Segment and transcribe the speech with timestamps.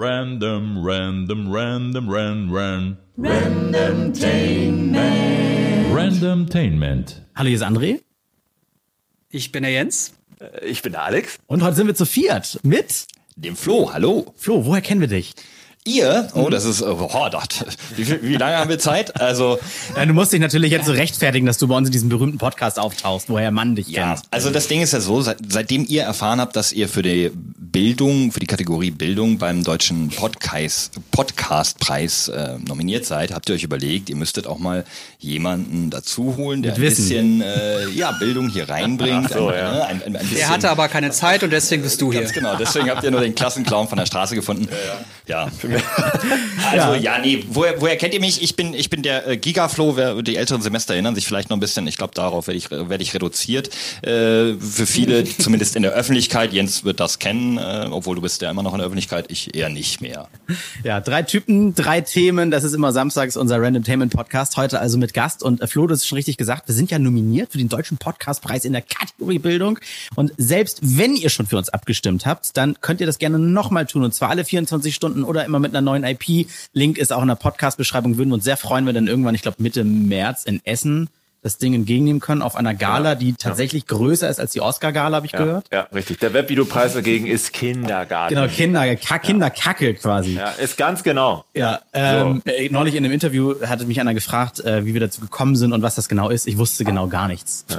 [0.00, 2.98] Random, random, random, ran, ran.
[5.92, 7.26] Randomtainment.
[7.34, 8.00] Hallo, hier ist André.
[9.28, 10.14] Ich bin der Jens.
[10.64, 11.40] Ich bin der Alex.
[11.48, 14.32] Und heute sind wir zu viert mit Dem Flo, hallo.
[14.36, 14.64] Flo.
[14.64, 15.34] Woher kennen wir dich?
[15.84, 16.28] Ihr?
[16.34, 17.64] Oh, das ist, oh, das,
[17.96, 19.20] wie, wie lange haben wir Zeit?
[19.20, 19.58] Also,
[19.96, 22.38] Ja, du musst dich natürlich jetzt so rechtfertigen, dass du bei uns in diesem berühmten
[22.38, 24.22] Podcast auftauchst, woher man dich ja, kennt.
[24.30, 27.30] also das Ding ist ja so, seit, seitdem ihr erfahren habt, dass ihr für die
[27.70, 33.62] Bildung, für die Kategorie Bildung beim deutschen Podcast, Podcastpreis äh, nominiert seid, habt ihr euch
[33.62, 34.84] überlegt, ihr müsstet auch mal
[35.18, 39.30] jemanden dazu holen, der ein bisschen äh, ja, Bildung hier reinbringt.
[39.30, 39.72] so, ein, ja.
[39.72, 42.22] ne, ein, ein, ein bisschen, Er hatte aber keine Zeit und deswegen bist du hier.
[42.22, 44.68] Ganz genau, deswegen habt ihr nur den Klassenclown von der Straße gefunden.
[45.26, 45.48] Ja.
[46.70, 48.42] Also ja, nee, woher, woher kennt ihr mich?
[48.42, 49.96] Ich bin, ich bin der äh, Gigaflow.
[49.96, 51.86] Wer, die älteren Semester erinnern sich vielleicht noch ein bisschen.
[51.86, 53.68] Ich glaube, darauf werde ich, werde ich reduziert.
[54.02, 56.52] Äh, für viele, zumindest in der Öffentlichkeit.
[56.52, 59.26] Jens wird das kennen, äh, obwohl du bist ja immer noch in der Öffentlichkeit.
[59.28, 60.28] Ich eher nicht mehr.
[60.84, 62.50] Ja, drei Typen, drei Themen.
[62.50, 64.56] Das ist immer samstags unser Randomtainment Podcast.
[64.56, 65.42] Heute also mit Gast.
[65.42, 67.98] Und äh, Flo, du hast schon richtig gesagt, wir sind ja nominiert für den Deutschen
[67.98, 69.78] Podcastpreis in der Kategorie Bildung.
[70.16, 73.86] Und selbst wenn ihr schon für uns abgestimmt habt, dann könnt ihr das gerne nochmal
[73.86, 74.04] tun.
[74.04, 76.48] Und zwar alle 24 Stunden oder immer mit einer neuen IP.
[76.72, 78.16] Link ist auch in der Podcast-Beschreibung.
[78.16, 81.08] Würden wir uns sehr freuen, wenn dann irgendwann, ich glaube Mitte März in Essen
[81.42, 85.26] das Ding entgegennehmen können auf einer Gala, die tatsächlich größer ist als die Oscar-Gala, habe
[85.26, 85.66] ich Ja, gehört.
[85.72, 86.18] ja, richtig.
[86.18, 88.34] Der Webvideopreis dagegen ist Kindergarten.
[88.34, 90.34] Genau, Kinder, Ka Kinderkacke quasi.
[90.34, 91.44] Ja, ist ganz genau.
[91.54, 95.20] Ja, ähm, äh, neulich in einem Interview hatte mich einer gefragt, äh, wie wir dazu
[95.20, 96.46] gekommen sind und was das genau ist.
[96.48, 97.64] Ich wusste genau gar nichts.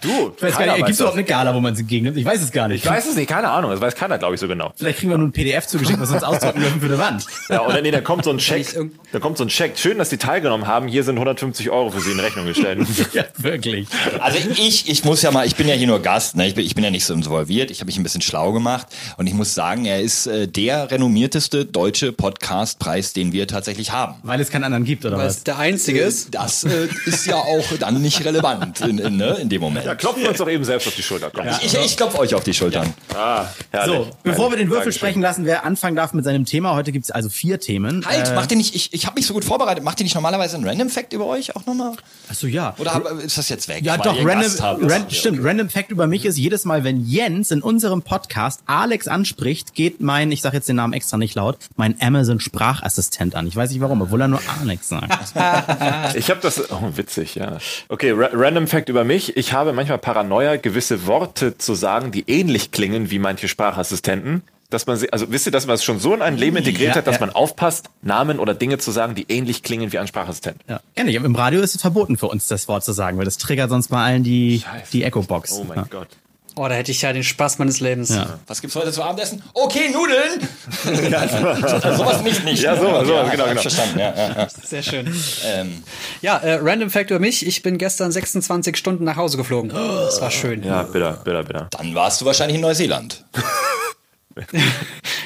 [0.00, 2.16] Du, ich weiß gar nicht, gibt es überhaupt eine Gala, wo man sie entgegennimmt?
[2.16, 2.84] Ich weiß es gar nicht.
[2.84, 3.70] Ich weiß es nicht, keine Ahnung.
[3.72, 4.72] Das weiß keiner, glaube ich, so genau.
[4.76, 7.26] Vielleicht kriegen wir nur ein PDF zugeschickt, was uns ausdrucken dürfen für eine Wand.
[7.48, 8.66] Ja, oder nee, da kommt so ein Check.
[9.10, 9.76] Da kommt so ein Check.
[9.78, 10.86] Schön, dass Sie teilgenommen haben.
[10.86, 12.78] Hier sind 150 Euro für Sie in Rechnung gestellt.
[13.12, 13.88] ja, wirklich.
[14.20, 16.46] Also ich, ich muss ja mal, ich bin ja hier nur Gast, ne?
[16.46, 18.86] ich, bin, ich bin ja nicht so involviert, ich habe mich ein bisschen schlau gemacht
[19.16, 24.14] und ich muss sagen, er ist äh, der renommierteste deutsche Podcastpreis, den wir tatsächlich haben.
[24.22, 25.38] Weil es keinen anderen gibt, oder Weil was?
[25.38, 26.34] es der einzige ist.
[26.34, 29.86] Das äh, ist ja auch dann nicht relevant in, in, ne, in dem Moment.
[29.86, 31.30] Da klopfen wir uns doch eben selbst auf die Schulter.
[31.30, 31.46] Komm.
[31.62, 32.92] Ich, ich klopfe euch auf die Schultern.
[33.14, 33.96] Ah, herrlich.
[33.96, 34.98] So, bevor wir den Würfel Dankeschön.
[34.98, 36.74] sprechen lassen, wer anfangen darf mit seinem Thema.
[36.74, 38.04] Heute gibt es also vier Themen.
[38.06, 40.14] Halt, Äh, macht ihr nicht, ich, ich habe mich so gut vorbereitet, macht ihr nicht
[40.14, 41.92] normalerweise einen Random Fact über euch auch nochmal?
[42.28, 42.74] Achso, ja.
[42.82, 43.84] Oder ist das jetzt weg?
[43.84, 45.42] Ja, doch, random, ran, stimmt.
[45.42, 50.00] Random Fact über mich ist, jedes Mal, wenn Jens in unserem Podcast Alex anspricht, geht
[50.00, 53.46] mein, ich sage jetzt den Namen extra nicht laut, mein Amazon-Sprachassistent an.
[53.46, 55.12] Ich weiß nicht warum, obwohl er nur Alex sagt.
[56.14, 56.70] Ich habe das.
[56.70, 57.58] Oh, witzig, ja.
[57.88, 59.36] Okay, ra random Fact über mich.
[59.36, 64.42] Ich habe manchmal Paranoia, gewisse Worte zu sagen, die ähnlich klingen wie manche Sprachassistenten.
[64.72, 66.96] Dass man also wisst ihr, dass man es schon so in ein Leben integriert Ja,
[66.96, 67.20] hat, dass ja.
[67.20, 70.60] man aufpasst, Namen oder Dinge zu sagen, die ähnlich klingen wie ein Sprachassistent.
[70.68, 70.80] Ja.
[70.96, 71.14] Kenn ich.
[71.16, 73.88] Im Radio ist es verboten für uns, das Wort zu sagen, weil das triggert sonst
[73.88, 74.90] bei allen die, Scheiße.
[74.92, 75.52] die Echo-Box.
[75.52, 75.86] Oh mein ja.
[75.88, 76.08] Gott.
[76.54, 78.10] Oh, da hätte ich ja den Spaß meines Lebens.
[78.10, 78.38] Ja.
[78.46, 79.42] Was gibt's heute zu Abendessen?
[79.54, 80.46] Okay, Nudeln!
[81.14, 82.62] also, sowas nicht, nicht.
[82.62, 83.60] Ja, sowas, sowas, genau, genau.
[83.62, 84.48] Verstanden, ja, ja, ja.
[84.62, 85.14] Sehr schön.
[85.46, 85.82] Ähm,
[86.20, 87.46] Ja, äh, Random Fact über mich.
[87.46, 89.70] Ich bin gestern 26 Stunden nach Hause geflogen.
[89.70, 90.62] Das war schön.
[90.62, 91.68] Ja, bitter, bitter, bitter.
[91.70, 93.24] dann warst du wahrscheinlich in Neuseeland.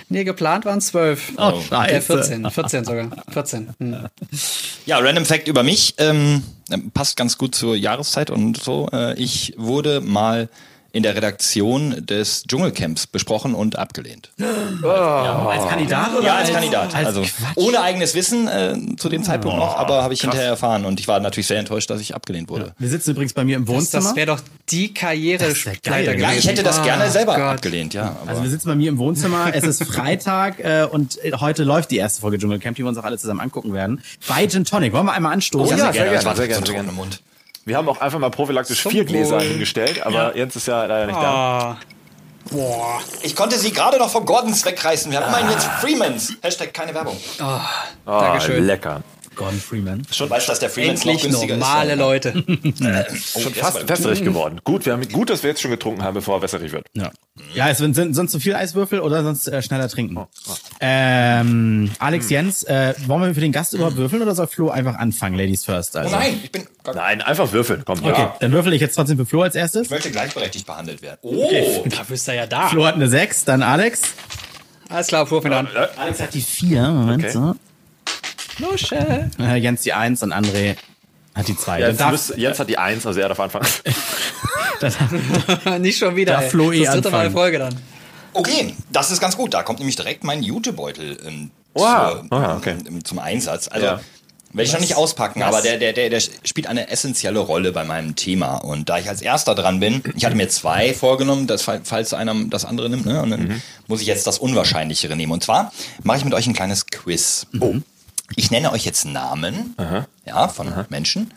[0.09, 1.33] Nee, geplant waren 12.
[1.37, 2.01] Oh, Äh, scheiße.
[2.03, 3.09] 14, 14 sogar.
[3.29, 3.71] 14.
[3.81, 4.07] Hm.
[4.85, 5.95] Ja, Random Fact über mich.
[5.99, 6.43] Ähm,
[6.95, 8.89] passt ganz gut zur Jahreszeit und so.
[8.93, 10.49] Äh, ich wurde mal
[10.97, 14.31] in der Redaktion des Dschungelcamps besprochen und abgelehnt.
[14.83, 16.95] Als Kandidat oder Ja, als Kandidat.
[16.95, 17.33] Als also Quatsch?
[17.57, 21.07] ohne eigenes Wissen äh, zu dem Zeitpunkt noch, aber habe ich hinterher erfahren und ich
[21.09, 22.73] war natürlich sehr enttäuscht, dass ich abgelehnt wurde.
[22.79, 24.03] Wir sitzen übrigens bei mir im Das, Wohnzimmer.
[24.05, 24.41] das wäre doch
[24.71, 26.05] die Karriere Das geil.
[26.07, 26.21] gewesen.
[26.21, 27.45] Ja, ich hätte das gerne Ah, selber Gott.
[27.45, 28.17] abgelehnt, ja.
[28.23, 29.51] Aber also wir sitzen bei mir im Wohnzimmer.
[29.55, 32.99] Es ist Freitag äh, und äh, heute läuft die erste Folge Dschungelcamp, die wir uns
[32.99, 34.03] auch alle zusammen angucken werden.
[34.29, 34.93] Bei Gin Tonic.
[34.93, 35.75] Wollen wir einmal anstoßen?
[35.75, 37.11] Oh ja, sehr gerne, Ich warte sehr mit so gerne, sehr gerne.
[37.67, 39.43] Wir haben auch einfach mal prophylaktisch Zum vier Gläser Wohl.
[39.43, 41.25] hingestellt, aber Jens ist ja leider nicht da.
[41.73, 41.77] Ah.
[42.49, 43.01] Boah.
[43.23, 45.11] Ich konnte sie gerade noch von Gordons wegreißen.
[45.11, 46.33] Wir haben immerhin jetzt Freemans.
[46.43, 47.17] Hashtag keine Werbung.
[47.41, 47.61] Ah,
[48.07, 48.65] Dankeschön.
[48.65, 49.03] lecker.
[49.37, 50.03] Gordon Freeman.
[50.11, 51.99] Schon weißt du, dass der Freemans noch Endlich günstiger normale ist.
[51.99, 52.45] Leute.
[53.35, 54.61] Oh, Schon fast ist wässerig geworden.
[54.65, 56.87] Gut, wir haben, gut, dass wir jetzt schon getrunken haben, bevor er wässerig wird.
[56.95, 57.11] Ja.
[57.55, 60.27] Ja, es sind, sind sonst zu viel Eiswürfel oder sonst äh, schneller trinken.
[60.81, 64.95] Ähm, Alex Jens, äh, wollen wir für den Gast überhaupt würfeln oder soll Flo einfach
[64.97, 65.37] anfangen?
[65.37, 65.95] Ladies first.
[65.97, 66.17] Oh Also.
[66.17, 66.67] nein, ich bin.
[66.95, 67.83] Nein, einfach würfeln.
[67.85, 68.37] Komm, Okay, ja.
[68.41, 69.83] dann würfel ich jetzt trotzdem für Flo als erstes.
[69.85, 71.19] Ich möchte gleichberechtigt behandelt werden.
[71.23, 72.69] Oh, Da bist du ja da.
[72.69, 74.03] Flo hat eine 6, dann Alex.
[74.89, 75.69] Alles klar, Flo, fängt an.
[75.97, 77.33] Alex hat die 4, Moment, Okay.
[77.33, 77.55] so.
[78.59, 79.31] Lusche.
[79.39, 80.77] Äh, Jens die 1 und André
[81.35, 81.81] hat die 2.
[81.81, 83.67] Jens, darf, müsst- Jens hat die Eins, also er darf anfangen.
[85.81, 86.33] Nicht schon wieder.
[86.35, 86.51] Darf ey.
[86.51, 87.75] Flo eh das dritte Mal Folge dann.
[88.33, 89.55] okay, das ist ganz gut.
[89.55, 92.23] Da kommt nämlich direkt mein Jutebeutel ähm, Wow.
[92.29, 92.75] zur, Ah, okay.
[92.87, 93.69] ähm, zum Einsatz.
[93.69, 94.01] Also Ja.
[94.53, 97.85] Werde ich noch nicht auspacken, aber der, der, der, der spielt eine essentielle Rolle bei
[97.85, 98.57] meinem Thema.
[98.57, 102.35] Und da ich als erster dran bin, ich hatte mir zwei vorgenommen, dass, falls einer
[102.49, 103.21] das andere nimmt, ne?
[103.21, 103.63] Und dann Mhm.
[103.87, 105.33] muss ich jetzt das Unwahrscheinlichere nehmen.
[105.33, 105.73] Und zwar
[106.05, 107.47] mache ich mit euch ein kleines Quiz.
[107.61, 107.75] Oh.
[108.35, 109.75] Ich nenne euch jetzt Namen
[110.25, 111.33] ja, von Menschen.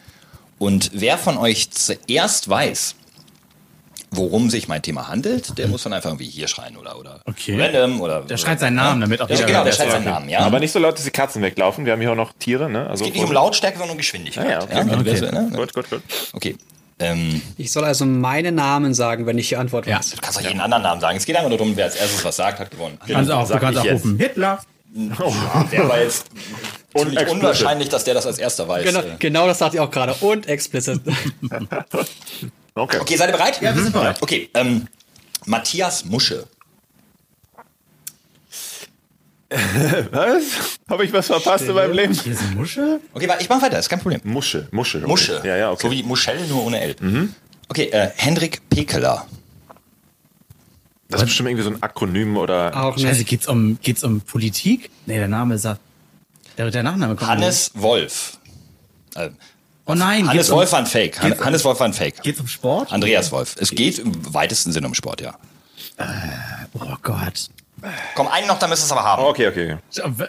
[0.57, 2.95] Und wer von euch zuerst weiß,
[4.11, 7.61] worum sich mein Thema handelt, der muss dann einfach irgendwie hier schreien oder, oder Okay.
[7.61, 8.21] random oder.
[8.23, 10.05] Der schreit seinen Namen, damit auch der, jeder Genau, der schreit seinen.
[10.05, 10.39] Namen, ja.
[10.39, 11.85] Aber nicht so laut, dass die Katzen weglaufen.
[11.85, 12.89] Wir haben hier auch noch Tiere, ne?
[12.89, 14.45] Also es geht nicht um Lautstärke, sondern um Geschwindigkeit.
[14.47, 14.83] Ah, ja, okay.
[14.89, 15.19] du Okay.
[15.19, 15.49] das, ne?
[15.55, 16.01] Gut, gut, gut.
[16.33, 16.57] Okay.
[16.97, 19.99] Ähm, Ich soll also meine Namen sagen, wenn ich die Antwort Ja.
[19.99, 20.09] weiß.
[20.09, 21.15] du kannst auch jeden anderen Namen sagen.
[21.17, 22.97] Es geht einfach nur darum, wer als erstes was sagt, hat gewonnen.
[23.07, 24.17] Kannst auch, du kannst auch rufen.
[24.17, 24.59] Hitler.
[25.71, 26.25] Der war jetzt
[26.93, 27.29] explicit.
[27.29, 28.83] unwahrscheinlich, dass der das als erster weiß.
[28.85, 30.13] Genau, genau das dachte ich auch gerade.
[30.21, 31.01] Und explicit.
[32.75, 32.97] Okay.
[33.01, 33.61] Okay, seid ihr bereit?
[33.61, 34.21] Ja, wir sind bereit.
[34.21, 34.87] Okay, ähm,
[35.45, 36.47] Matthias Musche.
[40.11, 40.43] Was?
[40.87, 42.13] Habe ich was verpasst in meinem Leben?
[42.13, 42.99] Hier ist Muschel.
[43.13, 44.21] Okay, warte, ich mach weiter, ist kein Problem.
[44.23, 44.99] Musche, Musche.
[44.99, 45.07] okay.
[45.07, 45.41] Musche.
[45.43, 45.87] Ja, ja, okay.
[45.87, 46.95] So wie Muschel, nur ohne L.
[47.67, 49.25] Okay, äh, Hendrik Pekeler.
[51.09, 52.79] das ist bestimmt irgendwie so ein Akronym oder.
[52.79, 53.27] Auch Scheiße, nicht.
[53.27, 54.91] geht's um, geht's um Politik?
[55.07, 55.67] Nee, der Name ist,
[56.59, 57.29] der, der Nachname kommt.
[57.29, 58.37] Hannes Wolf.
[59.15, 59.29] Äh,
[59.85, 61.19] Oh nein, Hannes Wolf war ein Fake.
[61.19, 62.21] Han geht's um- Hannes Wolf war ein Fake.
[62.21, 62.91] Geht's um Sport?
[62.93, 63.55] Andreas Wolf.
[63.59, 65.33] Es geht im weitesten Sinne um Sport, ja.
[66.73, 67.49] Oh Gott.
[68.13, 69.23] Komm, einen noch, dann müsst ihr es aber haben.
[69.23, 69.77] Okay, okay.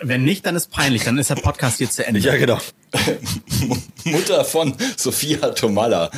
[0.02, 1.04] Wenn nicht, dann ist peinlich.
[1.04, 2.20] Dann ist der Podcast hier zu Ende.
[2.20, 2.58] Ja, genau.
[4.04, 6.10] Mutter von Sophia Tomalla.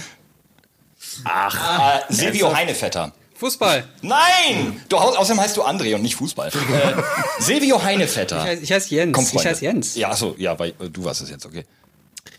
[1.25, 1.97] Ach.
[1.97, 3.13] Äh, Silvio Heinevetter.
[3.43, 3.83] Fußball.
[4.03, 4.81] Nein!
[4.89, 6.49] Du, haust- außerdem heißt du André und nicht Fußball.
[6.73, 8.45] Äh, Silvio Heinevetter.
[8.45, 9.17] Ich heiße ich heiß Jens.
[9.17, 9.97] Komm, ich heiße Jens.
[9.97, 11.65] Ja, achso, ja, weil äh, du warst es jetzt, okay.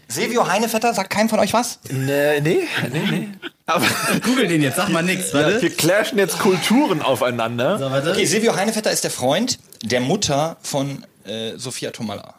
[0.07, 1.79] Silvio Heinevetter, sagt keinem von euch was?
[1.89, 2.59] Nee, nee,
[2.91, 3.29] nee, nee.
[3.65, 3.85] Aber
[4.23, 5.59] Google den jetzt, sag mal nix, warte.
[5.59, 7.77] hier clashen jetzt Kulturen aufeinander.
[7.79, 8.11] So, warte.
[8.11, 12.35] Okay, Silvio Heinevetter ist der Freund der Mutter von äh, Sophia Tomalla.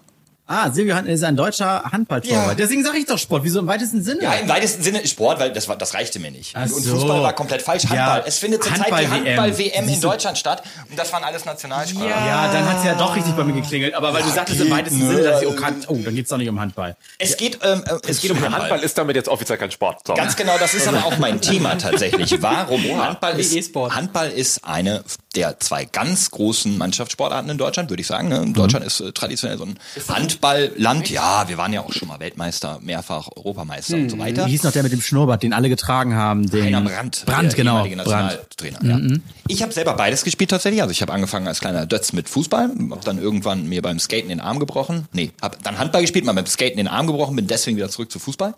[0.46, 2.48] Ah, Silvio Hand- ist ein deutscher Handballtorwart.
[2.48, 2.54] Ja.
[2.54, 3.44] Deswegen sage ich doch Sport.
[3.44, 4.22] Wieso im weitesten Sinne?
[4.24, 6.54] Ja, im weitesten Sinne Sport, weil das, war, das reichte mir nicht.
[6.54, 6.96] Ach und so.
[6.96, 7.84] Fußball war komplett falsch.
[7.84, 8.18] Handball.
[8.20, 9.88] Ja, Es findet zurzeit die Handball-WM.
[9.88, 10.62] In Deutschland statt.
[10.90, 12.08] Und das waren alles Nationalspieler.
[12.08, 13.94] Ja, dann hat's ja doch richtig bei mir geklingelt.
[13.94, 15.06] Aber weil du sagtest im geht, weitesten ne?
[15.16, 16.94] Sinne, dass ich, oh, kann, oh dann geht's doch nicht um Handball.
[17.18, 18.60] Es geht, ähm, äh, es geht um Handball.
[18.60, 20.06] Handball ist damit jetzt offiziell kein Sport.
[20.06, 20.12] So.
[20.12, 22.36] Ganz genau, das ist aber auch mein Thema tatsächlich.
[22.42, 22.82] Warum?
[23.02, 23.94] Handball ist, E-Sport.
[23.94, 25.02] Handball ist eine
[25.36, 28.28] der zwei ganz großen Mannschaftssportarten in Deutschland, würde ich sagen.
[28.28, 28.52] Ne?
[28.52, 29.78] Deutschland ist äh, traditionell so ein
[30.08, 31.10] Handballland.
[31.10, 34.46] Ja, wir waren ja auch schon mal Weltmeister, mehrfach Europameister und so weiter.
[34.46, 36.48] Wie hieß noch der mit dem Schnurrbart, den alle getragen haben?
[36.48, 37.24] Den Heiner Brandt.
[37.26, 37.84] Brandt, der genau.
[37.84, 38.38] ehemalige Brandt.
[38.60, 39.10] Nationaltrainer.
[39.10, 39.18] Ja.
[39.48, 40.82] Ich habe selber beides gespielt tatsächlich.
[40.82, 44.28] Also ich habe angefangen als kleiner Dötz mit Fußball, habe dann irgendwann mir beim Skaten
[44.28, 45.08] den Arm gebrochen.
[45.12, 48.10] Nee, habe dann Handball gespielt, mal beim Skaten den Arm gebrochen, bin deswegen wieder zurück
[48.10, 48.54] zu Fußball.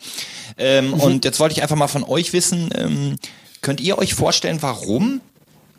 [0.58, 3.16] Ähm, Und jetzt wollte ich einfach mal von euch wissen, ähm,
[3.62, 5.20] könnt ihr euch vorstellen, warum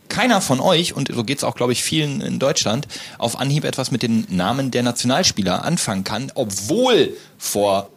[0.09, 2.87] keiner von euch, und so geht's auch, glaube ich, vielen in Deutschland,
[3.17, 7.89] auf Anhieb etwas mit den Namen der Nationalspieler anfangen kann, obwohl vor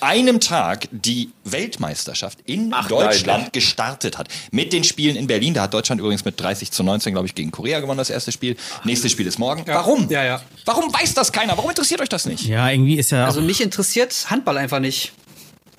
[0.00, 3.52] einem Tag die Weltmeisterschaft in Ach, Deutschland nein.
[3.52, 4.28] gestartet hat.
[4.50, 5.54] Mit den Spielen in Berlin.
[5.54, 8.32] Da hat Deutschland übrigens mit 30 zu 19, glaube ich, gegen Korea gewonnen, das erste
[8.32, 8.56] Spiel.
[8.84, 9.62] Nächstes Spiel ist morgen.
[9.66, 10.08] Warum?
[10.08, 10.40] Ja, ja.
[10.64, 11.56] Warum weiß das keiner?
[11.56, 12.46] Warum interessiert euch das nicht?
[12.46, 13.26] Ja, irgendwie ist ja.
[13.26, 15.12] Also mich interessiert Handball einfach nicht.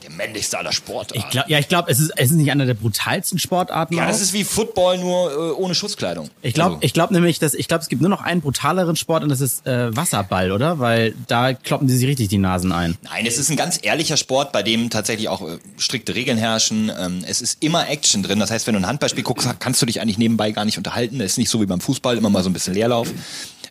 [0.04, 1.18] Der männlichste aller Sportarten.
[1.20, 3.96] ich glaub, ja, ich glaube, es ist, es ist nicht einer der brutalsten Sportarten.
[3.96, 4.08] ja, auch.
[4.08, 6.30] das ist wie Football, nur äh, ohne Schutzkleidung.
[6.42, 8.96] Ich glaube, Also, ich glaube nämlich, dass ich glaube, es gibt nur noch einen brutaleren
[8.96, 10.80] Sport und das ist äh, Wasserball, oder?
[10.80, 12.98] Weil da kloppen die sich richtig die Nasen ein.
[13.04, 16.92] Nein, es ist ein ganz ehrlicher Sport, bei dem tatsächlich auch äh, strikte Regeln herrschen.
[16.98, 18.40] Ähm, es ist immer Action drin.
[18.40, 21.20] Das heißt, wenn du ein Handballspiel guckst, kannst du dich eigentlich nebenbei gar nicht unterhalten.
[21.20, 23.08] Das ist nicht so wie beim Fußball, immer mal so ein bisschen Leerlauf.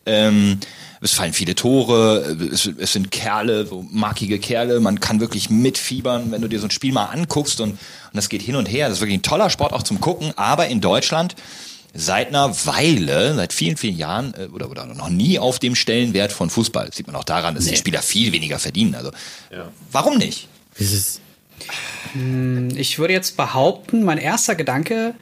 [0.05, 0.59] Ähm,
[1.01, 4.79] es fallen viele Tore, es, es sind Kerle, so markige Kerle.
[4.79, 7.79] Man kann wirklich mitfiebern, wenn du dir so ein Spiel mal anguckst und, und
[8.13, 8.87] das geht hin und her.
[8.87, 10.31] Das ist wirklich ein toller Sport auch zum Gucken.
[10.37, 11.35] Aber in Deutschland
[11.93, 16.31] seit einer Weile, seit vielen, vielen Jahren äh, oder, oder noch nie auf dem Stellenwert
[16.31, 16.85] von Fußball.
[16.87, 18.95] Das sieht man auch daran, dass die Spieler viel weniger verdienen.
[18.95, 19.11] Also
[19.91, 20.47] warum nicht?
[20.77, 21.19] Ist,
[22.77, 25.15] Ich würde jetzt behaupten, mein erster Gedanke,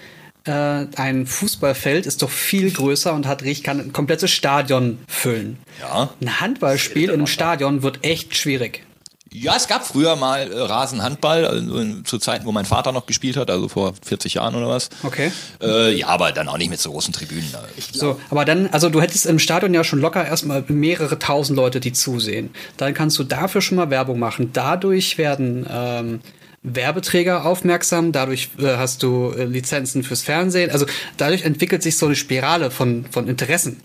[0.50, 5.58] äh, ein Fußballfeld ist doch viel größer und hat kann ein komplettes Stadion füllen.
[5.80, 6.10] Ja.
[6.22, 8.84] Ein Handballspiel in einem Stadion wird echt schwierig.
[9.32, 13.38] Ja, es gab früher mal äh, Rasenhandball, also zu Zeiten, wo mein Vater noch gespielt
[13.38, 14.90] hat, also vor 40 Jahren oder was.
[15.04, 15.32] Okay.
[15.62, 17.48] Äh, ja, aber dann auch nicht mit so großen Tribünen.
[17.52, 18.00] äh.
[18.00, 21.80] So, aber dann, also du hättest im Stadion ja schon locker erstmal mehrere tausend Leute,
[21.80, 22.50] die zusehen.
[22.78, 24.50] Dann kannst du dafür schon mal Werbung machen.
[24.52, 26.22] Dadurch werden ähm,
[26.64, 30.72] Werbeträger aufmerksam, dadurch äh, hast du äh, Lizenzen fürs Fernsehen.
[30.72, 30.86] Also
[31.18, 33.78] dadurch entwickelt sich so eine Spirale von, von Interessen.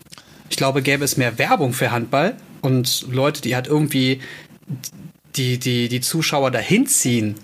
[0.49, 4.19] Ich glaube, gäbe es mehr Werbung für Handball und Leute, die halt irgendwie
[5.35, 7.35] die, die, die Zuschauer dahin ziehen,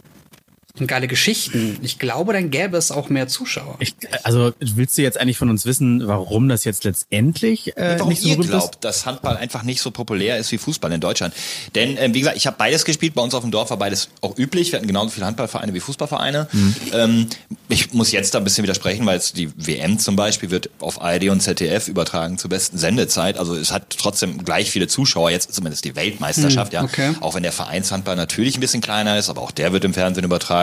[0.80, 3.76] und geile Geschichten, ich glaube, dann gäbe es auch mehr Zuschauer.
[3.80, 8.10] Ich, also willst du jetzt eigentlich von uns wissen, warum das jetzt letztendlich äh, Warum
[8.10, 8.84] nicht so ihr glaubt, ist?
[8.84, 11.34] dass Handball einfach nicht so populär ist wie Fußball in Deutschland.
[11.76, 13.14] Denn, ähm, wie gesagt, ich habe beides gespielt.
[13.14, 14.72] Bei uns auf dem Dorf war beides auch üblich.
[14.72, 16.48] Wir hatten genauso viele Handballvereine wie Fußballvereine.
[16.52, 16.76] Mhm.
[16.94, 17.28] Ähm,
[17.70, 21.02] ich muss jetzt da ein bisschen widersprechen, weil es die WM zum Beispiel wird auf
[21.02, 23.38] ARD und ZDF übertragen zur besten Sendezeit.
[23.38, 25.32] Also es hat trotzdem gleich viele Zuschauer.
[25.32, 26.84] Jetzt zumindest die Weltmeisterschaft, ja.
[26.84, 27.14] okay.
[27.20, 30.24] Auch wenn der Vereinshandball natürlich ein bisschen kleiner ist, aber auch der wird im Fernsehen
[30.24, 30.61] übertragen.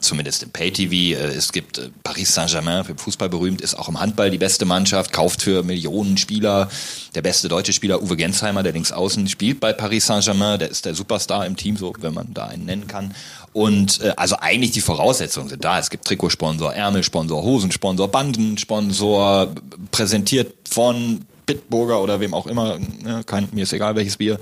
[0.00, 0.92] Zumindest im Pay-TV.
[1.18, 4.64] Äh, Es gibt äh, Paris Saint-Germain, für Fußball berühmt, ist auch im Handball die beste
[4.64, 6.68] Mannschaft, kauft für Millionen Spieler.
[7.14, 10.58] Der beste deutsche Spieler, Uwe Gensheimer, der links außen spielt bei Paris Saint-Germain.
[10.58, 13.14] Der ist der Superstar im Team, so wenn man da einen nennen kann.
[13.52, 15.78] Und äh, also eigentlich die Voraussetzungen sind da.
[15.78, 19.48] Es gibt Trikotsponsor, Ärmelsponsor, Hosensponsor, Bandensponsor,
[19.90, 22.78] präsentiert von Bitburger oder wem auch immer.
[22.78, 24.38] Ne, kein, mir ist egal welches Bier.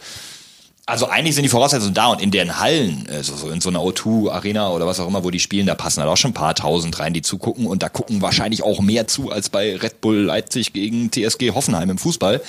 [0.90, 3.78] Also eigentlich sind die Voraussetzungen da und in den Hallen, also so in so einer
[3.80, 6.34] O2 Arena oder was auch immer, wo die spielen, da passen halt auch schon ein
[6.34, 10.00] paar tausend rein, die zugucken und da gucken wahrscheinlich auch mehr zu als bei Red
[10.00, 12.40] Bull Leipzig gegen TSG Hoffenheim im Fußball.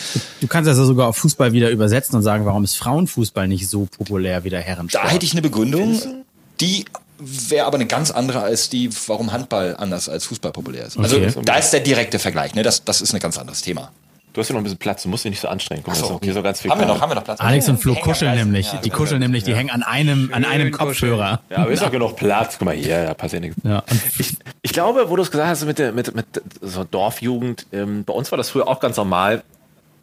[0.41, 3.69] Du kannst das ja sogar auf Fußball wieder übersetzen und sagen, warum ist Frauenfußball nicht
[3.69, 5.05] so populär wie der Herrensport?
[5.05, 6.01] Da hätte ich eine Begründung,
[6.60, 6.86] die
[7.19, 10.98] wäre aber eine ganz andere als die, warum Handball anders als Fußball populär ist.
[10.98, 11.31] Also Okay.
[11.45, 12.63] da ist der direkte Vergleich, ne?
[12.63, 13.91] Das, das ist ein ganz anderes Thema.
[14.33, 15.83] Du hast ja noch ein bisschen Platz, du musst dich nicht so anstrengen.
[15.83, 16.25] Guck Ach so, okay.
[16.25, 17.41] hier so ganz viel haben wir noch, haben wir noch Platz?
[17.41, 18.71] Alex und Flo kuscheln nämlich.
[18.71, 21.41] Ja, die kuscheln nämlich, die hängen an einem, an einem Kopfhörer.
[21.50, 22.57] Ja, aber ist auch genug Platz.
[22.57, 23.57] Guck mal hier, da passiert nichts.
[23.63, 23.83] Ja.
[24.17, 26.25] Ich, ich glaube, wo du es gesagt hast mit der mit, mit
[26.61, 29.43] so Dorfjugend, ähm, bei uns war das früher auch ganz normal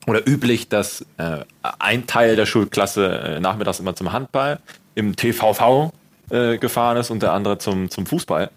[0.07, 1.39] oder üblich, dass äh,
[1.79, 4.59] ein Teil der Schulklasse äh, nachmittags immer zum Handball
[4.95, 5.93] im TVV
[6.31, 8.51] äh, gefahren ist und der andere zum, zum Fußball.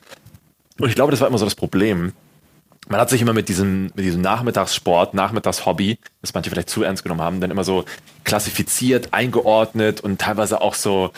[0.79, 2.13] Und ich glaube, das war immer so das Problem.
[2.91, 7.03] Man hat sich immer mit diesem, mit diesem Nachmittagssport, Nachmittagshobby, das manche vielleicht zu ernst
[7.03, 7.85] genommen haben, dann immer so
[8.25, 11.11] klassifiziert, eingeordnet und teilweise auch so,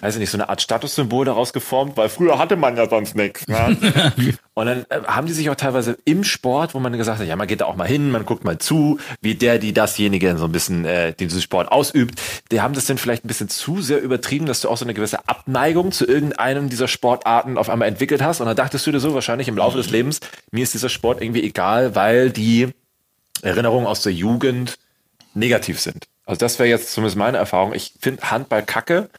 [0.00, 3.14] weiß ich nicht, so eine Art Statussymbol daraus geformt, weil früher hatte man ja sonst
[3.14, 3.44] nichts.
[3.54, 3.76] Ne?
[4.54, 7.36] und dann äh, haben die sich auch teilweise im Sport, wo man gesagt hat, ja,
[7.36, 10.46] man geht da auch mal hin, man guckt mal zu, wie der, die dasjenige so
[10.46, 12.20] ein bisschen äh, diesen Sport ausübt.
[12.50, 14.94] Die haben das dann vielleicht ein bisschen zu sehr übertrieben, dass du auch so eine
[14.94, 18.40] gewisse Abneigung zu irgendeinem dieser Sportarten auf einmal entwickelt hast.
[18.40, 20.20] Und dann dachtest du dir so wahrscheinlich im Laufe des Lebens,
[20.50, 22.68] mir ist dieser Sport irgendwie egal, weil die
[23.42, 24.78] Erinnerungen aus der Jugend
[25.34, 26.06] negativ sind.
[26.26, 27.74] Also das wäre jetzt zumindest meine Erfahrung.
[27.74, 29.10] Ich finde Handball kacke,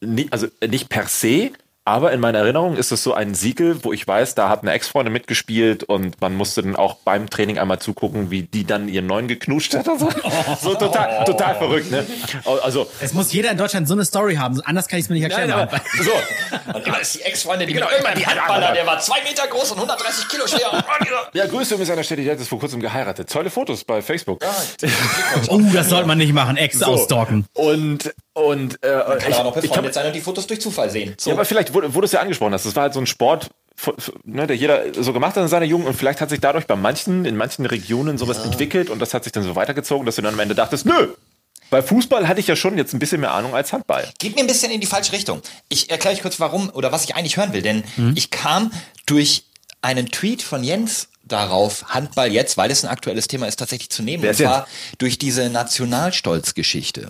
[0.00, 1.50] nie, also nicht per se,
[1.86, 4.70] aber in meiner Erinnerung ist es so ein Siegel, wo ich weiß, da hat eine
[4.72, 9.06] Ex-Freundin mitgespielt und man musste dann auch beim Training einmal zugucken, wie die dann ihren
[9.06, 9.88] neuen geknuscht hat.
[10.00, 10.08] Also,
[10.60, 12.06] so total, total verrückt, ne?
[12.62, 15.14] Also, es muss jeder in Deutschland so eine Story haben, anders kann ich es mir
[15.16, 15.48] nicht erklären.
[15.48, 16.12] nein, aber, so,
[16.74, 19.72] Und immer ist die Ex-Freundin, die Genau, immer die Handballer, der war zwei Meter groß
[19.72, 20.84] und 130 Kilo schwer.
[21.32, 23.30] ja, Grüße übrigens an der Stelle, die hat jetzt vor kurzem geheiratet.
[23.30, 24.44] Tolle Fotos bei Facebook.
[25.48, 26.86] oh, das sollte man nicht machen, Ex So.
[26.86, 27.46] ausstalken.
[27.54, 31.14] Und, und, äh, Kann ich, auch noch befreundet sein und die Fotos durch Zufall sehen.
[31.18, 31.30] So.
[31.30, 33.50] Ja, aber vielleicht, wo du es ja angesprochen hast, das war halt so ein Sport,
[34.24, 36.76] ne, der jeder so gemacht hat in seiner Jugend und vielleicht hat sich dadurch bei
[36.76, 40.22] manchen, in manchen Regionen sowas entwickelt und das hat sich dann so weitergezogen, dass du
[40.22, 41.14] dann am Ende dachtest, nö,
[41.70, 44.08] bei Fußball hatte ich ja schon jetzt ein bisschen mehr Ahnung als Handball.
[44.18, 45.40] Geht mir ein bisschen in die falsche Richtung.
[45.68, 47.62] Ich erkläre euch kurz, warum oder was ich eigentlich hören will.
[47.62, 48.14] Denn Mhm.
[48.16, 48.72] ich kam
[49.06, 49.44] durch
[49.80, 54.02] einen Tweet von Jens darauf, Handball jetzt, weil es ein aktuelles Thema ist, tatsächlich zu
[54.02, 54.22] nehmen.
[54.22, 54.66] Wer Und zwar
[54.98, 57.08] durch diese Nationalstolzgeschichte.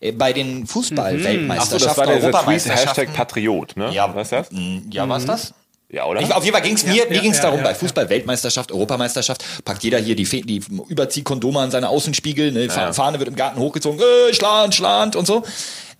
[0.00, 2.88] Äh, Bei den Achso, das Fußball-Weltmeisterschaften, war der Tweet Europameisterschaften.
[2.88, 3.90] Hashtag Patriot, ne?
[3.92, 4.48] Ja, du das?
[4.90, 5.52] ja, war's das?
[5.88, 6.20] Ja, oder?
[6.20, 7.70] Ich, auf jeden Fall ging es mir, mir ja, ging es ja, darum, ja, bei
[7.70, 7.76] ja.
[7.76, 12.92] Fußball, Weltmeisterschaft, Europameisterschaft, packt jeder hier die, die Überziehkondome an seine Außenspiegel, ne, Fa- Ja.
[12.92, 15.44] Fahne wird im Garten hochgezogen, äh, Schland, Schland und so.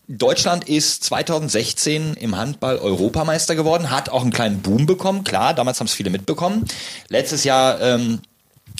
[0.08, 5.80] Deutschland ist 2016 im Handball Europameister geworden, hat auch einen kleinen Boom bekommen, klar, damals
[5.80, 6.64] haben es viele mitbekommen.
[7.08, 8.20] Letztes Jahr ähm,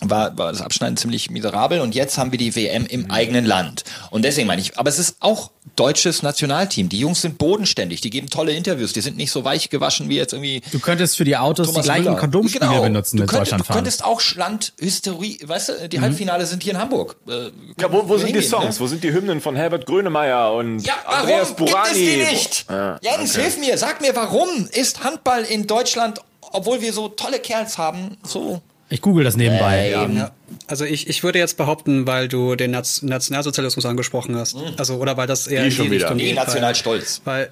[0.02, 2.88] war, war das Abschneiden ziemlich miserabel und jetzt haben wir die WM Mhm.
[2.88, 3.84] im eigenen Land.
[4.10, 6.88] Und deswegen meine ich, aber es ist auch deutsches Nationalteam.
[6.88, 10.16] Die Jungs sind bodenständig, die geben tolle Interviews, die sind nicht so weich gewaschen wie
[10.16, 12.16] jetzt irgendwie Du könntest für die Autos die gleichen Müller.
[12.16, 12.82] Kondomspiegel Genau.
[12.82, 16.78] benutzen, du könntest, Deutschland Du könntest auch Landhysterie, weißt du, die Halbfinale sind hier in
[16.78, 17.16] Hamburg.
[17.28, 17.50] Äh,
[17.80, 18.76] ja, wo, wo sind die hingehen, Songs?
[18.76, 18.80] Ne?
[18.80, 21.74] Wo sind die Hymnen von Herbert Grönemeyer und Ja, warum Andreas Burani?
[21.74, 21.94] gibt es
[22.28, 22.66] die nicht?
[22.70, 26.20] Ja, Jens, hilf mir, sag mir, warum ist Handball in Deutschland,
[26.52, 28.60] obwohl wir so tolle Kerls haben, so...
[28.88, 29.90] Ich google das nebenbei.
[29.90, 30.31] Ja.
[30.69, 34.57] Also ich, ich würde jetzt behaupten, weil du den Naz- Nationalsozialismus angesprochen hast.
[34.76, 36.14] Also, oder weil das eher Die in schon wieder.
[36.14, 36.37] Nee, geht.
[36.37, 37.21] Nationalstolz.
[37.25, 37.50] Weil,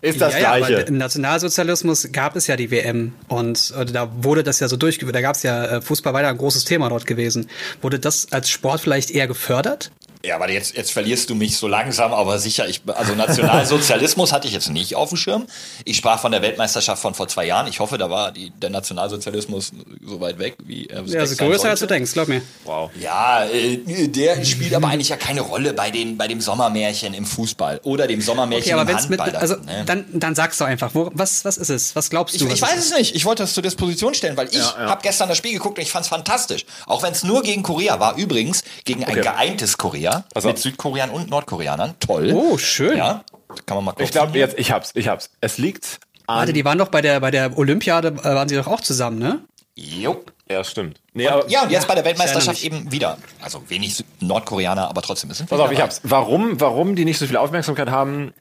[0.00, 0.82] Ist das ja, ja, Gleiche.
[0.82, 5.14] im Nationalsozialismus gab es ja die WM und äh, da wurde das ja so durchgeführt.
[5.14, 7.48] Da gab es ja äh, Fußball weiter ein großes Thema dort gewesen.
[7.82, 9.90] Wurde das als Sport vielleicht eher gefördert?
[10.24, 12.66] Ja, aber jetzt, jetzt verlierst du mich so langsam, aber sicher.
[12.68, 15.46] Ich, also Nationalsozialismus hatte ich jetzt nicht auf dem Schirm.
[15.84, 17.66] Ich sprach von der Weltmeisterschaft von vor zwei Jahren.
[17.66, 19.72] Ich hoffe, da war die, der Nationalsozialismus
[20.04, 22.42] so weit weg, wie er Ja, also größer als du denkst, glaub mir.
[22.64, 22.90] Wow.
[23.00, 27.26] Ja, äh, der spielt aber eigentlich ja keine Rolle bei, den, bei dem Sommermärchen im
[27.26, 29.40] Fußball oder dem Sommermärchen Okay, aber im wenn's mit, Handball.
[29.40, 29.82] also ne?
[29.86, 31.94] dann, dann sagst du einfach, wo, was, was ist es?
[31.96, 32.46] Was glaubst Ich, du?
[32.48, 33.14] ich was weiß es nicht.
[33.14, 34.86] Ich wollte das zur Disposition stellen, weil ich Ja, ja.
[34.90, 36.64] habe gestern das Spiel geguckt und ich fand es fantastisch.
[36.86, 38.16] Auch wenn es nur gegen Korea war.
[38.16, 39.20] Übrigens gegen ein Okay.
[39.22, 40.44] geeintes Korea Auf.
[40.44, 41.94] mit Südkoreanern und Nordkoreanern.
[42.00, 42.32] Toll.
[42.32, 42.96] Oh, schön.
[42.96, 43.24] Ja,
[43.66, 44.04] kann man mal gucken.
[44.04, 45.30] Ich glaube jetzt, ich hab's, ich hab's.
[45.40, 46.38] Es liegt an.
[46.38, 49.18] Warte, die waren doch bei der, bei der Olympiade, äh, waren sie doch auch zusammen,
[49.18, 49.40] ne?
[49.76, 50.24] Jo.
[50.48, 51.00] ja, stimmt.
[51.14, 53.18] Nee, aber, Ja, und jetzt bei der Weltmeisterschaft eben wieder.
[53.40, 55.30] Also wenig Nordkoreaner, aber trotzdem.
[55.30, 56.00] Es sind pass auf, ich hab's.
[56.04, 58.32] Warum, warum die nicht so viel Aufmerksamkeit haben?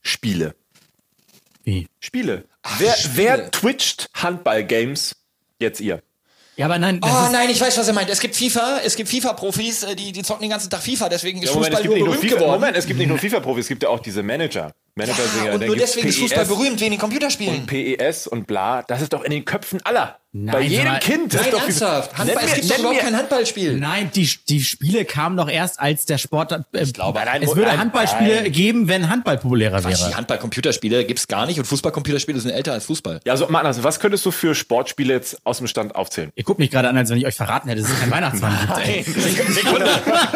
[0.00, 0.54] Spiele.
[1.64, 1.88] Wie?
[2.00, 2.44] Spiele.
[2.78, 3.14] wer, Spiele.
[3.16, 5.16] wer twitcht Handball-Games?
[5.58, 6.02] Jetzt ihr.
[6.56, 8.10] Ja, aber nein, Oh nein, ich weiß, was er meint.
[8.10, 11.40] Es gibt FIFA, es gibt FIFA-Profis, äh, die, die zocken den ganzen Tag FIFA, deswegen
[11.40, 12.60] ist Ja, Moment, es Fußball nur berühmt FIFA, geworden.
[12.60, 14.70] Moment, es gibt nicht nur FIFA-Profis, es gibt ja auch diese Manager.
[14.94, 17.64] Manager sind ja, und nur deswegen ist Fußball PES berühmt, wegen den Computerspielen.
[17.66, 20.18] PES und bla, das ist doch in den Köpfen aller.
[20.34, 21.34] Nein, Bei jedem mal, Kind.
[21.34, 22.16] Das Nein, ist doch ernsthaft.
[22.18, 23.76] Handball, es gibt doch überhaupt kein Handballspiel.
[23.78, 26.52] Nein, die, die Spiele kamen doch erst, als der Sport.
[26.52, 28.52] Äh, ich glaube- Nein, es nein, würde nein, Handballspiele nein.
[28.52, 29.94] geben, wenn Handball populärer wäre.
[30.08, 33.20] die Handball-Computerspiele gibt's gar nicht und Fußball-Computerspiele sind älter als Fußball.
[33.26, 36.32] Ja, also anders, was könntest du für Sportspiele jetzt aus dem Stand aufzählen?
[36.34, 38.58] Ihr guckt mich gerade an, als wenn ich euch verraten hätte, dass es kein Weihnachtsmann
[38.58, 38.88] gibt.
[38.88, 39.02] Ey.
[39.02, 39.86] Sekunde,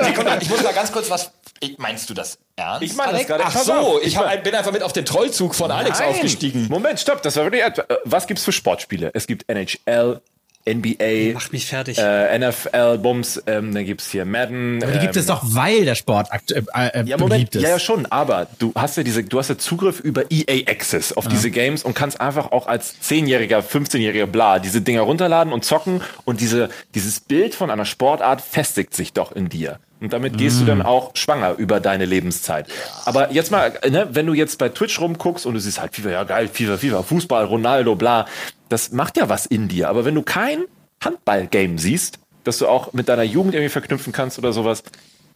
[0.02, 1.30] Sekunde, ich muss mal ganz kurz was.
[1.60, 2.82] Ich- Meinst du das ernst?
[2.82, 3.28] Ich meine das Alex?
[3.28, 3.44] gerade.
[3.46, 6.08] Ach so, ich ich hab, mein- bin einfach mit auf den Trollzug von Alex Nein.
[6.10, 6.66] aufgestiegen.
[6.68, 7.72] Moment, stopp, das war wirklich äh,
[8.04, 9.10] Was gibt's für Sportspiele?
[9.14, 10.20] Es gibt NHL,
[10.68, 11.96] NBA, Macht mich fertig.
[11.96, 14.82] äh, NFL, Bums, ähm, dann gibt's hier Madden.
[14.82, 17.62] Aber die gibt ähm, es doch, weil der Sport äh, äh, Ja, beliebt Moment, ist.
[17.62, 21.12] ja, ja schon, aber du hast ja diese, du hast ja Zugriff über EA Access
[21.12, 25.64] auf diese Games und kannst einfach auch als 10-jähriger, 15-jähriger bla diese Dinger runterladen und
[25.64, 29.78] zocken und diese, dieses Bild von einer Sportart festigt sich doch in dir.
[30.00, 32.68] Und damit gehst du dann auch schwanger über deine Lebenszeit.
[33.06, 36.10] Aber jetzt mal, ne, wenn du jetzt bei Twitch rumguckst und du siehst halt FIFA,
[36.10, 38.26] ja geil, FIFA, FIFA, Fußball, Ronaldo, bla,
[38.68, 39.88] das macht ja was in dir.
[39.88, 40.64] Aber wenn du kein
[41.02, 44.82] Handball-Game siehst, das du auch mit deiner Jugend irgendwie verknüpfen kannst oder sowas,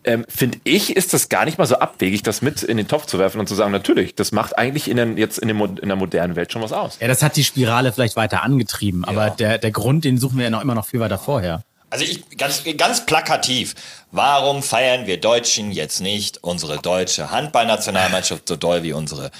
[0.05, 3.07] ähm, finde ich, ist das gar nicht mal so abwegig, das mit in den Topf
[3.07, 5.89] zu werfen und zu sagen, natürlich, das macht eigentlich in den, jetzt in, den, in
[5.89, 6.99] der modernen Welt schon was aus.
[7.01, 10.45] Ja, das hat die Spirale vielleicht weiter angetrieben, aber der, der Grund, den suchen wir
[10.45, 11.63] ja noch immer noch viel weiter vorher.
[11.91, 13.75] Also ich ganz ganz plakativ.
[14.13, 19.31] Warum feiern wir Deutschen jetzt nicht unsere deutsche Handballnationalmannschaft so doll wie unsere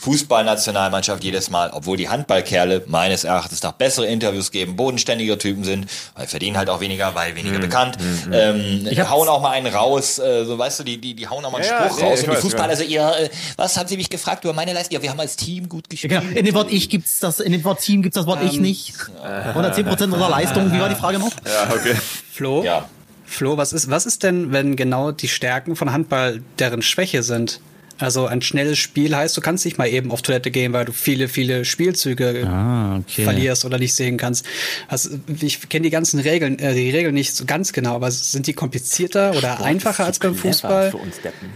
[0.00, 5.86] Fußballnationalmannschaft jedes Mal, obwohl die Handballkerle meines Erachtens nach bessere Interviews geben, bodenständige Typen sind,
[6.14, 7.60] weil verdienen halt auch weniger, weil weniger Mhm.
[7.60, 7.98] bekannt.
[8.32, 11.44] Ähm, hab's- hauen auch mal einen raus, äh, so weißt du, die die die hauen
[11.44, 13.28] auch mal einen Ja, Spruch ja, raus ich und die weiß, Fußballer so ihr äh,
[13.56, 14.94] was haben Sie mich gefragt über meine Leistung?
[14.96, 16.20] Ja, wir haben als Team gut Ja, gespielt.
[16.22, 16.38] genau.
[16.38, 18.94] In dem Wort ich gibt's das, in dem Wort Team gibt's das Wort ich nicht.
[19.22, 20.72] 110 Prozent unserer Leistung.
[20.72, 21.30] Wie war die Frage noch?
[21.46, 21.94] Ja, okay.
[22.32, 22.62] Flo?
[22.64, 22.88] Ja.
[23.26, 27.60] Flo, was ist, was ist denn, wenn genau die Stärken von Handball deren Schwäche sind?
[28.00, 30.92] Also ein schnelles Spiel heißt, du kannst nicht mal eben auf Toilette gehen, weil du
[30.92, 33.24] viele, viele Spielzüge Ah, okay.
[33.24, 34.44] verlierst oder nicht sehen kannst.
[34.88, 35.10] Also
[35.40, 38.54] ich kenne die ganzen Regeln, äh, die Regeln nicht so ganz genau, aber sind die
[38.54, 40.90] komplizierter oder einfacher als beim Fußball?
[40.90, 41.50] Für uns Deppen.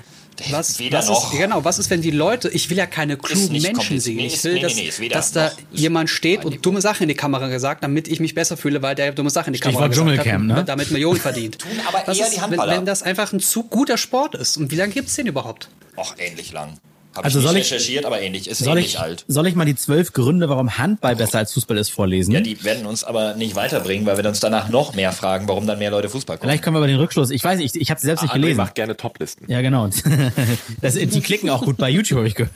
[0.51, 1.33] Was, Weder was noch.
[1.33, 4.17] Ist, genau, was ist, wenn die Leute, ich will ja keine klugen Menschen sehen.
[4.17, 7.15] Nee, Ich will, nee, dass, nee, dass da jemand steht und dumme Sachen in die
[7.15, 9.89] Kamera gesagt, damit ich mich besser fühle, weil der dumme Sachen in die Stichwort Kamera
[9.89, 10.61] gesagt Dschungelcamp, hat ne?
[10.61, 11.59] und damit Millionen verdient.
[11.61, 12.77] Tun aber was eher ist, die wenn, Handballer.
[12.77, 14.57] wenn das einfach ein zu guter Sport ist?
[14.57, 15.69] Und wie lange gibt's den überhaupt?
[15.97, 16.79] Och, ähnlich lang.
[17.15, 18.49] Habe Also ich nicht soll ich- recherchiert, aber ähnlich.
[18.49, 19.25] Ist Soll ähnlich ich, alt.
[19.29, 22.33] soll ich mal die zwölf Gründe, warum Handball besser als Fußball ist, vorlesen?
[22.33, 25.67] Ja, die werden uns aber nicht weiterbringen, weil wir uns danach noch mehr fragen, warum
[25.67, 26.49] dann mehr Leute Fußball gucken.
[26.49, 27.31] Vielleicht können wir über den Rückschluss.
[27.31, 28.57] Ich weiß nicht, ich, ich habe sie selbst nicht André gelesen.
[28.59, 29.51] macht gerne Toplisten.
[29.51, 29.89] Ja, genau.
[30.81, 32.53] Das, die klicken auch gut bei YouTube, habe ich gehört.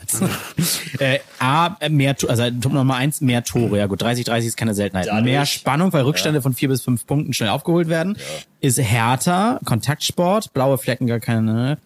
[0.99, 3.77] äh, A, mehr, also Top Nummer eins, mehr Tore.
[3.77, 5.07] Ja gut, 30-30 ist keine Seltenheit.
[5.07, 8.17] Dadurch- mehr Spannung, weil Rückstände von vier bis fünf Punkten schnell aufgeholt werden.
[8.61, 11.77] Ist härter, Kontaktsport, blaue Flecken gar keine.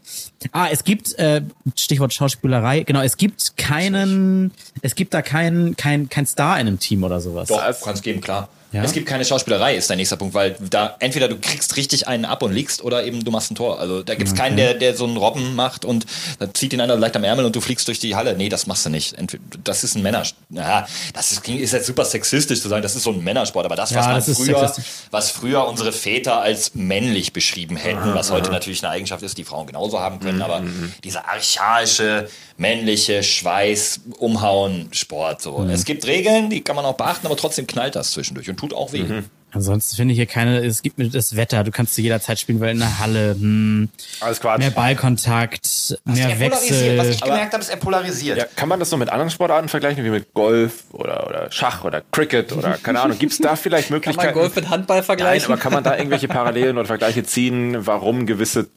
[0.54, 1.44] Ah, es gibt, äh,
[1.78, 6.80] Stichwort Schauspielerei, genau, es gibt keinen, es gibt da keinen, kein, kein Star in einem
[6.80, 7.50] Team oder sowas.
[7.50, 8.50] Doch, kann es geben, klar.
[8.74, 8.84] Ja?
[8.84, 12.26] Es gibt keine Schauspielerei, ist der nächste Punkt, weil da entweder du kriegst richtig einen
[12.26, 13.80] ab und liegst oder eben du machst ein Tor.
[13.80, 16.06] Also da gibt's keinen, der, der so einen Robben macht und
[16.40, 18.36] da zieht ihn einer leicht am Ärmel und du fliegst durch die Halle.
[18.36, 19.14] Nee, das machst du nicht.
[19.14, 20.24] Entweder, das ist ein Männer.
[20.50, 23.76] Ja, das ist, ist jetzt super sexistisch zu sagen, das ist so ein Männersport, aber
[23.76, 24.74] das, was Ja, man das früher,
[25.12, 29.44] was früher unsere Väter als männlich beschrieben hätten, was heute natürlich eine Eigenschaft ist, die
[29.44, 30.64] Frauen genauso haben können, aber
[31.04, 32.28] dieser archaische,
[32.64, 35.68] männliche Schweiß, Umhauen, Sport, so.
[35.70, 38.74] Es gibt Regeln, die kann man auch beachten, aber trotzdem knallt das zwischendurch und tut
[38.74, 39.04] auch weh.
[39.52, 42.40] Ansonsten finde ich hier keine, es gibt mir das Wetter, du kannst zu jeder Zeit
[42.40, 43.90] spielen, weil in der Halle, hm,
[44.22, 44.60] Alles Quatsch.
[44.60, 46.72] mehr Ballkontakt, mehr Er polarisiert.
[46.72, 46.98] Wechsel.
[46.98, 48.38] Was ich gemerkt habe, ist, er polarisiert.
[48.38, 51.84] Ja, kann man das so mit anderen Sportarten vergleichen, wie mit Golf oder, oder Schach
[51.84, 53.20] oder Cricket oder keine Ahnung?
[53.20, 54.28] Gibt es da vielleicht Kann Möglichkeiten?
[54.28, 55.52] man Golf mit Handball Nein, vergleichen?
[55.52, 58.70] aber kann man da irgendwelche Parallelen oder Vergleiche ziehen, warum gewisse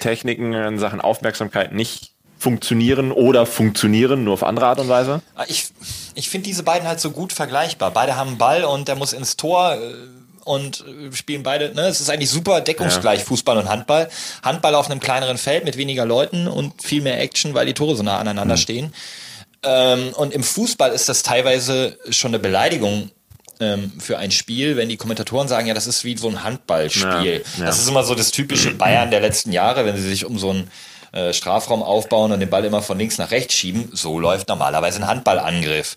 [0.00, 2.11] Techniken in Sachen Aufmerksamkeit nicht
[2.42, 5.22] funktionieren oder funktionieren, nur auf andere Art und Weise?
[5.36, 5.68] Ah, Ich,
[6.14, 7.92] ich finde diese beiden halt so gut vergleichbar.
[7.92, 9.94] Beide haben einen Ball und der muss ins Tor äh,
[10.44, 11.82] und äh, spielen beide, ne?
[11.82, 14.08] Es ist eigentlich super deckungsgleich, Fußball und Handball.
[14.42, 17.94] Handball auf einem kleineren Feld mit weniger Leuten und viel mehr Action, weil die Tore
[17.94, 18.92] so nah aneinander stehen.
[19.62, 23.12] Ähm, und im Fußball ist das teilweise schon eine Beleidigung
[23.60, 27.04] ähm, für ein Spiel, wenn die Kommentatoren sagen, ja, das ist wie so ein Handballspiel.
[27.04, 27.64] Ja, ja.
[27.66, 30.50] Das ist immer so das typische Bayern der letzten Jahre, wenn sie sich um so
[30.50, 30.68] einen
[31.12, 33.90] äh, Strafraum aufbauen und den Ball immer von links nach rechts schieben.
[33.92, 35.94] So läuft normalerweise ein Handballangriff.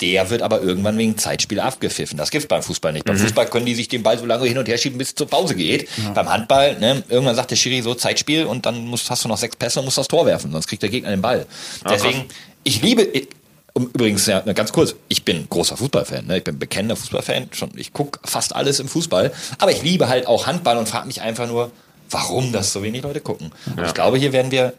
[0.00, 2.18] Der wird aber irgendwann wegen Zeitspiel abgepfiffen.
[2.18, 3.04] Das gibt's beim Fußball nicht.
[3.04, 5.14] Beim Fußball können die sich den Ball so lange hin und her schieben, bis es
[5.14, 5.88] zur Pause geht.
[6.14, 9.38] Beim Handball, ne, irgendwann sagt der Schiri so Zeitspiel und dann musst, hast du noch
[9.38, 11.46] sechs Pässe und musst das Tor werfen, sonst kriegt der Gegner den Ball.
[11.88, 12.26] Deswegen,
[12.64, 13.28] ich liebe, ich,
[13.74, 16.38] übrigens, ja, ne, ganz kurz, ich bin großer Fußballfan, ne?
[16.38, 20.26] ich bin bekennender Fußballfan, schon, ich guck fast alles im Fußball, aber ich liebe halt
[20.26, 21.70] auch Handball und frage mich einfach nur,
[22.10, 23.52] warum das so wenig Leute gucken.
[23.76, 24.74] Und ich glaube, hier werden wir,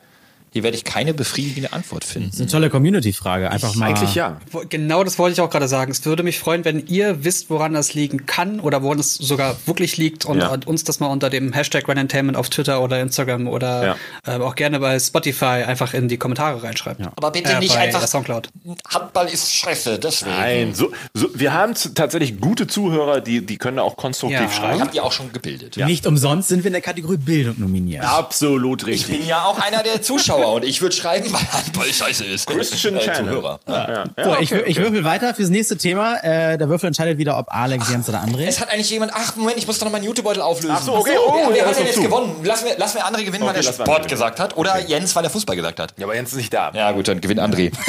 [0.53, 2.27] hier werde ich keine befriedigende Antwort finden.
[2.29, 3.49] Das ist eine tolle Community-Frage.
[3.49, 3.87] Einfach mal.
[3.87, 4.37] Eigentlich ja.
[4.69, 5.91] Genau das wollte ich auch gerade sagen.
[5.91, 9.55] Es würde mich freuen, wenn ihr wisst, woran das liegen kann oder woran es sogar
[9.65, 10.53] wirklich liegt und Ja.
[10.65, 13.95] uns das mal unter dem Hashtag Ranentainment auf Twitter oder Instagram oder Ja.
[14.27, 17.01] ähm, auch gerne bei Spotify einfach in die Kommentare reinschreibt.
[17.15, 18.05] Aber bitte Äh, nicht einfach.
[18.05, 18.49] Soundcloud.
[18.89, 20.35] Handball ist scheiße, deswegen.
[20.35, 24.45] Nein, so, so, wir haben tatsächlich gute Zuhörer, die, die können auch konstruktiv Ja.
[24.47, 24.81] Ich schreiben.
[24.81, 25.77] habe die auch schon gebildet.
[25.77, 28.03] Nicht umsonst sind wir in der Kategorie Bildung nominiert.
[28.03, 29.19] Absolut Ich richtig.
[29.19, 32.47] bin ja auch einer der Zuschauer und ich würde schreiben, weil Handball scheiße ist.
[32.47, 33.25] Christian äh, Channel.
[33.33, 33.59] Zuhörer.
[33.67, 34.03] Ja.
[34.17, 36.17] Ja, So, ich, wür- ich würfel weiter fürs nächste Thema.
[36.23, 38.45] Äh, der Würfel entscheidet wieder, ob Alex, Jens oder André.
[38.47, 40.75] Es hat eigentlich jemand, ach Moment, ich muss doch noch meinen Jutebeutel auflösen.
[40.77, 42.01] Ach so, okay, Ach oh, wer, der wer hat denn jetzt zu.
[42.03, 42.35] gewonnen?
[42.43, 44.57] Lassen wir, lassen wir André gewinnen, weil Okay, der lassen wir Sport gesagt hat.
[44.57, 45.93] Oder Jens, weil der Fußball gesagt hat.
[45.97, 46.71] Ja, aber Jens ist nicht da.
[46.73, 47.71] Ja gut, dann gewinnt André.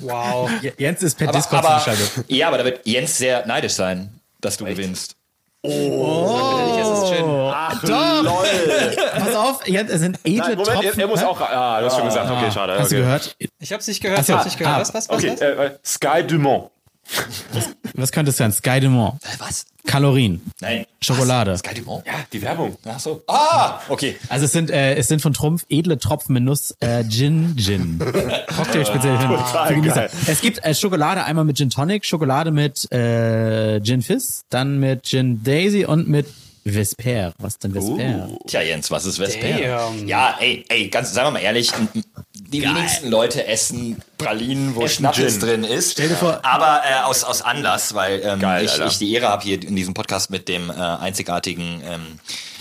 [0.00, 0.50] Wow.
[0.78, 1.84] Jens ist per aber, Discord aber,
[2.28, 5.14] ja, aber da wird Jens sehr neidisch sein, dass du gewinnst.
[5.64, 5.70] Ach,
[7.84, 8.46] lol.
[9.16, 11.00] Pass auf, es sind edle Nein, Moment, er, Tropfen.
[11.00, 11.40] er muss auch.
[11.40, 12.30] Ah, du hast schon gesagt.
[12.30, 12.78] Okay, schade.
[12.78, 13.04] Hast du okay.
[13.04, 13.36] gehört?
[13.60, 14.32] Ich hab's nicht gehört, Ach so.
[14.32, 14.76] ich hab's nicht gehört.
[14.76, 15.18] Ah, was, was, was?
[15.18, 15.40] Okay, was?
[15.40, 16.70] äh, äh, Sky Dumont.
[17.94, 18.52] Was könnte es sein?
[18.52, 19.22] Sky Dumont.
[19.24, 19.66] Äh, Was?
[19.84, 20.40] Kalorien.
[20.60, 20.86] Nein.
[21.00, 21.52] Schokolade.
[21.52, 21.60] Was?
[21.60, 22.06] Sky Dumont?
[22.06, 22.12] Ja.
[22.32, 22.76] Die Werbung.
[22.86, 23.22] Ach so.
[23.26, 24.16] Ah, okay.
[24.28, 27.98] Also es sind, äh, es sind von Trumpf edle Tropfen mit Nuss äh, Gin Gin.
[28.56, 29.18] Cocktail speziell
[29.68, 29.94] Genießer.
[29.94, 30.10] geil.
[30.26, 35.04] Es gibt äh, Schokolade einmal mit Gin Tonic, Schokolade mit äh, Gin Fizz, dann mit
[35.04, 36.26] Gin Daisy und mit
[36.64, 37.32] Vesper.
[37.38, 38.28] Was denn Vesper?
[38.46, 39.48] Tja, Jens, was ist Vesper?
[39.58, 40.06] Damn.
[40.06, 41.70] Ja, ey, ey, ganz, sagen wir mal ehrlich,
[42.34, 45.98] die wenigsten Leute essen Pralinen, wo Schnaps drin ist.
[45.98, 49.42] dir vor- Aber äh, aus, aus Anlass, weil ähm, Geil, ich, ich die Ehre habe,
[49.42, 52.18] hier in diesem Podcast mit dem äh, einzigartigen ähm,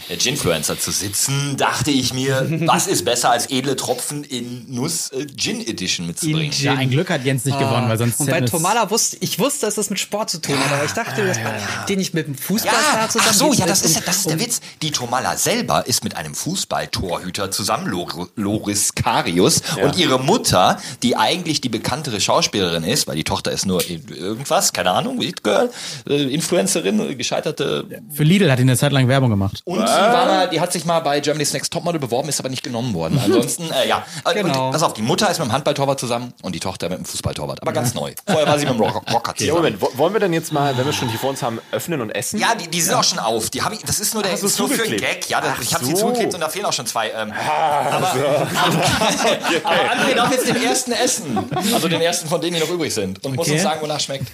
[0.10, 5.26] Ginfluencer zu sitzen, dachte ich mir, was ist besser als edle Tropfen in Nuss äh,
[5.36, 6.52] Gin Edition mitzubringen?
[6.60, 9.66] Ja, ein Glück hat Jens nicht gewonnen, weil sonst Und bei Tomala wusste ich wusste,
[9.66, 11.54] dass das mit Sport zu tun hat, aber ich dachte, dass man
[11.88, 13.30] den nicht mit dem Fußballstar Ja, zusammen.
[13.30, 14.62] ach so, ja, das ist, das ist der Witz.
[14.82, 19.62] Die Tomala selber ist mit einem Fußballtorhüter zusammen, Lor Loris Karius.
[19.82, 24.74] Und ihre Mutter, die eigentlich die bekanntere Schauspielerin ist, weil die Tochter ist nur irgendwas,
[24.74, 25.70] keine Ahnung, Girl,
[26.10, 27.86] äh, Influencerin, gescheiterte.
[28.14, 29.62] Für Lidl hat ihn eine Zeit lang Werbung gemacht.
[29.66, 32.64] Und war mal, die hat sich mal bei Germany's Next Topmodel beworben, ist aber nicht
[32.64, 33.20] genommen worden.
[33.24, 34.06] Ansonsten, äh, ja.
[34.26, 34.68] Äh, Genau.
[34.68, 37.06] Und, pass auf, die Mutter ist mit dem Handballtorwart zusammen und die Tochter mit dem
[37.06, 37.62] Fußballtorwart.
[37.62, 38.14] Aber ganz neu.
[38.26, 39.58] Vorher war sie mit dem Rock Rocker Ja, zusammen.
[39.58, 42.02] Moment, wo- wollen wir denn jetzt mal, wenn wir schon die vor uns haben, öffnen
[42.02, 42.40] und essen?
[42.40, 43.50] Ja, die, die sind auch schon auf.
[43.50, 45.02] Die hab ich, das ist nur der ist nur für einen zugeklebt?
[45.22, 45.30] Gag.
[45.30, 45.98] Ja, das, Ach ich habe sie so.
[46.02, 47.10] zugeklebt und da fehlen auch schon zwei.
[47.10, 48.08] Ähm, aber,
[49.64, 51.38] aber André darf jetzt den ersten essen.
[51.74, 53.24] Also den ersten von denen, die noch übrig sind.
[53.24, 53.54] Und muss Okay.
[53.56, 54.28] uns sagen, wonach schmeckt.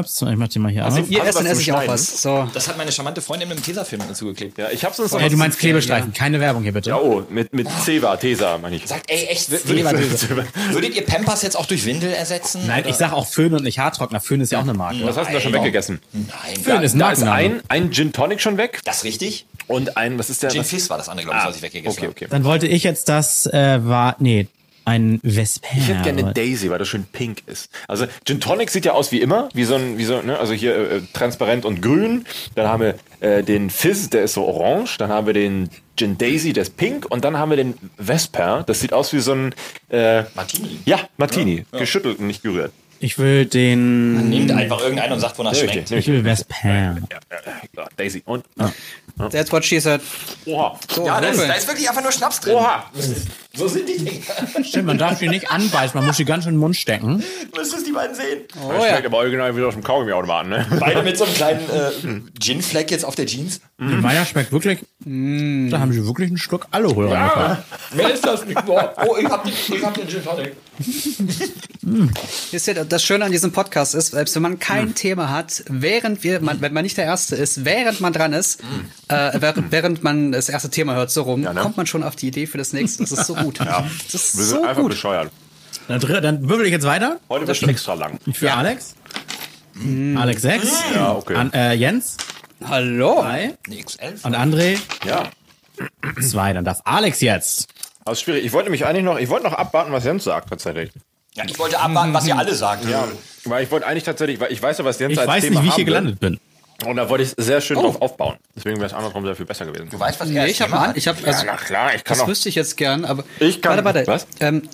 [0.00, 1.10] Ups, ich mach die mal hier Also auf.
[1.10, 2.22] ihr Essen esse ich auch was.
[2.22, 2.48] So.
[2.54, 4.58] Das hat meine charmante Freundin mit dem Tesafilm dazu geklebt.
[4.68, 6.90] Ja, ich hab's uns noch Hey, du meinst Klebestreifen, keine Werbung hier bitte.
[6.90, 8.86] Ja, oh, mit, mit Ceva, Tesa, meine ich.
[8.86, 12.62] Sagt, ey, echt, wür- würdet, würdet ihr Pampers jetzt auch durch Windel ersetzen?
[12.66, 14.20] Nein, ich sag auch Föhn und nicht Haartrockner.
[14.20, 15.04] Föhn ist ja auch eine Marke.
[15.04, 16.00] Was hast du da schon weggegessen?
[16.12, 16.28] Nein.
[16.62, 19.46] Föhn ist ein Da ist ein, ein Gin Tonic schon weg Das ist richtig?
[19.66, 20.50] und ein, was ist der?
[20.50, 22.10] Gin Fizz war das andere, glaube ich, was ich weggegessen Okay, habe.
[22.12, 22.26] okay.
[22.30, 24.46] Dann wollte ich jetzt das, äh, war, nee,
[24.88, 25.68] ein Vesper.
[25.76, 27.70] Ich hätte gerne Daisy, weil das schön pink ist.
[27.86, 30.54] Also Gin Tonic sieht ja aus wie immer, wie so ein, wie so, ne, also
[30.54, 32.24] hier äh, transparent und grün.
[32.54, 34.96] Dann haben wir äh, den Fizz, der ist so orange.
[34.98, 37.06] Dann haben wir den Gin Daisy, der ist pink.
[37.10, 39.54] Und dann haben wir den Vesper, das sieht aus wie so ein
[39.90, 40.78] äh, Martini.
[40.86, 42.72] Ja, Martini, geschüttelt und nicht gerührt.
[43.00, 45.90] Ich will den, Nehmt einfach irgendeinen und sagt, wonach ich schmeckt.
[45.92, 46.54] ich will Vesper.
[46.64, 46.96] Ja,
[47.76, 48.44] ja, Daisy und
[49.30, 50.00] That's what she said.
[50.46, 52.54] Oha, So, Ja, das, da ist wirklich einfach nur Schnaps drin.
[52.54, 52.84] Oha,
[53.54, 54.64] So sind die Dinger.
[54.64, 57.22] Stimmt, man darf die nicht anbeißen, man muss die ganz schön in den Mund stecken.
[57.52, 58.42] Du müsstest die beiden sehen.
[58.64, 58.88] Oh Das ja.
[58.90, 60.66] schmeckt aber original wie aus dem Kaugummi-Automaten, ne?
[60.78, 63.60] Beide mit so einem kleinen äh, Gin-Fleck jetzt auf der Jeans.
[63.78, 67.94] Meiner schmeckt wirklich, da haben sie wirklich einen Schluck Aluhol reingepackt.
[67.94, 68.64] Mehr ist das nicht.
[68.64, 68.94] Boah.
[69.06, 70.52] Oh, ich hab, den, ich hab den Gin Tonic.
[70.52, 70.67] Wisst ihr,
[72.88, 76.60] das Schöne an diesem Podcast ist, selbst wenn man kein Thema hat, während wir, man,
[76.60, 78.60] wenn man nicht der Erste ist, während man dran ist,
[79.08, 81.54] äh, während, während man das erste Thema hört, so rum, ne?
[81.54, 83.02] kommt man schon auf die Idee für das nächste.
[83.02, 83.58] Das ist so gut.
[83.68, 84.90] Das ist Wir sind so einfach gut.
[84.92, 85.30] bescheuert.
[85.88, 87.18] Dann, dann würfel ich jetzt weiter.
[87.28, 88.18] Heute wird schon extra lang.
[88.32, 88.94] Für Alex.
[90.16, 90.68] Alex 6.
[90.94, 91.34] Ja, okay.
[91.34, 92.16] An, äh, Jens
[92.64, 93.22] Hallo.
[93.22, 93.54] 3.
[93.68, 94.24] Nee, X11.
[94.24, 95.24] Und André Ja.
[96.20, 96.52] 2.
[96.54, 97.68] Dann darf Alex jetzt.
[98.08, 98.44] Also schwierig.
[98.44, 100.90] Ich wollte mich eigentlich noch, ich wollte noch abwarten, was Jens sagt, tatsächlich.
[101.34, 102.84] Ja, ich wollte abwarten, was ihr alle sagt.
[102.86, 103.06] Ja.
[103.44, 105.60] Weil ich wollte eigentlich tatsächlich, weil ich weiß ja, was Jens Ich als weiß Thema
[105.60, 106.40] nicht, wie ich hier gelandet bin.
[106.86, 108.36] Und da wollte ich sehr schön drauf aufbauen.
[108.56, 109.88] Deswegen wäre es andersrum sehr viel besser gewesen.
[109.90, 112.24] Du weißt, was Nee, ich habe ich habe, also, ja, na klar, ich kann das
[112.24, 112.28] auch.
[112.28, 114.06] wüsste ich jetzt gern, aber Ich kann- warte, warte.
[114.06, 114.26] was?
[114.40, 114.68] Ähm,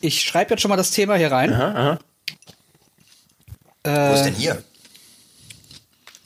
[0.00, 1.98] ich schreibe jetzt schon mal das Thema hier rein.
[3.84, 4.62] Wo ist denn hier?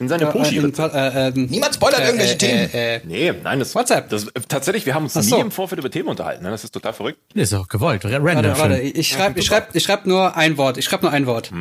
[0.01, 0.57] In seine Äh, Puschi.
[0.57, 2.71] in- äh, ähm, Niemand spoilert irgendwelche Themen.
[2.73, 4.09] äh, äh, Nee, nein, das WhatsApp.
[4.09, 5.21] Das, tatsächlich, wir haben uns so.
[5.37, 6.43] nie im Vorfeld über Themen unterhalten.
[6.43, 6.51] Ne?
[6.51, 7.19] Das ist total verrückt.
[7.35, 8.05] Das ist doch gewollt.
[8.05, 8.25] Random.
[8.25, 10.79] Warte, warte, ich schreibe ich schreib, ich schreib nur ein Wort.
[10.79, 11.53] Ich schreibe nur ein Wort.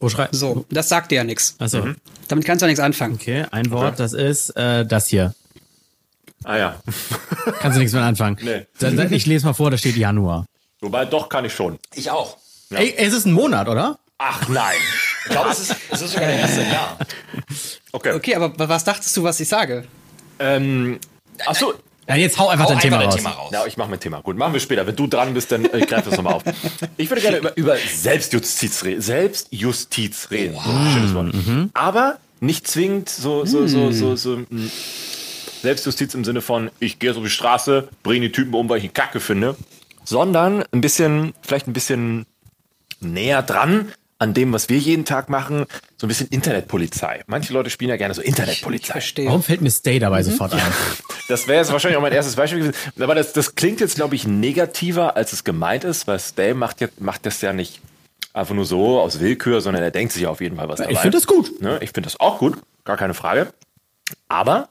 [0.00, 1.54] Wo schreibst So, das sagt dir ja nichts.
[1.60, 1.86] Achso.
[2.28, 3.14] Damit kannst du ja nichts anfangen.
[3.14, 5.32] Okay, ein Wort, das ist äh, das hier.
[6.42, 6.76] Ah ja.
[7.60, 8.36] Kannst du nichts mit anfangen.
[8.42, 8.66] Nee.
[8.78, 10.44] Dann, dann, ich lese mal vor, da steht Januar.
[10.80, 11.78] Wobei, doch kann ich schon.
[11.94, 12.36] Ich auch.
[12.70, 13.98] Ey, es ist ein Monat, oder?
[14.18, 14.76] Ach nein.
[15.24, 16.98] Ich glaube, es ist, es ist sogar der erste Jahr.
[17.92, 18.12] Okay.
[18.12, 19.84] Okay, aber was dachtest du, was ich sage?
[20.38, 20.98] Ähm,
[21.46, 21.74] ach so.
[22.06, 23.14] Ja, jetzt hau einfach Hau dein Thema einfach raus.
[23.14, 23.50] dein Thema raus.
[23.52, 24.20] Ja, ich mache mein Thema.
[24.20, 24.86] Gut, machen wir später.
[24.86, 26.42] Wenn du dran bist, dann äh, greif das nochmal auf.
[26.98, 29.00] Ich würde gerne über, über Selbstjustiz reden.
[29.00, 30.54] Selbstjustiz reden.
[30.62, 31.34] So ein schönes Wort.
[31.72, 34.70] Aber nicht zwingend so, so, so, so, so, mh,
[35.62, 38.78] Selbstjustiz im Sinne von, ich gehe so auf die Straße, bringe die Typen um, weil
[38.78, 39.56] ich ihn kacke finde.
[40.04, 42.26] Sondern ein bisschen, vielleicht ein bisschen
[43.00, 47.22] näher dran an dem, was wir jeden Tag machen, so ein bisschen Internetpolizei.
[47.26, 48.92] Manche Leute spielen ja gerne so Internetpolizei.
[48.92, 49.26] Verstehe.
[49.26, 50.60] Warum fällt mir Stay dabei sofort ein?
[51.26, 52.76] Das wäre jetzt wahrscheinlich auch mein erstes Beispiel gewesen.
[53.00, 56.82] Aber das, das klingt jetzt, glaube ich, negativer, als es gemeint ist, weil Stay macht,
[56.82, 57.80] jetzt, macht das ja nicht
[58.34, 60.92] einfach nur so aus Willkür, sondern er denkt sich ja auf jeden Fall was dabei.
[60.92, 61.62] Ich finde das gut.
[61.62, 61.78] Ne?
[61.80, 63.54] Ich finde das auch gut, gar keine Frage.
[64.28, 64.68] Aber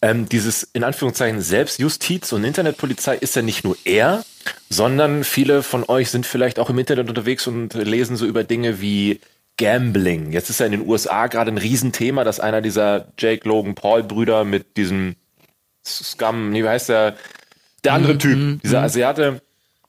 [0.00, 4.24] ähm, dieses in Anführungszeichen Selbstjustiz und Internetpolizei ist ja nicht nur er,
[4.70, 8.80] sondern viele von euch sind vielleicht auch im Internet unterwegs und lesen so über Dinge
[8.80, 9.20] wie
[9.56, 10.30] Gambling.
[10.32, 14.04] Jetzt ist ja in den USA gerade ein Riesenthema, dass einer dieser Jake Logan Paul
[14.04, 15.16] Brüder mit diesem
[15.84, 17.16] Scum, nee, wie heißt der?
[17.84, 19.40] Der andere Typ, dieser Asiate,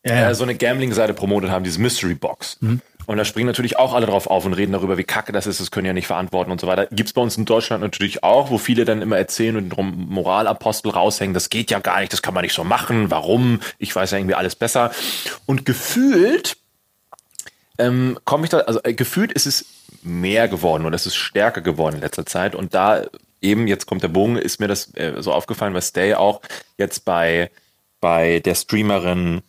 [0.06, 0.30] Ja, ja.
[0.30, 2.58] äh, so eine Gambling-Seite promotet haben, dieses Mystery Box.
[3.10, 5.60] Und da springen natürlich auch alle drauf auf und reden darüber, wie kacke das ist,
[5.60, 6.86] das können ja nicht verantworten und so weiter.
[6.92, 10.92] Gibt's bei uns in Deutschland natürlich auch, wo viele dann immer erzählen und drum Moralapostel
[10.92, 13.62] raushängen, das geht ja gar nicht, das kann man nicht so machen, warum?
[13.80, 14.92] Ich weiß ja irgendwie alles besser.
[15.48, 16.58] Und gefühlt
[17.80, 19.66] ähm, komme ich da, also äh, gefühlt ist es
[20.04, 22.54] mehr geworden oder es ist stärker geworden in letzter Zeit.
[22.54, 23.08] Und da
[23.42, 26.42] eben, jetzt kommt der Bogen, ist mir das äh, so aufgefallen, weil Stay auch
[26.78, 27.50] jetzt bei,
[28.02, 29.42] bei der Streamerin,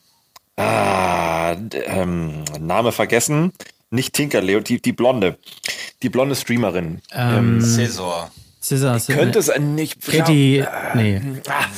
[0.60, 3.52] ah, ähm, Name vergessen,
[3.90, 5.38] nicht Tinkerleo, die, die Blonde,
[6.02, 7.00] die blonde Streamerin.
[7.12, 8.30] Ähm, Cäsar.
[8.62, 9.16] Scissor, Scissor.
[9.16, 10.02] Könnte es ein nicht.
[10.02, 11.20] Katie, nee.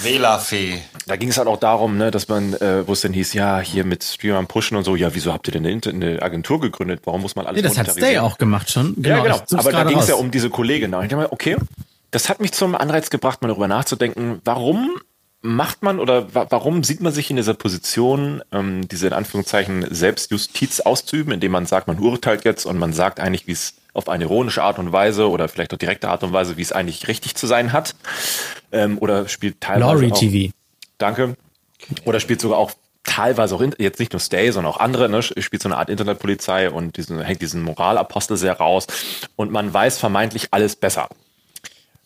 [0.03, 0.79] Wählerfee.
[1.07, 3.61] Da ging es halt auch darum, ne, dass man, äh, wo es dann hieß, ja,
[3.61, 7.03] hier mit Streamern pushen und so, ja, wieso habt ihr denn eine, eine Agentur gegründet?
[7.05, 8.97] Warum muss man alles Nee, das hat Stay auch gemacht schon.
[9.01, 9.37] ja, genau.
[9.47, 10.93] such's Aber da ging es ja um diese Kollegin.
[10.93, 11.57] Und ich dachte mir, okay,
[12.11, 14.91] das hat mich zum Anreiz gebracht, mal darüber nachzudenken, warum
[15.43, 19.93] macht man oder wa warum sieht man sich in dieser Position, ähm, diese in Anführungszeichen
[19.93, 24.09] Selbstjustiz auszuüben, indem man sagt, man urteilt jetzt und man sagt eigentlich, wie es auf
[24.09, 27.09] eine ironische Art und Weise oder vielleicht auch direkte Art und Weise, wie es eigentlich
[27.09, 27.95] richtig zu sein hat.
[28.71, 30.53] Ähm, oder spielt teilweise Laurie auch, TV.
[30.99, 31.37] Danke.
[32.05, 35.61] Oder spielt sogar auch teilweise auch jetzt nicht nur Stay, sondern auch andere, ne, spielt
[35.61, 38.87] so eine Art Internetpolizei und diesen, hängt diesen Moralapostel sehr raus
[39.35, 41.09] und man weiß vermeintlich alles besser.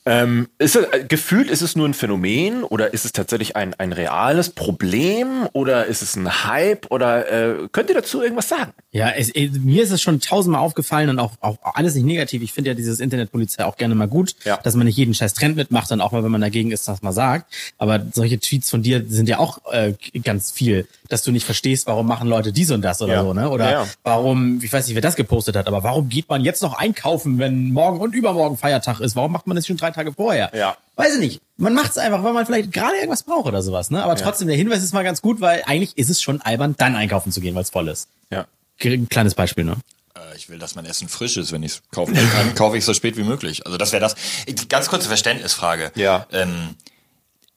[0.06, 3.74] Ähm, ist es, äh, gefühlt ist es nur ein Phänomen oder ist es tatsächlich ein,
[3.74, 8.72] ein reales Problem oder ist es ein Hype oder äh, könnt ihr dazu irgendwas sagen?
[8.92, 12.40] Ja, es, äh, mir ist es schon tausendmal aufgefallen und auch, auch alles nicht negativ.
[12.42, 14.58] Ich finde ja dieses Internetpolizei auch gerne mal gut, Ja.
[14.62, 17.02] dass man nicht jeden scheiß Trend mitmacht und auch mal, wenn man dagegen ist, das
[17.02, 17.52] mal sagt.
[17.78, 21.88] Aber solche Tweets von dir sind ja auch äh, ganz viel, dass du nicht verstehst,
[21.88, 23.22] warum machen Leute dies und das oder Ja.
[23.24, 23.50] so, ne?
[23.50, 23.86] Oder Ja, ja.
[24.04, 27.38] warum, ich weiß nicht, wer das gepostet hat, aber warum geht man jetzt noch einkaufen,
[27.38, 29.16] wenn morgen und übermorgen Feiertag ist?
[29.16, 30.50] Warum macht man das schon drei Tage vorher?
[30.54, 30.76] Ja.
[30.96, 31.40] Weiß ich nicht.
[31.56, 34.02] Man macht es einfach, weil man vielleicht gerade irgendwas braucht oder sowas, ne?
[34.02, 36.94] Aber trotzdem, der Hinweis ist mal ganz gut, weil eigentlich ist es schon albern, dann
[36.96, 38.08] einkaufen zu gehen, weil es voll ist.
[38.30, 38.46] Ja.
[38.82, 39.76] Ein kleines Beispiel, ne?
[40.14, 41.52] Äh, Ich will, dass mein Essen frisch ist.
[41.52, 43.64] Wenn ich es kaufen kann, kaufe ich es so spät wie möglich.
[43.66, 44.14] Also das wäre das.
[44.68, 45.92] Ganz kurze Verständnisfrage.
[45.94, 46.26] Ja.
[46.32, 46.74] Ähm,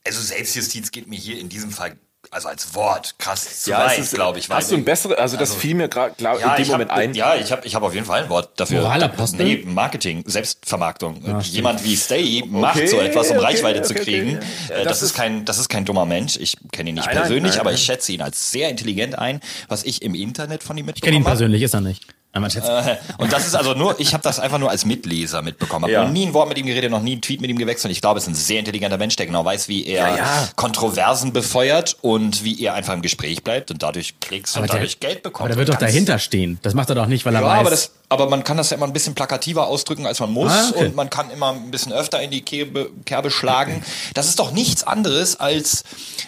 [0.05, 1.95] also Selbstjustiz geht mir hier in diesem Fall
[2.31, 4.49] also als Wort krass zu Ja, weit, ist, glaube ich.
[4.49, 6.73] Hast du ein besseres, also das Also- fiel mir gerade ja, in dem ich hab,
[6.73, 7.13] Moment ein.
[7.13, 8.81] Ja, ich habe ich hab auf jeden Fall ein Wort dafür.
[8.81, 9.43] Moralapostel?
[9.45, 11.21] Nee, Marketing, Selbstvermarktung.
[11.41, 14.37] Jemand wie Stay macht Okay, so etwas, um okay, Reichweite zu okay, okay, kriegen.
[14.69, 16.37] Äh, Das das, ist kein, das ist kein dummer Mensch.
[16.37, 17.75] Ich kenne ihn nicht Nein, persönlich, nein, aber nein.
[17.79, 21.17] ich schätze ihn als sehr intelligent ein, was ich im Internet von ihm Ich kenne
[21.17, 22.05] ihn persönlich, ist er nicht.
[22.31, 25.83] Aber Äh, Und das ist also nur, ich habe das einfach nur als Mitleser mitbekommen.
[25.85, 26.03] Habe Ja.
[26.03, 27.91] noch nie ein Wort mit ihm geredet, noch nie einen Tweet mit ihm gewechselt.
[27.91, 30.49] Ich glaube, es ist ein sehr intelligenter Mensch, der genau weiß, wie er Ja, ja.
[30.55, 34.99] Kontroversen befeuert und wie er einfach im Gespräch bleibt und dadurch Klicks und der- dadurch
[34.99, 35.41] Geld bekommt.
[35.45, 36.59] aber der wird doch dahinter stehen.
[36.61, 37.59] Das macht er doch nicht, weil er weiß.
[37.61, 40.51] aber, das, aber man kann das ja immer ein bisschen plakativer ausdrücken, als man muss.
[40.51, 40.85] Ah, okay.
[40.85, 43.83] Und man kann immer ein bisschen öfter in die Kerbe, Kerbe schlagen.
[44.13, 45.83] Das ist doch nichts anderes, als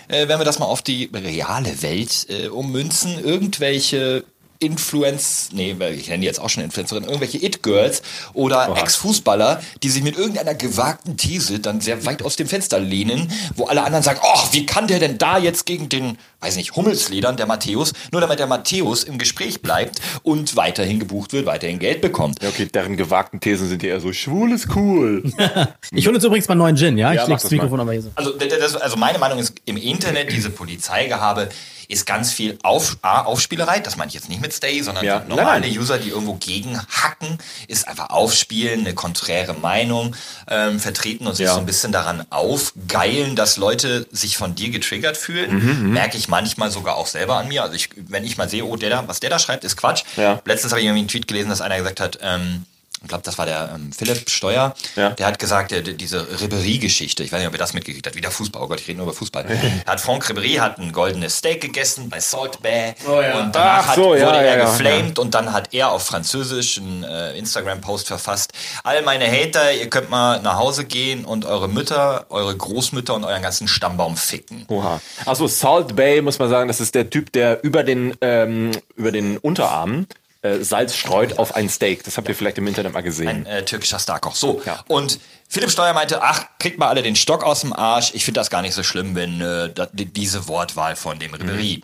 [0.08, 4.24] äh, wenn wir das mal auf die reale Welt äh, ummünzen, irgendwelche
[4.62, 9.90] Influence, nee, weil ich nenne die jetzt auch schon Influencerinnen, irgendwelche It-Girls oder Ex-Fußballer, die
[9.90, 14.04] sich mit irgendeiner gewagten These dann sehr weit aus dem Fenster lehnen, wo alle anderen
[14.04, 17.94] sagen, oh, wie kann der denn da jetzt gegen den, weiß nicht, Hummelsledern, der Matthäus,
[18.12, 22.42] nur damit der Matthäus im Gespräch bleibt und weiterhin gebucht wird, weiterhin Geld bekommt.
[22.42, 25.24] Ja, okay, deren gewagten Thesen sind ja eher so, schwul ist cool.
[25.92, 27.14] ich hole uns übrigens mal einen neuen Gin, ja?
[27.14, 28.12] Ja, ich mach leg das Mikrofon aber hier so.
[28.16, 31.50] Also, das, also meine Meinung ist, im Internet diese Polizeigehabe
[31.88, 35.26] ist ganz viel Auf, A, Aufspielerei, das meine ich jetzt nicht mit Stay, sondern Ja.
[35.28, 35.80] normale Nein, nein.
[35.80, 40.16] User, die irgendwo gegenhacken, ist einfach aufspielen, eine konträre Meinung
[40.48, 41.54] ähm, vertreten und sich Ja.
[41.54, 45.84] so ein bisschen daran aufgeilen, dass Leute sich von dir getriggert fühlen.
[45.84, 47.62] Mhm, Merke ich manchmal sogar auch selber an mir.
[47.62, 50.04] Also ich, wenn ich mal sehe, oh, der da, was der da schreibt, ist Quatsch.
[50.16, 50.42] Ja.
[50.46, 52.66] Letztens habe ich irgendwie einen Tweet gelesen, dass einer gesagt hat, ähm,
[53.02, 55.10] ich glaube, das war der ähm, Philipp Steuer, Ja.
[55.12, 58.16] der hat gesagt, der, der, diese Ribéry-Geschichte, ich weiß nicht, ob ihr das mitgekriegt habt,
[58.16, 59.46] wieder Fußball, oh Gott, ich rede nur über Fußball.
[59.86, 64.14] hat Franck Ribéry hat ein goldenes Steak gegessen bei Salt Bay und danach Ach so,
[64.14, 67.38] hat, ja, wurde er ja, ja, geflamed und dann hat er auf Französisch einen äh,
[67.38, 68.54] Instagram-Post verfasst.
[68.84, 73.24] All meine Hater, ihr könnt mal nach Hause gehen und eure Mütter, eure Großmütter und
[73.24, 74.66] euren ganzen Stammbaum ficken.
[74.68, 75.02] Oha.
[75.26, 79.12] Achso, Salt Bay, muss man sagen, das ist der Typ, der über den, ähm, über
[79.12, 80.06] den Unterarm
[80.44, 82.04] äh, Salz streut auf ein Steak.
[82.04, 83.28] Das habt ihr vielleicht im Internet mal gesehen.
[83.28, 84.36] Ein äh, türkischer Starkoch.
[84.36, 84.62] So.
[84.66, 84.84] Ja.
[84.88, 88.12] Und Philipp Steuer meinte, ach, kriegt mal alle den Stock aus dem Arsch.
[88.14, 91.82] Ich finde das gar nicht so schlimm, wenn äh, diese Wortwahl von dem Ribéry.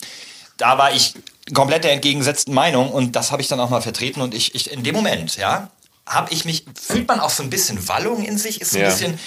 [0.57, 1.13] Da war ich
[1.53, 4.71] komplett der entgegengesetzten Meinung und das habe ich dann auch mal vertreten und ich, ich
[4.71, 5.69] in dem Moment, ja,
[6.05, 8.83] habe ich mich, fühlt man auch so ein bisschen Wallung in sich, ist so ein
[8.83, 8.89] Ja.
[8.89, 9.19] bisschen,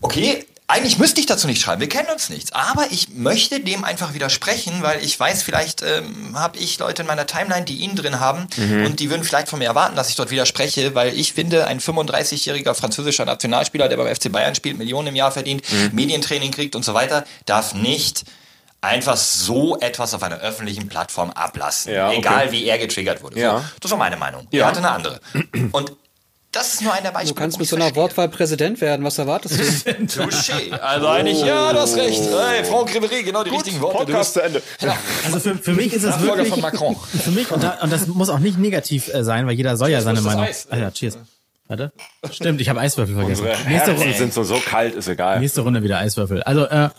[0.00, 2.54] okay, eigentlich müsste ich dazu nicht schreiben, wir kennen uns nicht.
[2.54, 7.08] Aber ich möchte dem einfach widersprechen, weil ich weiß, vielleicht ähm, habe ich Leute in
[7.08, 8.46] meiner Timeline, die ihn drin haben
[8.86, 11.80] und die würden vielleicht von mir erwarten, dass ich dort widerspreche, weil ich finde, ein
[11.80, 16.84] 35-jähriger französischer Nationalspieler, der beim FC Bayern spielt, Millionen im Jahr verdient, Medientraining kriegt und
[16.84, 18.24] so weiter, darf nicht
[18.80, 21.92] einfach so etwas auf einer öffentlichen Plattform ablassen.
[21.92, 22.18] Ja, okay.
[22.18, 23.40] Egal wie er getriggert wurde.
[23.40, 23.58] Ja.
[23.58, 24.46] So, das war meine Meinung.
[24.50, 24.64] Ja.
[24.64, 25.20] Er hatte eine andere.
[25.72, 25.92] Und
[26.54, 27.34] das ist nur einer Beispiel.
[27.34, 28.02] Du kannst mit so einer verstehe.
[28.02, 29.04] Wortwahl Präsident werden.
[29.04, 29.90] Was erwartest du?
[29.92, 30.72] Touché.
[30.72, 32.22] Also eigentlich, ja, du hast recht.
[32.22, 33.98] Hey, Franck Ribéry, genau die richtigen Worte.
[33.98, 34.62] Du Podcast zu Ende.
[35.24, 36.96] Also für, für mich ist es Nachfolger wirklich, von Macron.
[36.96, 39.90] für mich, und, da, und das muss auch nicht negativ äh, sein, weil jeder soll
[39.90, 40.44] ja seine Meinung.
[40.44, 40.68] Eis.
[40.70, 41.18] Ah ja, cheers.
[41.66, 41.92] Warte.
[42.30, 43.46] Stimmt, ich habe Eiswürfel vergessen.
[43.46, 45.40] Unsere Nächste Herzen Runde, sind so, so kalt, ist egal.
[45.40, 46.42] nächste Runde wieder Eiswürfel.
[46.42, 46.90] Also, äh,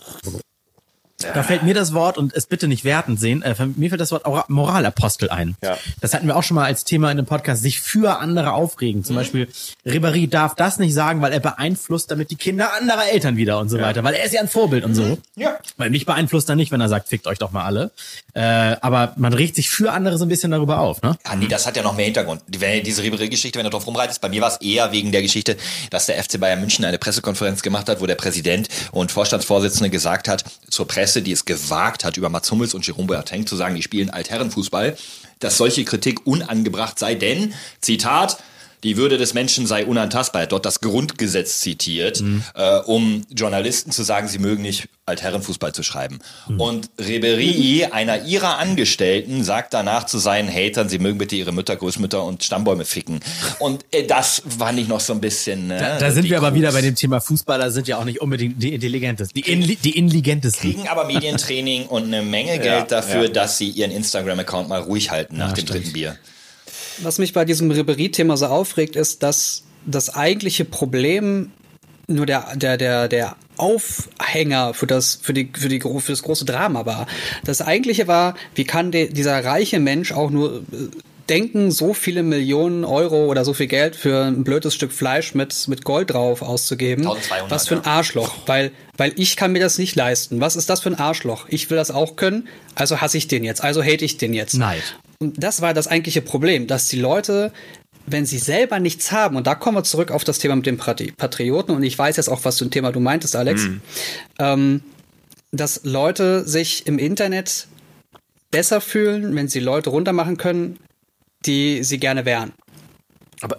[1.34, 4.12] da fällt mir das Wort, und es bitte nicht wertend sehen, äh, mir fällt das
[4.12, 5.56] Wort Ora- Moralapostel ein.
[5.64, 5.78] Ja.
[6.02, 9.00] Das hatten wir auch schon mal als Thema in dem Podcast, sich für andere aufregen.
[9.02, 9.06] Mhm.
[9.06, 9.48] Zum Beispiel,
[9.86, 13.70] Ribéry darf das nicht sagen, weil er beeinflusst damit die Kinder anderer Eltern wieder und
[13.70, 15.18] so weiter, weil er ist ja ein Vorbild und so.
[15.36, 15.58] Ja.
[15.78, 17.92] Weil mich beeinflusst er nicht, wenn er sagt, fickt euch doch mal alle.
[18.34, 18.42] Äh,
[18.82, 21.18] aber man regt sich für andere so ein bisschen darüber auf, ne?
[21.24, 22.42] Ah, nee, das hat ja noch mehr Hintergrund.
[22.50, 25.56] Diese Ribéry-Geschichte, wenn du drauf rumreitest, bei mir war es eher wegen der Geschichte,
[25.92, 30.28] dass der FC Bayern München eine Pressekonferenz gemacht hat, wo der Präsident und Vorstandsvorsitzende gesagt
[30.28, 33.76] hat, zur Presse, die es gewagt hat, über Mats Hummels und Jerome Boateng zu sagen,
[33.76, 34.98] die spielen Altherrenfußball,
[35.40, 38.38] dass solche Kritik unangebracht sei, denn, Zitat,
[38.86, 40.42] die Würde des Menschen sei unantastbar.
[40.42, 45.74] Er hat dort das Grundgesetz zitiert, äh, um Journalisten zu sagen, sie mögen nicht Altherrenfußball
[45.74, 46.20] zu schreiben.
[46.58, 51.76] Und Ribéry, einer ihrer Angestellten, sagt danach zu seinen Hatern, sie mögen bitte ihre Mütter,
[51.76, 53.20] Großmütter und Stammbäume ficken.
[53.60, 55.70] Und äh, das war nicht noch so ein bisschen.
[55.72, 56.60] Äh, Da, da sind wir aber Krux.
[56.60, 59.98] wieder bei dem Thema Fußballer sind ja auch nicht unbedingt die intelligentesten, die, inli die
[59.98, 60.62] intelligentesten.
[60.62, 65.38] kriegen aber Medientraining und eine Menge Geld dafür, dass sie ihren Instagram-Account mal ruhig halten
[65.38, 66.18] nach dem dritten Bier.
[67.00, 71.52] Was mich bei diesem Ribéry-Thema so aufregt, ist, dass das eigentliche Problem
[72.08, 76.46] nur der, der, der, der Aufhänger für das, für die, für die, für das große
[76.46, 77.08] Drama war.
[77.44, 80.62] Das eigentliche war, wie kann de, dieser reiche Mensch auch nur äh,
[81.30, 85.68] denken, so viele Millionen Euro oder so viel Geld für ein blödes Stück Fleisch mit,
[85.68, 87.04] mit Gold drauf auszugeben?
[87.04, 87.92] 1200, Was für ein ja.
[87.92, 88.36] Arschloch.
[88.46, 90.42] Weil, weil ich kann mir das nicht leisten.
[90.42, 91.48] Was ist das für ein Arschloch?
[91.50, 94.54] Ich will das auch können, also hasse ich den jetzt, also hate ich den jetzt.
[94.56, 94.98] Neid.
[95.26, 97.52] Und das war das eigentliche Problem, dass die Leute,
[98.06, 100.78] wenn sie selber nichts haben, und da kommen wir zurück auf das Thema mit den
[100.78, 103.68] Patri- Patrioten, und ich weiß jetzt auch, was für ein Thema du meintest, Alex,
[104.38, 104.82] ähm,
[105.52, 107.68] dass Leute sich im Internet
[108.52, 110.78] besser fühlen, wenn sie Leute runtermachen können,
[111.48, 112.54] die sie gerne wären.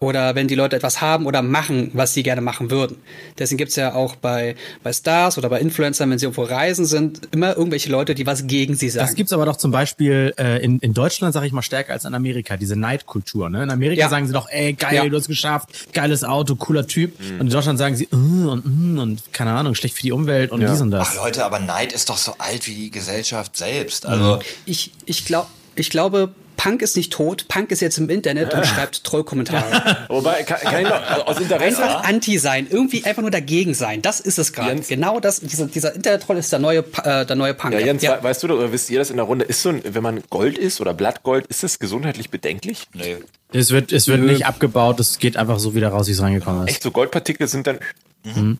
[0.00, 2.96] Oder wenn die Leute etwas haben oder machen, was sie gerne machen würden.
[3.38, 7.28] Deswegen gibt's ja auch bei, bei Stars oder bei Influencern, wenn sie irgendwo reisen sind,
[7.32, 9.06] immer irgendwelche Leute, die was gegen sie sagen.
[9.06, 12.04] Das gibt's aber doch zum Beispiel äh, in, in Deutschland, sage ich mal, stärker als
[12.04, 13.50] in Amerika, diese Neidkultur.
[13.50, 13.62] Ne?
[13.64, 14.08] In Amerika Ja.
[14.08, 15.08] sagen sie doch, ey, geil, Ja.
[15.08, 17.18] du hast geschafft, geiles Auto, cooler Typ.
[17.20, 17.34] Mhm.
[17.40, 20.50] Und in Deutschland sagen sie, uh, und, uh, und keine Ahnung, schlecht für die Umwelt
[20.52, 21.08] und dies und das.
[21.12, 24.06] Ach Leute, aber Neid ist doch so alt wie die Gesellschaft selbst.
[24.06, 27.46] Also Ich, ich, glaub, ich glaube, Punk ist nicht tot.
[27.48, 30.04] Punk ist jetzt im Internet und schreibt Trollkommentare.
[30.08, 34.02] Wobei, kann, kann ich noch, aus Interesse, Einfach anti sein, irgendwie einfach nur dagegen sein.
[34.02, 34.80] Das ist es gerade.
[34.80, 37.74] Genau das, dieser, dieser Internet-Troll ist der neue, äh, der neue Punk.
[37.74, 39.44] ja, Jens, we- weißt du oder wisst ihr das in der Runde?
[39.44, 42.88] Ist so ein, wenn man Gold isst oder Blattgold, ist das gesundheitlich bedenklich?
[42.94, 43.16] nee.
[43.52, 46.64] Es wird, es wird nicht abgebaut, es geht einfach so wieder raus, wie es reingekommen
[46.66, 46.70] ist.
[46.74, 47.78] Echt, so Goldpartikel sind dann.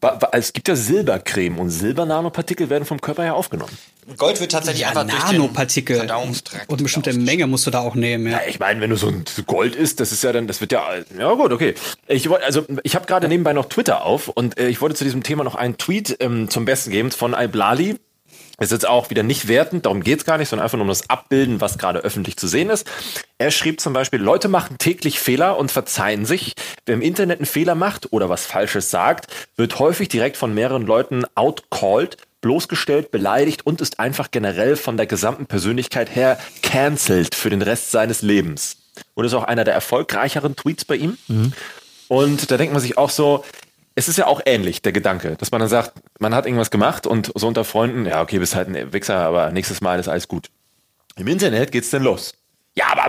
[0.01, 3.73] Wa- wa- Es gibt ja Silbercreme und Silbernanopartikel werden vom Körper ja aufgenommen.
[4.19, 5.97] Gold wird tatsächlich ja, einfach durch den Nanopartikel.
[5.97, 7.13] Verdauungstrakt Und eine bestimmte.
[7.15, 8.27] Menge musst du da auch nehmen.
[8.27, 8.39] Ja.
[8.39, 10.71] Ja, ich meine, wenn du so ein Gold isst, das ist ja dann, das wird
[10.71, 10.85] ja,
[11.19, 11.75] ja gut, okay.
[12.07, 15.03] Ich wollte, also ich habe gerade nebenbei noch Twitter auf und äh, ich wollte zu
[15.03, 17.97] diesem Thema noch einen Tweet ähm, zum Besten geben von Iblali.
[18.59, 21.11] Ist jetzt auch wieder nicht wertend, darum geht's gar nicht, sondern einfach nur um das
[21.11, 22.87] Abbilden, was gerade öffentlich zu sehen ist.
[23.37, 26.55] Er schrieb zum Beispiel, Leute machen täglich Fehler und verzeihen sich.
[26.87, 29.27] Wer im Internet einen Fehler macht oder was Falsches sagt,
[29.57, 35.07] wird häufig direkt von mehreren Leuten outcalled, bloßgestellt, beleidigt und ist einfach generell von der
[35.07, 38.79] gesamten Persönlichkeit her cancelled für den Rest seines Lebens.
[39.13, 41.19] Und ist auch einer der erfolgreicheren Tweets bei ihm.
[42.09, 43.45] Und da denkt man sich auch so,
[43.97, 47.07] es ist ja auch ähnlich, der Gedanke, dass man dann sagt, man hat irgendwas gemacht
[47.07, 50.29] und so unter Freunden, ja, okay, bist halt ein Wichser, aber nächstes Mal ist alles
[50.29, 50.51] gut.
[51.17, 52.35] Im Internet geht's denn los.
[52.77, 53.05] Ja, aber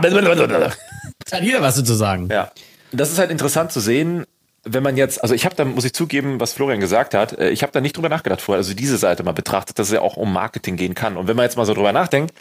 [1.31, 2.29] Hat jeder was zu sagen.
[2.31, 2.51] ja.
[2.93, 4.25] Das ist halt interessant zu sehen,
[4.63, 7.49] wenn man jetzt, also ich habe da, muss ich zugeben, was Florian gesagt hat, äh,
[7.49, 10.01] ich habe da nicht drüber nachgedacht vorher, also diese Seite mal betrachtet, dass es ja
[10.01, 11.17] auch um Marketing gehen kann.
[11.17, 12.33] Und wenn man jetzt mal so drüber nachdenkt,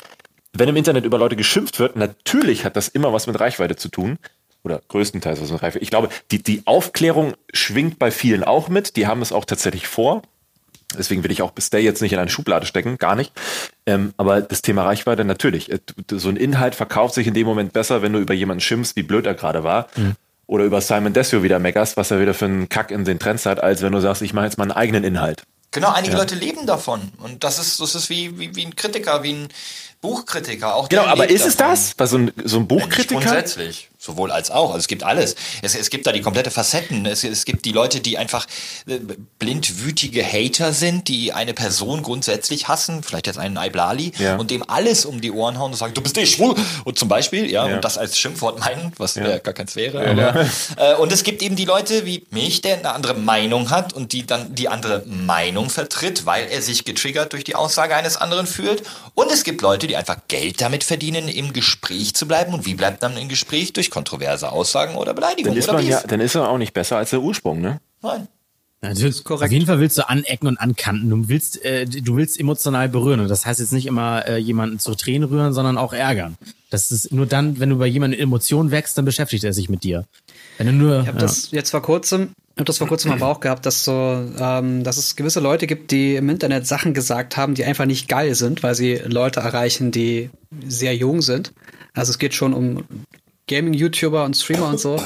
[0.52, 3.88] wenn im Internet über Leute geschimpft wird, natürlich hat das immer was mit Reichweite zu
[3.88, 4.18] tun.
[4.66, 5.84] Oder größtenteils was mit Reichweite.
[5.84, 8.96] Ich glaube, die, die Aufklärung schwingt bei vielen auch mit.
[8.96, 10.22] Die haben es auch tatsächlich vor.
[10.98, 13.30] Deswegen will ich auch bis Day jetzt nicht in eine Schublade stecken, gar nicht.
[13.86, 15.70] Ähm, aber das Thema Reichweite, natürlich.
[15.70, 15.78] Äh,
[16.10, 19.04] So ein Inhalt verkauft sich in dem Moment besser, wenn du über jemanden schimpfst, wie
[19.04, 19.86] blöd er gerade war.
[20.48, 23.46] Oder über Simon Desio wieder meckerst, was er wieder für einen Kack in den Trends
[23.46, 25.44] hat, als wenn du sagst, ich mache jetzt mal einen eigenen Inhalt.
[25.70, 27.12] Genau, einige Leute leben davon.
[27.18, 29.48] Und das ist, das ist wie, wie, wie ein Kritiker, wie ein
[30.00, 30.74] Buchkritiker.
[30.74, 31.72] Auch Genau, aber ist es davon.
[31.74, 31.94] das?
[31.94, 33.20] Bei so ein, so ein Buchkritiker?
[33.20, 33.90] grundsätzlich.
[34.06, 34.68] Sowohl als auch.
[34.68, 35.34] Also es gibt alles.
[35.62, 37.04] Es, es gibt da die komplette Facetten.
[37.06, 38.46] Es, es gibt die Leute, die einfach
[38.86, 38.98] äh,
[39.40, 44.36] blindwütige Hater sind, die eine Person grundsätzlich hassen, vielleicht jetzt einen Iblali, Ja.
[44.36, 46.54] und dem alles um die Ohren hauen und sagen, du bist eh schwul.
[46.84, 47.74] Und zum Beispiel, ja, Ja.
[47.76, 49.38] und das als Schimpfwort meinen, was ja.
[49.38, 50.06] gar keins wäre.
[50.08, 50.46] aber,
[50.76, 54.12] äh, und es gibt eben die Leute wie mich, der eine andere Meinung hat und
[54.12, 58.46] die dann die andere Meinung vertritt, weil er sich getriggert durch die Aussage eines anderen
[58.46, 58.82] fühlt.
[59.14, 62.54] Und es gibt Leute, die einfach Geld damit verdienen, im Gespräch zu bleiben.
[62.54, 63.72] Und wie bleibt man im Gespräch?
[63.72, 66.74] Durch kontroverse Aussagen oder Dann Beleidigungen ist oder man ja, dann ist er auch nicht
[66.74, 67.80] besser als der Ursprung, ne?
[68.02, 68.28] Nein.
[68.82, 71.08] Ja, du, Auf jeden Fall willst du anecken und ankanten.
[71.08, 73.20] Du willst, äh, du willst emotional berühren.
[73.20, 76.36] Und das heißt jetzt nicht immer äh, jemanden zu Tränen rühren, sondern auch ärgern.
[76.68, 79.82] Das ist nur dann, wenn du bei jemandem Emotionen wächst, dann beschäftigt er sich mit
[79.82, 80.04] dir.
[80.58, 83.28] Wenn du nur, Ich habe das jetzt vor kurzem, ich hab das vor kurzem aber
[83.28, 83.92] auch gehabt, dass so,
[84.38, 88.08] ähm, dass es gewisse Leute gibt, die im Internet Sachen gesagt haben, die einfach nicht
[88.08, 90.28] geil sind, weil sie Leute erreichen, die
[90.66, 91.54] sehr jung sind.
[91.94, 92.84] Also es geht schon um
[93.48, 95.02] Gaming-YouTuber und Streamer und so.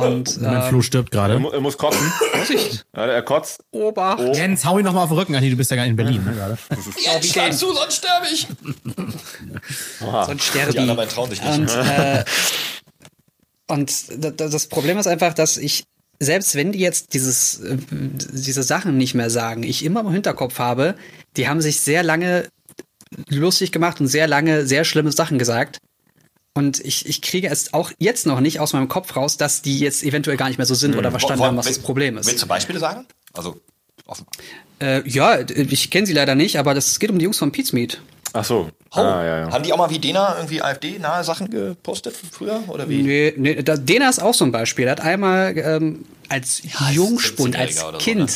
[0.00, 1.38] Und mein ähm, Flo stirbt Er, gerade.
[1.38, 2.00] mu er muss kotzen.
[2.32, 3.62] Vorsicht, Ja, er kotzt.
[3.72, 4.20] Obacht.
[4.34, 5.34] Jens, hau ihn noch mal auf den Rücken.
[5.36, 6.58] Ach nee, du bist ja gar in Berlin, ne, gerade.
[6.96, 8.46] Jetzt schreibst du, sonst sterbe ich.
[10.00, 11.58] Sonst sterbe Die anderen trauen sich nicht.
[11.58, 12.24] Und, äh,
[13.68, 13.92] und
[14.24, 15.84] da- da- das Problem ist einfach, dass ich,
[16.20, 20.58] selbst wenn die jetzt dieses, äh, diese Sachen nicht mehr sagen, ich immer im Hinterkopf
[20.58, 20.94] habe,
[21.36, 22.48] die haben sich sehr lange
[23.28, 25.78] lustig gemacht und sehr lange sehr schlimme Sachen gesagt.
[26.56, 29.78] Und ich, ich kriege es auch jetzt noch nicht aus meinem Kopf raus, dass die
[29.80, 31.82] jetzt eventuell gar nicht mehr so sind oder verstanden Wo- wo- haben, was will- das
[31.82, 32.26] Problem ist.
[32.28, 33.06] Willst du Beispiele sagen?
[33.32, 33.60] Also,
[34.06, 34.24] offen.
[34.80, 37.72] Äh, ja, ich kenne sie leider nicht, aber das geht um die Jungs von Pete's
[37.72, 38.00] Meat.
[38.32, 38.70] Ach so.
[38.92, 39.52] Oh, Ah, ja, ja.
[39.52, 42.62] haben die auch mal wie Dena irgendwie AfD-nahe Sachen gepostet früher?
[42.68, 43.02] Oder wie?
[43.02, 44.86] Nee, nee, da, Dena ist auch so ein Beispiel.
[44.86, 48.20] Er hat einmal ähm, als Jungspund, als 17-Jähriger oder so, Kind.
[48.20, 48.26] ne?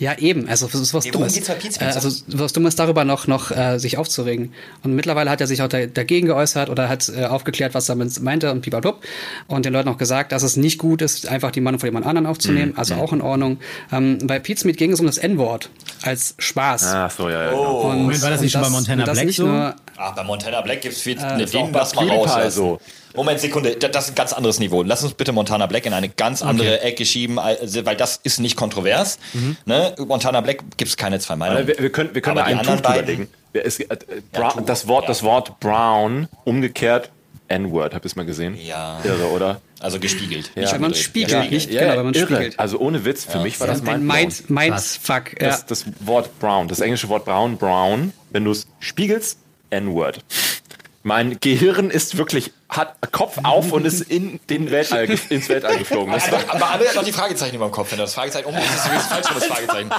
[0.00, 0.48] Ja, eben.
[0.48, 1.36] Also das ist was Nee, Dummes.
[1.36, 4.52] Äh, also was Dummes darüber noch noch äh, sich aufzuregen.
[4.82, 7.96] Und mittlerweile hat er sich auch da, dagegen geäußert oder hat äh, aufgeklärt, was er
[7.96, 9.02] damit meinte und pipapup.
[9.46, 12.06] Und den Leuten auch gesagt, dass es nicht gut ist, einfach die Meinung von jemand
[12.06, 12.30] anderen Mhm.
[12.30, 12.72] aufzunehmen.
[12.76, 13.58] Also auch in Ordnung.
[13.92, 15.68] Ähm, bei Pete's Meat ging es um das N-Wort
[16.02, 16.86] als Spaß.
[16.94, 17.52] Ach so, ja, ja.
[17.52, 17.82] Oh.
[17.82, 17.92] genau.
[17.98, 19.46] Moment, war das nicht schon bei Montana und Black so?
[19.46, 21.18] Nur, Ach, bei Montana Black gibt's viel.
[21.18, 22.50] Äh, ne, den lass mal PewDiePie rauslassen.
[22.56, 22.80] so.
[23.14, 24.82] Moment, Sekunde, da- das ist ein ganz anderes Niveau.
[24.82, 28.38] Lass uns bitte Montana Black in eine ganz andere Ecke schieben, also, weil das ist
[28.40, 29.18] nicht kontrovers.
[29.66, 29.94] Ne?
[29.98, 31.66] Montana Black gibt's keine zwei Meinungen.
[31.66, 33.28] Wir, wir können, wir können Aber da einen Tuch anderen drüber beiden- legen.
[33.52, 33.96] Wir- Es, äh, äh,
[34.38, 35.08] Ja, das, Wort, ja.
[35.08, 37.10] das Wort Brown umgekehrt
[37.48, 37.94] N-Word.
[37.94, 38.56] Habt ihr es mal gesehen?
[38.56, 39.00] Ja.
[39.02, 39.60] Irre, oder?
[39.80, 40.52] Also gespiegelt.
[40.54, 40.70] Ja.
[40.70, 42.26] Wenn man spiegelt, Ja, nicht Ja, genau, wenn man irre.
[42.26, 42.60] spiegelt.
[42.60, 45.32] Also ohne Witz, für mich war das Ein mein Mind, Mindfuck.
[45.40, 45.48] Ja.
[45.48, 49.38] das, das Wort Brown, das englische Wort Brown, Brown, wenn du es spiegelst,
[49.70, 50.20] N-Word.
[51.02, 56.12] Mein Gehirn ist wirklich, hat Kopf auf und ist in den Weltall, ins Weltall geflogen.
[56.12, 57.90] Das war, Aber, alle hat noch die Fragezeichen über dem Kopf.
[57.90, 59.90] Wenn du das Fragezeichen umdrehst, ist es übrigens falsch das Fragezeichen.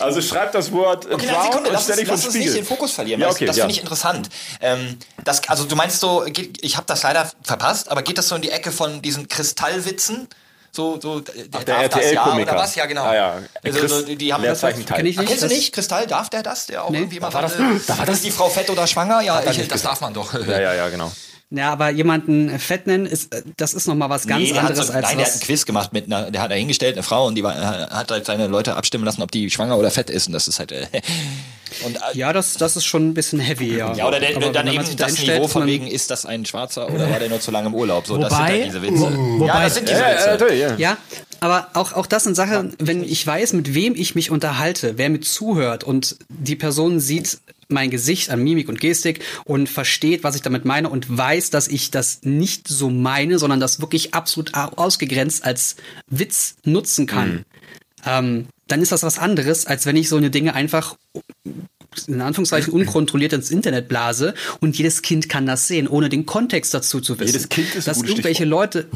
[0.00, 2.54] also schreib das Wort Okay, Brown Sekunde, und stell dich vor uns nicht Spiegel.
[2.54, 3.20] den Fokus verlieren.
[3.22, 3.62] Ja, okay, das ja.
[3.62, 4.28] finde ich interessant.
[4.60, 6.26] Ähm, das, also du meinst so,
[6.60, 10.28] ich habe das leider verpasst, aber geht das so in die Ecke von diesen Kristallwitzen?
[10.74, 11.82] So, so der, der darf das ja
[12.22, 12.52] RTL-Komiker.
[12.52, 12.74] oder was?
[12.74, 13.04] Ja, genau.
[13.04, 13.38] Ah, ja.
[13.62, 14.74] Also, Chris- so, die, haben das, Teil.
[14.74, 15.28] Kenn ich nicht.
[15.28, 15.72] Kennst du nicht?
[15.72, 16.66] Kristall, darf der das?
[16.66, 16.98] Der auch Nee.
[16.98, 17.56] irgendwie mal war das-
[17.86, 19.20] da war das- ist die Frau fett oder schwanger?
[19.20, 20.34] Ja, ich, das darf man doch.
[20.34, 21.12] Ja, ja, ja, genau.
[21.50, 24.92] Ja, aber jemanden fett nennen, ist, äh, das ist nochmal was ganz nee, anderes so,
[24.92, 25.40] als nein, der hat was.
[25.40, 28.10] ein Quiz gemacht mit einer, der hat da hingestellt, eine Frau, und die war, hat
[28.10, 30.26] halt seine Leute abstimmen lassen, ob die schwanger oder fett ist.
[30.26, 30.72] Und das ist halt.
[30.72, 30.86] Äh,
[31.84, 33.94] und, äh, Ja, das, das ist schon ein bisschen heavy, ja.
[33.94, 37.08] Ja, oder der, Aber dann eben das Niveau von wegen, ist das ein Schwarzer oder
[37.10, 38.06] war der nur zu lange im Urlaub?
[38.06, 38.94] So, das sind Wobei- halt diese Witze.
[39.16, 40.54] wobei- ja, das sind diese Ja, ja, Witze.
[40.54, 40.74] ja.
[40.76, 40.96] Ja,
[41.40, 45.10] aber auch, auch das sind Sachen, wenn ich weiß, mit wem ich mich unterhalte, wer
[45.10, 47.38] mir zuhört und die Person sieht
[47.68, 51.68] mein Gesicht an Mimik und Gestik und versteht, was ich damit meine und weiß, dass
[51.68, 55.76] ich das nicht so meine, sondern das wirklich absolut au- ausgegrenzt als
[56.08, 57.44] Witz nutzen kann,
[58.06, 60.96] ähm, dann ist das was anderes, als wenn ich so eine Dinge einfach
[62.08, 66.74] in Anführungszeichen unkontrolliert ins Internet blase und jedes Kind kann das sehen, ohne den Kontext
[66.74, 67.32] dazu zu wissen.
[67.34, 68.88] Jedes Kind ist dass irgendwelche Leute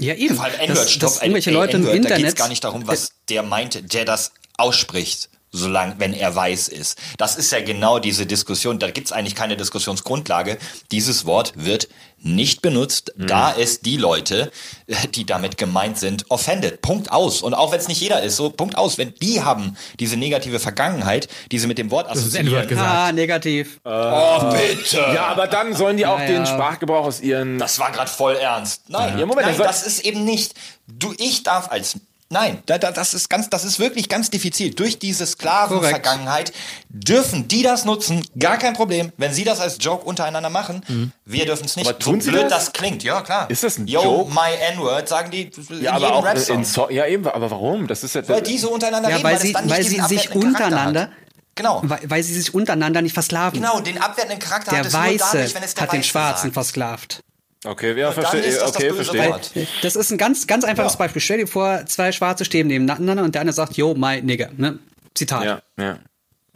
[0.00, 2.86] ja eben, allem dass, dass irgendwelche Leute im N-Word, Da Internet geht's gar nicht darum,
[2.86, 5.28] was der meinte, der das ausspricht.
[5.56, 6.98] Solange, wenn er weiß ist.
[7.16, 8.80] Das ist ja genau diese Diskussion.
[8.80, 10.58] Da gibt's eigentlich keine Diskussionsgrundlage.
[10.90, 11.88] Dieses Wort wird
[12.18, 13.26] nicht benutzt, Mhm.
[13.28, 14.50] da es die Leute,
[14.86, 16.80] äh, die damit gemeint sind, offended.
[16.82, 17.42] Punkt aus.
[17.42, 18.98] Und auch wenn es nicht jeder ist, so Punkt aus.
[18.98, 22.48] Wenn die haben diese negative Vergangenheit, die sie mit dem Wort ist assoziieren.
[22.48, 22.88] N-Word gesagt.
[22.90, 23.78] Ah, negativ.
[23.84, 24.96] Oh, bitte.
[25.14, 26.46] Ja, aber dann sollen die auch Ja, den.
[26.46, 27.58] Sprachgebrauch aus ihren.
[27.58, 28.88] Das war gerade voll ernst.
[28.88, 30.54] Nein, Ja, Moment, nein, das das ist eben nicht.
[30.88, 31.98] Du, ich darf als
[32.30, 34.74] Nein, da, da, das ist ganz, das ist wirklich ganz diffizil.
[34.74, 36.52] Durch diese Sklavenvergangenheit
[36.88, 39.12] dürfen die das nutzen, gar kein Problem.
[39.16, 41.88] Wenn sie das als Joke untereinander machen, wir dürfen es nicht.
[41.88, 42.66] Aber tun so sie blöd das?
[42.66, 42.72] das?
[42.72, 43.48] klingt, ja klar.
[43.50, 44.32] Ist das ein Yo, Joke?
[44.32, 47.86] my N-Word, sagen die in ja, aber jedem auch in, so ja eben, aber warum?
[47.86, 49.76] Das ist ja weil die so untereinander Ja, reden, weil weil, sie, es dann nicht
[49.76, 51.10] weil sie sich untereinander.
[51.54, 51.82] Genau.
[51.84, 53.60] weil, weil sie sich untereinander nicht versklaven.
[53.60, 56.00] Genau, den abwertenden Charakter Der hat es nur Weiße dadurch, wenn es der hat den
[56.00, 56.54] Weiße Schwarzen sagt.
[56.54, 57.22] versklavt.
[57.64, 58.40] Okay, ja, verstehe.
[58.40, 59.28] ist das das Okay, verstehe.
[59.30, 59.50] Wort.
[59.82, 60.98] Das ist ein ganz, ganz einfaches Ja.
[60.98, 61.22] Beispiel.
[61.22, 64.50] Stell dir vor, zwei Schwarze stehen nebeneinander und der eine sagt, yo, my nigger.
[64.56, 64.78] Ne?
[65.14, 65.44] Zitat.
[65.44, 65.98] Ja, ja.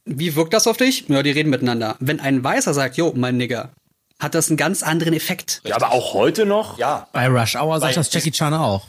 [0.05, 1.05] Wie wirkt das auf dich?
[1.09, 1.97] Ja, die reden miteinander.
[2.01, 3.71] Wenn ein Weißer sagt, yo, mein Nigger,
[4.19, 5.61] hat das einen ganz anderen Effekt.
[5.65, 6.79] ja, aber auch heute noch?
[6.79, 7.09] Ja.
[7.13, 8.87] Bei Rush Hour sagt Weil das Jackie Chan auch.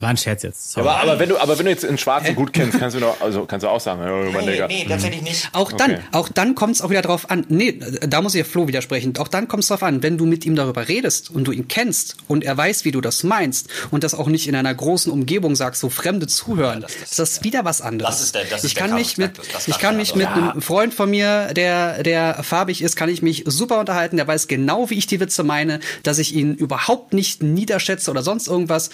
[0.00, 0.72] War ein Scherz jetzt.
[0.72, 0.88] Sorry.
[0.88, 3.20] Aber, aber wenn du, aber wenn du jetzt in Schwarzen gut kennst, kannst du noch,
[3.20, 4.66] also kannst du auch sagen, oh, mein Nee, Digga.
[4.66, 5.50] nee, tatsächlich nicht.
[5.52, 6.00] Auch dann, Okay.
[6.12, 7.44] auch dann kommt es auch wieder drauf an.
[7.50, 7.78] Nee,
[8.08, 9.12] da muss ich ja Flo widersprechen.
[9.18, 11.68] Auch dann kommt es drauf an, wenn du mit ihm darüber redest und du ihn
[11.68, 15.12] kennst und er weiß, wie du das meinst und das auch nicht in einer großen
[15.12, 18.10] Umgebung sagst, so Fremde zuhören, das ist- ist das wieder was anderes.
[18.16, 19.32] Das ist der- das ist ich der kann mich mit,
[19.66, 23.20] ich kann ja mich mit einem Freund von mir, der, der farbig ist, kann ich
[23.20, 24.16] mich super unterhalten.
[24.16, 28.22] Der weiß genau, wie ich die Witze meine, dass ich ihn überhaupt nicht niederschätze oder
[28.22, 28.88] sonst irgendwas.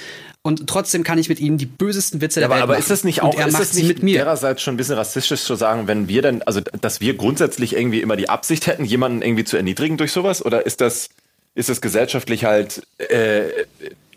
[0.46, 2.80] Und trotzdem kann ich mit ihm die bösesten Witze Ja, der aber, Welt aber machen.
[2.82, 4.18] ist das nicht und auch, er ist macht das nicht mit mir.
[4.18, 8.00] dererseits schon ein bisschen rassistisch zu sagen, wenn wir denn, also dass wir grundsätzlich irgendwie
[8.00, 10.44] immer die Absicht hätten, jemanden irgendwie zu erniedrigen durch sowas?
[10.44, 11.10] Oder ist das,
[11.54, 13.48] ist das gesellschaftlich halt, äh,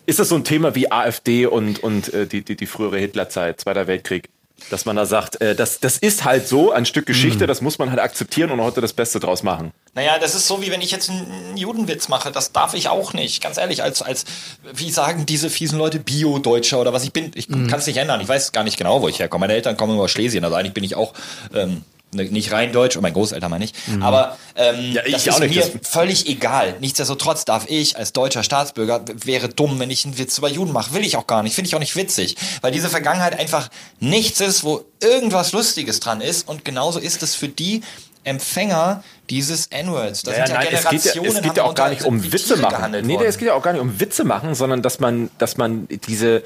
[0.05, 3.59] ist das so ein Thema wie AfD und, und äh, die, die, die frühere Hitlerzeit,
[3.59, 4.29] Zweiter Weltkrieg?
[4.69, 7.79] Dass man da sagt, äh, das, das ist halt so ein Stück Geschichte, das muss
[7.79, 9.71] man halt akzeptieren und heute das Beste draus machen.
[9.95, 12.31] Naja, das ist so, wie wenn ich jetzt einen Judenwitz mache.
[12.31, 13.41] Das darf ich auch nicht.
[13.41, 14.25] Ganz ehrlich, als, als
[14.73, 17.31] wie sagen diese fiesen Leute Bio-Deutscher oder was ich bin.
[17.35, 18.21] Ich kann es nicht ändern.
[18.21, 19.41] Ich weiß gar nicht genau, wo ich herkomme.
[19.41, 20.43] Meine Eltern kommen aus Schlesien.
[20.43, 21.13] Also eigentlich bin ich auch
[21.53, 22.95] ähm, nicht rein deutsch.
[22.95, 23.73] Und mein Großeltern meine ich.
[24.01, 25.55] Aber ähm, Ja, ich das auch ist nicht.
[25.55, 26.75] mir Das- völlig egal.
[26.79, 30.93] Nichtsdestotrotz darf ich als deutscher Staatsbürger, wäre dumm, wenn ich einen Witz über Juden mache.
[30.93, 31.55] Will ich auch gar nicht.
[31.55, 32.35] Finde ich auch nicht witzig.
[32.61, 36.47] Weil diese Vergangenheit einfach nichts ist, wo irgendwas Lustiges dran ist.
[36.47, 37.81] Und genauso ist es für die
[38.23, 40.23] Empfänger dieses N-Words.
[40.23, 42.31] Das Ja, sind ja nein, es geht ja, es geht ja auch gar nicht um
[42.31, 42.91] Witze machen.
[42.91, 43.27] Nee, worden.
[43.27, 46.43] es geht ja auch gar nicht um Witze machen, sondern dass man, dass man diese,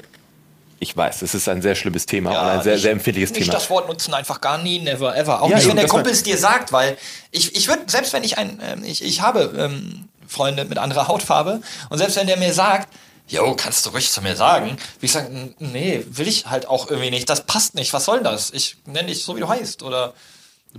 [0.84, 3.40] ich weiß, es ist ein sehr schlimmes Thema und ein sehr, nicht- sehr empfindliches nicht
[3.44, 3.52] Thema.
[3.54, 5.42] das Wort nutzen, einfach gar nie, never, ever.
[5.42, 6.96] Auch Ja, nicht, wenn der Kumpel es dir sagt, weil
[7.32, 11.08] ich, ich würde, selbst wenn ich ein, ähm, ich, ich habe ähm, Freunde mit anderer
[11.08, 11.60] Hautfarbe
[11.90, 12.88] und selbst wenn der mir sagt,
[13.26, 14.76] Jo, kannst du ruhig zu mir sagen.
[15.00, 17.26] Wie ich sage, nee, will ich halt auch irgendwie nicht.
[17.30, 17.94] Das passt nicht.
[17.94, 18.50] Was soll das?
[18.50, 19.82] Ich nenne dich so, wie du heißt.
[19.82, 20.12] Oder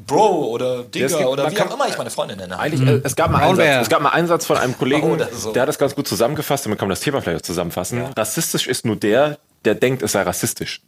[0.05, 2.59] Bro oder Digger gibt- oder wie kann- auch immer ich meine Freundin nenne.
[2.59, 3.55] Eigentlich, äh, es, gab mal einen.
[3.55, 5.53] Satz, es gab mal einen Satz von einem Kollegen, Oder so.
[5.53, 8.01] der hat das ganz gut zusammengefasst, damit kann man das Thema vielleicht auch zusammenfassen.
[8.15, 10.81] Rassistisch ist nur der, der denkt, es sei rassistisch.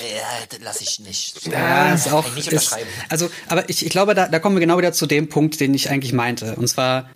[0.00, 1.46] Ja, lass ich nicht.
[1.46, 2.24] Ja, ist auch.
[2.34, 2.76] Nicht Ist,
[3.10, 5.74] also, aber ich, ich glaube, da, da kommen wir genau wieder zu dem Punkt, den
[5.74, 6.54] ich eigentlich meinte.
[6.56, 7.10] Und zwar,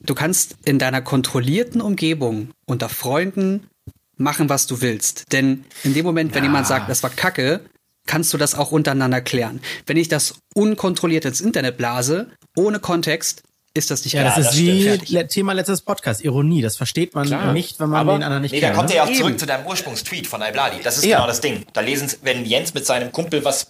[0.00, 3.68] du kannst in deiner kontrollierten Umgebung unter Freunden
[4.16, 5.32] machen, was du willst.
[5.32, 7.60] Denn in dem Moment, wenn jemand sagt, das war Kacke,
[8.08, 9.60] kannst du das auch untereinander klären.
[9.86, 13.42] Wenn ich das unkontrolliert ins Internet blase, ohne Kontext,
[13.74, 14.40] ist das nicht Ja, das geil.
[14.42, 15.08] ist das wie stimmt.
[15.10, 16.62] le- Thema letztes Podcast, Ironie.
[16.62, 18.76] Das versteht man nicht, wenn man Aber- den anderen nicht Nee, da kennt.
[18.78, 18.94] kommt ne?
[18.94, 19.18] er ja auch Eben.
[19.18, 20.78] zurück zu deinem Ursprungstweet von Iblali.
[20.82, 21.18] Das ist Ja.
[21.18, 21.64] genau das Ding.
[21.74, 23.68] Da lesen, wenn Jens mit seinem Kumpel was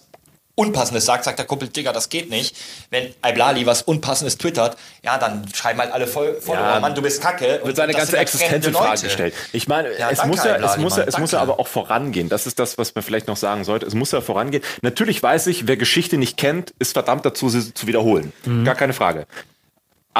[0.59, 2.55] Unpassendes sagt, sagt der Kumpel, Digga, das geht nicht.
[2.89, 6.79] Wenn Iblali was Unpassendes twittert, ja, dann schreiben halt alle Voll Follower, Ja.
[6.79, 7.61] Mann, du bist kacke.
[7.63, 9.33] wird seine ganze Existenz in Frage gestellt.
[9.53, 11.67] Ich meine, Ja, es, danke, muss ja, es, muss ja, es muss ja aber auch
[11.67, 12.27] vorangehen.
[12.29, 13.85] Das ist das, was man vielleicht noch sagen sollte.
[13.85, 14.63] Es muss ja vorangehen.
[14.81, 18.33] Natürlich weiß ich, wer Geschichte nicht kennt, ist verdammt dazu, sie zu wiederholen.
[18.65, 19.25] Gar keine Frage.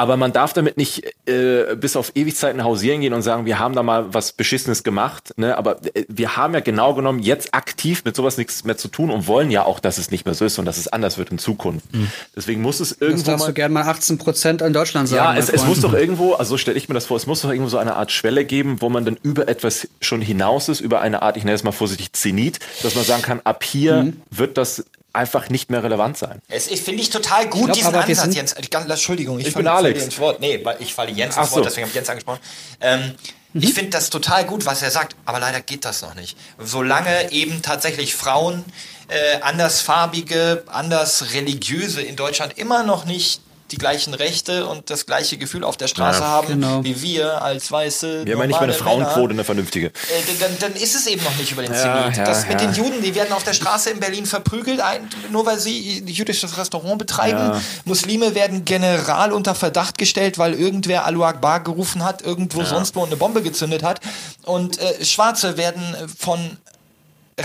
[0.00, 3.74] Aber man darf damit nicht äh, bis auf Ewigzeiten hausieren gehen und sagen, wir haben
[3.74, 5.34] da mal was Beschissenes gemacht.
[5.36, 5.58] Ne?
[5.58, 9.10] Aber äh, wir haben ja genau genommen jetzt aktiv mit sowas nichts mehr zu tun
[9.10, 11.30] und wollen ja auch, dass es nicht mehr so ist und dass es anders wird
[11.30, 11.84] in Zukunft.
[12.34, 15.22] Deswegen muss es Das irgendwo darfst mal du gerne mal 18 Prozent in Deutschland sagen.
[15.34, 17.42] ja, es, es muss doch irgendwo, also so stelle ich mir das vor, es muss
[17.42, 20.80] doch irgendwo so eine Art Schwelle geben, wo man dann über etwas schon hinaus ist,
[20.80, 24.02] über eine Art, ich nenne es mal vorsichtig Zenit, dass man sagen kann, ab hier
[24.04, 24.22] Mhm.
[24.30, 26.40] wird das einfach nicht mehr relevant sein.
[26.48, 28.54] Es ist, finde ich, total gut, glaub, diesen Ansatz, sind- Jens.
[28.60, 30.04] Ich, Entschuldigung, ich, Ich falle- bin Alex.
[30.04, 30.40] ins Wort.
[30.40, 31.64] Nee, weil ich falle Jens Ach ins Wort, so.
[31.64, 32.40] deswegen habe ich Jens angesprochen.
[32.80, 33.14] Ähm,
[33.52, 33.64] Mhm.
[33.64, 36.36] Ich finde das total gut, was er sagt, aber leider geht das noch nicht.
[36.58, 38.64] Solange eben tatsächlich Frauen,
[39.08, 43.40] äh, andersfarbige, anders religiöse in Deutschland immer noch nicht
[43.70, 46.84] die gleichen Rechte und das gleiche Gefühl auf der Straße Ja, haben, genau.
[46.84, 49.04] wie wir als weiße Wir haben ja nicht mal eine normale Männer.
[49.10, 49.86] Frauenquote, eine vernünftige.
[49.88, 49.92] Äh,
[50.40, 52.16] dann, dann ist es eben noch nicht über den Ja, Zenit.
[52.16, 55.46] ja, das mit den Juden, die werden auf der Straße in Berlin verprügelt, ein, nur
[55.46, 57.38] weil sie ein jüdisches Restaurant betreiben.
[57.38, 57.60] Ja.
[57.84, 63.04] Muslime werden general unter Verdacht gestellt, weil irgendwer Alu Akbar gerufen hat, irgendwo sonst wo
[63.04, 64.00] eine Bombe gezündet hat.
[64.44, 65.82] Und äh, Schwarze werden
[66.18, 66.56] von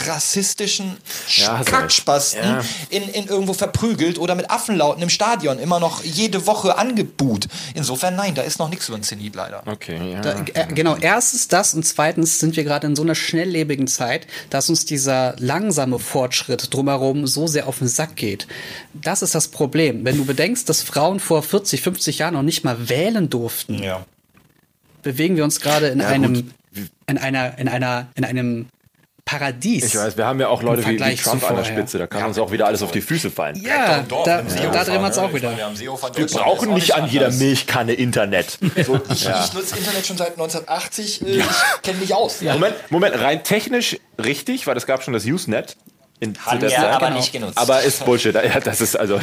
[0.08, 0.98] rassistischen
[1.36, 2.42] Ja, Kackspasten.
[2.44, 2.62] Ja.
[2.90, 7.48] in, in irgendwo verprügelt oder mit Affenlauten im Stadion immer noch jede Woche angebuht.
[7.74, 9.64] Insofern nein, da ist noch nichts über den Zenit leider.
[9.66, 10.22] Okay, ja.
[10.22, 14.28] Da, äh, genau, erstens das und zweitens sind wir gerade in so einer schnelllebigen Zeit,
[14.50, 18.48] dass uns dieser langsame Fortschritt drumherum so sehr auf den Sack geht.
[18.94, 20.06] Das ist das Problem.
[20.06, 24.06] Wenn du bedenkst, dass Frauen vor 40, 50 Jahren noch nicht mal wählen durften, Ja.
[25.04, 26.46] bewegen wir uns gerade in Ja, einem, gut.
[27.08, 28.66] in einer, in einer, in einem
[29.26, 29.86] Paradies.
[29.86, 31.66] Ich weiß, wir haben ja auch Leute wie, wie Trump an der.
[31.66, 33.56] Spitze, da kann uns auch wieder alles auf die Füße fallen.
[33.60, 35.80] Ja, da, da drehen wir uns auch Ich meine, wieder.
[35.80, 37.40] Wir, Wir brauchen nicht an jeder anders.
[37.42, 38.60] Milchkanne Internet.
[38.86, 41.24] So, Ich, ich nutze Internet schon seit 1980.
[41.24, 41.46] Äh, Ich
[41.82, 42.40] kenne mich aus.
[42.42, 45.76] Moment, Moment, rein technisch richtig, weil es gab schon das Usenet.
[46.20, 46.86] In, der wir Zeit.
[46.86, 47.58] aber nicht genutzt.
[47.58, 48.36] Aber ist Bullshit.
[48.36, 49.20] Ja, das ist also.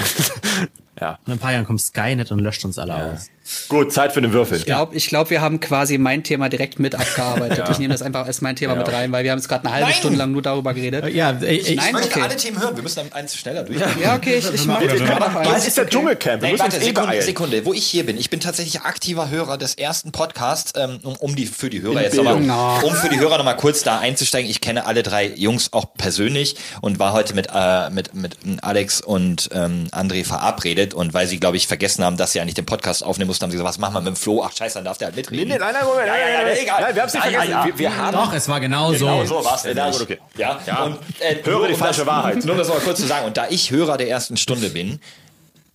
[1.01, 1.19] ja.
[1.27, 3.29] In ein paar Jahren kommt Skynet und löscht uns alle aus.
[3.69, 4.59] Gut, Zeit für den Würfel.
[4.59, 7.69] Ich glaube, ich glaub, wir haben quasi mein Thema direkt mit abgearbeitet.
[7.71, 9.75] Ich nehme das einfach als mein Thema mit rein, weil wir haben jetzt gerade eine
[9.75, 9.95] halbe Nein!
[9.95, 11.13] Stunde lang nur darüber geredet.
[11.15, 12.23] Ja, ich, ich, Nein, möchte okay.
[12.23, 12.77] alle Themen hören.
[12.77, 13.79] Wir müssen dann eins schneller durch.
[14.03, 15.43] Ja, okay, ich, ich mache mach.
[15.43, 16.43] Das ist der Dschungelcamp.
[16.43, 17.23] Wir Nein, müssen warte, eh Sekunde, beeilen.
[17.25, 18.19] Sekunde, wo ich hier bin.
[18.19, 22.03] Ich bin tatsächlich aktiver Hörer des ersten Podcasts, ähm, um, um die für die Hörer
[22.03, 24.51] jetzt nochmal, um für die Hörer nochmal kurz da einzusteigen.
[24.51, 29.01] Ich kenne alle drei Jungs auch persönlich und war heute mit äh, mit mit Alex
[29.01, 32.67] und ähm, André verabredet und weil sie glaube ich vergessen haben, dass sie eigentlich den
[32.67, 34.43] Podcast aufnehmen mussten, haben sie gesagt, was machen wir mit dem Flo?
[34.45, 35.49] Ach scheiße, dann darf der halt mitreden.
[35.49, 36.07] Nee, nee, nein, nein, Moment.
[36.07, 36.81] Ja, ja, ja, nein, nein, egal.
[36.83, 37.59] Nein, wir haben es nicht Ja, ja, vergessen.
[37.61, 37.67] ja.
[37.67, 39.41] Wir, wir haben doch, es war genau, Genau so.
[39.41, 40.19] so war es Ja, gut, okay.
[40.37, 40.85] Ja, Ja.
[40.85, 42.37] Und, äh, Höre die um falsche das, Wahrheit.
[42.45, 43.27] Nur um das mal kurz zu sagen.
[43.27, 45.01] Und da ich Hörer der ersten Stunde bin,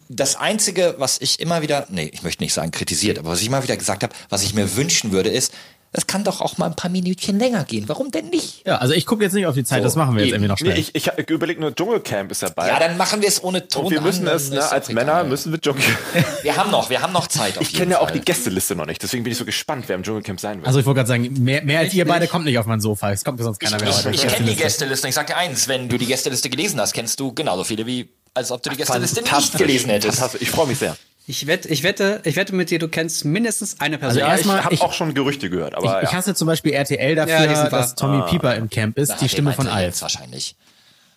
[0.09, 3.47] das Einzige, was ich immer wieder, nee, ich möchte nicht sagen kritisiert, aber was ich
[3.47, 5.53] immer wieder gesagt habe, was ich mir wünschen würde, ist,
[5.93, 7.85] es kann doch auch mal ein paar Minütchen länger gehen.
[7.87, 8.65] Warum denn nicht?
[8.67, 10.43] Ja, also ich gucke jetzt nicht auf die Zeit, So, das machen wir jetzt eben.
[10.43, 10.95] irgendwie noch Nee, schnell.
[10.95, 12.67] ich, ich, ich überlege nur, Dschungelcamp ist dabei.
[12.67, 15.13] Ja, dann machen wir es ohne Ton und wir müssen an, es, ne, als Männer
[15.13, 15.23] egal.
[15.25, 15.97] müssen wir Dschungelcamp.
[16.43, 18.85] Wir haben noch, wir haben noch Zeit auf Ich kenne ja auch die Gästeliste noch
[18.85, 20.67] nicht, deswegen bin ich so gespannt, wer im Dschungelcamp sein wird.
[20.67, 23.11] Also ich wollte gerade sagen, mehr, mehr als ihr beide kommt nicht auf mein Sofa.
[23.11, 24.11] Es kommt sonst keiner mehr heute.
[24.11, 25.07] Ich kenne die Gästeliste.
[25.07, 28.09] Ich sag dir eins, wenn du die Gästeliste gelesen hast, kennst du genauso viele wie
[28.33, 30.21] als ob du die Gästeliste nicht gelesen hättest.
[30.39, 30.95] Ich freue mich sehr.
[31.29, 34.11] Ich wette, ich wette, ich wette mit dir, du kennst mindestens eine Person.
[34.11, 36.17] Also Ja, ich Erstmal, habe ich- auch schon Gerüchte gehört, aber Ich, ich ja.
[36.17, 37.95] hasse zum Beispiel RTL Ja, dafür, sind dass.
[37.95, 40.01] Tommy Pieper im Camp ist, Na, die Stimme von Alf.
[40.01, 40.55] Wahrscheinlich.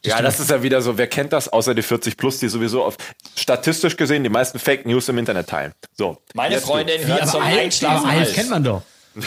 [0.05, 2.83] ja, das ist ja wieder so, wer kennt das, außer die 40 Plus, die sowieso
[2.85, 2.97] auf
[3.37, 5.73] statistisch gesehen die meisten Fake News im Internet teilen.
[5.97, 6.19] So.
[6.35, 8.35] Meine Freundin hört zum Einschlafen Alf.
[8.35, 8.83] kennt man doch.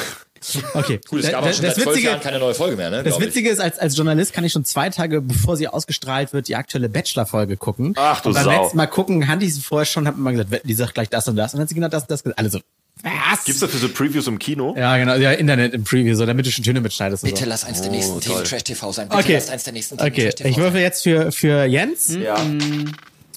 [0.73, 2.75] Okay, Gut, es gab da- auch schon das seit zwölf Witzige, Jahren keine neue Folge
[2.75, 3.03] mehr, ne?
[3.03, 3.19] Das.
[3.19, 6.55] Witzige ist, als, als Journalist kann ich schon zwei Tage, bevor sie ausgestrahlt wird, die
[6.55, 7.93] aktuelle Bachelor-Folge gucken.
[7.97, 8.63] Ach, du und beim Sau.
[8.63, 11.27] letzten Mal gucken, hatte ich sie vorher schon, hab immer gesagt, die sagt gleich das
[11.27, 11.53] und das.
[11.53, 12.39] Und dann hat sie genau das und das gesagt.
[12.39, 12.59] Alle so,
[13.03, 13.43] Was?
[13.45, 14.75] Gibt's dafür so Previews im Kino?
[14.77, 17.23] Ja, genau, ja, Internet im Preview, so damit du schon Töne mitschneidest.
[17.23, 17.49] und Bitte so.
[17.49, 18.43] lass eins der nächsten Themen toll.
[18.43, 19.09] Trash TV sein.
[19.09, 19.33] Bitte Okay.
[19.35, 22.09] lass eins der nächsten Themen Okay, Trash TV ich würfel jetzt für, für Jens.
[22.15, 22.37] Ja.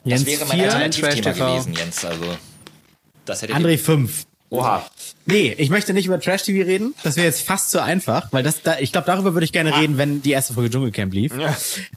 [0.04, 2.04] Jens Das wäre mein 4, Alternativthema gewesen, Jens.
[2.04, 2.22] Also,
[3.24, 4.24] das hätte André 5.
[4.50, 4.86] Oha.
[5.26, 6.94] Nee, ich möchte nicht über Trash-TV reden.
[7.02, 9.76] Das wäre jetzt fast zu einfach, weil das da, ich glaube, darüber würde ich gerne
[9.76, 11.32] reden, wenn die erste Folge Dschungelcamp lief.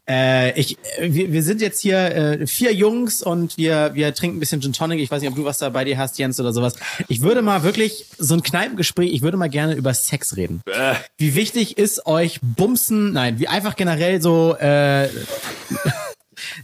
[0.09, 4.39] Äh, ich, wir, wir sind jetzt hier äh, vier Jungs und wir, wir trinken ein
[4.39, 4.99] bisschen Gin Tonic.
[4.99, 6.73] Ich weiß nicht, ob du was da bei dir hast, Jens, oder sowas.
[7.07, 10.63] Ich würde mal wirklich so ein Kneipengespräch, ich würde mal gerne über Sex reden.
[10.65, 13.13] Äh, Wie wichtig ist euch Bumsen?
[13.13, 14.55] Nein, wie einfach generell so.
[14.55, 15.09] Äh,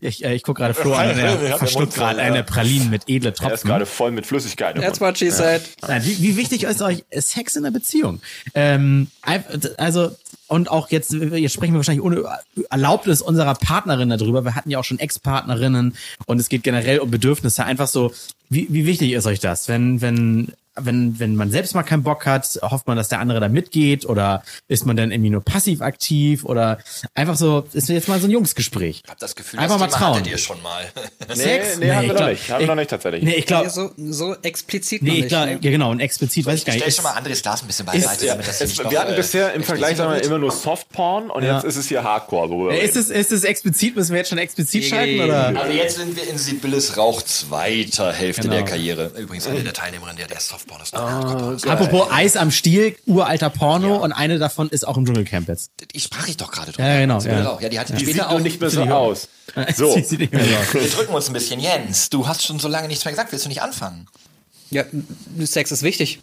[0.02, 2.26] ich äh, ich gucke gerade Flo an, und Ja, er der verschluckt gerade ja.
[2.26, 3.68] eine Pralinen mit edle er ist Tropfen.
[3.68, 4.76] gerade voll mit Flüssigkeit.
[4.76, 5.62] im That's what she said.
[5.88, 8.22] Nein, wie, wie wichtig ist euch Sex in der Beziehung?
[8.54, 9.08] Ähm,
[9.78, 10.16] also,
[10.48, 12.24] und auch jetzt, jetzt sprechen wir wahrscheinlich ohne
[12.70, 14.44] Erlaubnis unserer Partnerin darüber.
[14.44, 15.96] Wir hatten ja auch schon Ex-Partnerinnen
[16.28, 17.66] und es geht generell um Bedürfnisse.
[17.66, 18.14] Einfach so,
[18.50, 19.68] wie, wie wichtig ist euch das?
[19.68, 23.40] Wenn, wenn, wenn, wenn man selbst mal keinen Bock hat, hofft man, dass der andere
[23.40, 26.80] da mitgeht oder ist man dann irgendwie nur passiv aktiv oder
[27.14, 29.02] einfach so, ist jetzt mal so ein Jungsgespräch.
[29.04, 30.20] Ich habe das Gefühl, Einfach mal das Thema trauen.
[30.20, 30.84] hattet ihr schon mal.
[31.34, 31.78] Sex?
[31.80, 32.50] nee, haben wir ich noch glaub- nicht.
[32.50, 33.24] Haben wir ich- noch nicht tatsächlich.
[33.24, 35.30] Nee, ich glaube, so, so explizit nee, noch ich nicht.
[35.30, 35.60] glaube, ne?
[35.62, 36.82] ja, genau, und explizit weiß ich gar Ich nicht.
[36.84, 38.84] stell Ist- schon mal Andres Glas ein bisschen Ist- beiseite, ja, damit das Es, nicht
[38.84, 41.56] noch, wir hatten äh, bisher im Vergleich sagen wir, immer nur Softporn und Ja.
[41.56, 42.50] jetzt ist es hier Hardcore.
[42.50, 43.96] Wo wir Ist es, ist es explizit?
[43.96, 45.16] Müssen wir jetzt schon explizit Nee, schalten?
[45.18, 45.48] nee, Oder?
[45.58, 48.56] Also jetzt sind wir in Sibylles Rauch zweiter Hälfte Genau.
[48.56, 49.12] der Karriere.
[49.18, 51.68] Übrigens eine der Teilnehmerinnen der, der Softball ist.
[51.68, 55.72] Apropos Eis am Stiel, uralter Porno und eine davon ist auch im Dschungelcamp jetzt.
[55.94, 56.88] Ich sprach ich doch gerade drüber.
[56.88, 57.60] Ja, genau, ja.
[57.62, 58.40] Ja, die hat Die später sieht auch.
[58.40, 59.28] nicht mehr so aus.
[59.78, 59.96] So.
[59.96, 61.60] Wir drücken uns ein bisschen.
[61.62, 63.32] Jens, du hast schon so lange nichts mehr gesagt.
[63.32, 64.08] Willst du nicht anfangen?
[64.72, 64.84] Ja,
[65.44, 66.20] Sex ist wichtig.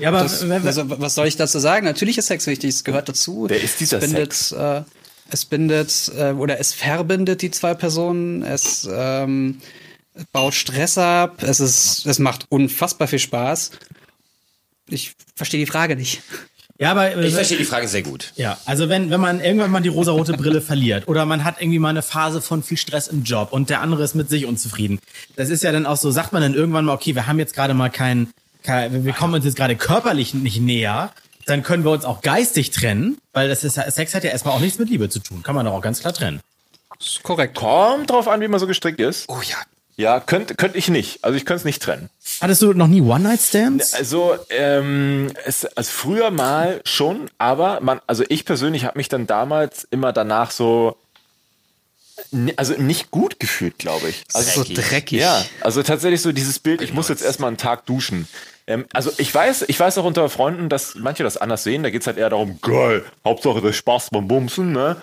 [0.00, 1.86] Ja, aber Das, wenn- also, was soll ich dazu sagen?
[1.86, 3.46] Natürlich ist Sex wichtig, es gehört dazu.
[3.48, 4.82] Wer ist dieser es bindet, Äh,
[5.30, 9.60] es bindet äh, oder es verbindet die zwei Personen, es ähm,
[10.32, 13.70] baut Stress ab, es, ist, es macht unfassbar viel Spaß.
[14.88, 16.22] Ich verstehe die Frage nicht.
[16.78, 18.32] ja, aber Ich verstehe die Frage sehr gut.
[18.36, 21.78] ja, also wenn, wenn man irgendwann mal die rosarote Brille verliert oder man hat irgendwie
[21.78, 24.98] mal eine Phase von viel Stress im Job und der andere ist mit sich unzufrieden.
[25.36, 27.54] Das ist ja dann auch so, sagt man dann irgendwann mal, okay, wir haben jetzt
[27.54, 28.30] gerade mal kein,
[28.62, 31.12] kein wir kommen uns jetzt gerade körperlich nicht näher,
[31.46, 34.60] dann können wir uns auch geistig trennen, weil das ist, Sex hat ja erstmal auch
[34.60, 35.42] nichts mit Liebe zu tun.
[35.42, 36.40] Kann man doch auch ganz klar trennen.
[37.00, 37.56] Ist korrekt.
[37.56, 39.26] kommt drauf an, wie man so gestrickt ist.
[39.28, 39.56] Oh ja.
[40.00, 41.22] Ja, könnte könnt ich nicht.
[41.22, 42.08] Also ich könnte es nicht trennen.
[42.40, 43.92] Hattest du noch nie One-Night-Stands?
[43.92, 49.26] Also, ähm, es, also früher mal schon, aber man, also ich persönlich habe mich dann
[49.26, 50.96] damals immer danach so,
[52.56, 54.24] also nicht gut gefühlt, glaube ich.
[54.32, 54.88] Also Dreckig.
[54.88, 55.20] Dreckig.
[55.20, 58.26] Ja, also tatsächlich so dieses Bild, ich muss jetzt erstmal einen Tag duschen.
[58.66, 61.82] Ähm, also ich weiß, ich weiß auch unter Freunden, dass manche das anders sehen.
[61.82, 64.96] Da geht's halt eher darum, geil, Hauptsache das Spaß beim Bumsen, ne?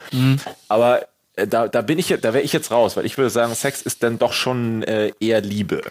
[0.70, 1.06] Aber äh,
[1.46, 3.82] da, da bin ich, ja- da wäre ich jetzt raus, weil ich würde sagen, Sex
[3.82, 5.82] ist dann doch schon äh, eher Liebe.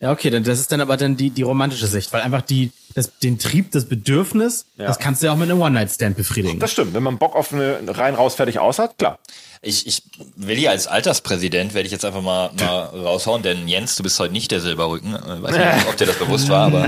[0.00, 2.72] Ja, okay, dann das ist dann aber dann die, die romantische Sicht, weil einfach die,
[2.94, 4.86] das, den Trieb, das Bedürfnis, Ja.
[4.86, 6.58] das kannst du ja auch mit einem One-Night-Stand befriedigen.
[6.58, 9.18] Das stimmt, wenn man Bock auf eine rein raus fertig aus hat, klar.
[9.62, 10.02] Ich, ich
[10.36, 14.32] Willi als Alterspräsident werde ich jetzt einfach mal, mal raushauen, denn Jens, du bist heute
[14.34, 15.14] nicht der Silberrücken.
[15.14, 16.86] Äh, Weiß nicht, ob dir das bewusst war, aber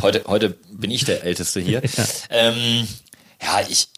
[0.00, 1.82] heute, heute bin ich der Älteste hier.
[2.30, 2.86] Ähm,
[3.42, 3.88] ja, ich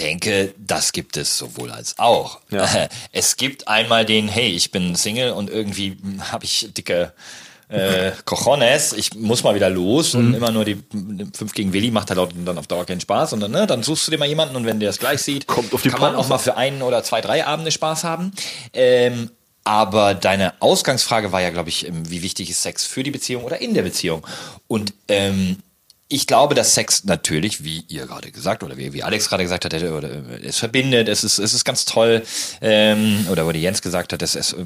[0.00, 2.40] denke, das gibt es sowohl als auch.
[2.50, 2.68] Ja.
[3.12, 5.96] Es gibt einmal den, hey, ich bin Single und irgendwie
[6.32, 7.12] habe ich dicke
[7.68, 10.20] äh, Cojones, ich muss mal wieder los Mhm.
[10.20, 10.76] und immer nur die
[11.36, 13.82] 5 gegen Willi macht halt auch dann auf Dauer keinen Spaß und dann, ne, dann
[13.82, 16.00] suchst du dir mal jemanden und wenn der es gleich sieht, Kommt auf die kann
[16.00, 18.32] man Pornos auch mal für einen oder zwei, drei Abende Spaß haben.
[18.72, 19.30] Ähm,
[19.62, 23.44] aber deine Ausgangsfrage war ja, glaube ich, ähm, wie wichtig ist Sex für die Beziehung
[23.44, 24.26] oder in der Beziehung?
[24.66, 25.58] Und ähm,
[26.12, 29.64] ich glaube, dass Sex natürlich, wie ihr gerade gesagt oder wie, wie Alex gerade gesagt
[29.64, 29.78] hat, äh,
[30.42, 32.22] es verbindet, es ist, es ist ganz toll,
[32.60, 34.64] ähm, oder wo die Jens gesagt hat, es, es, äh,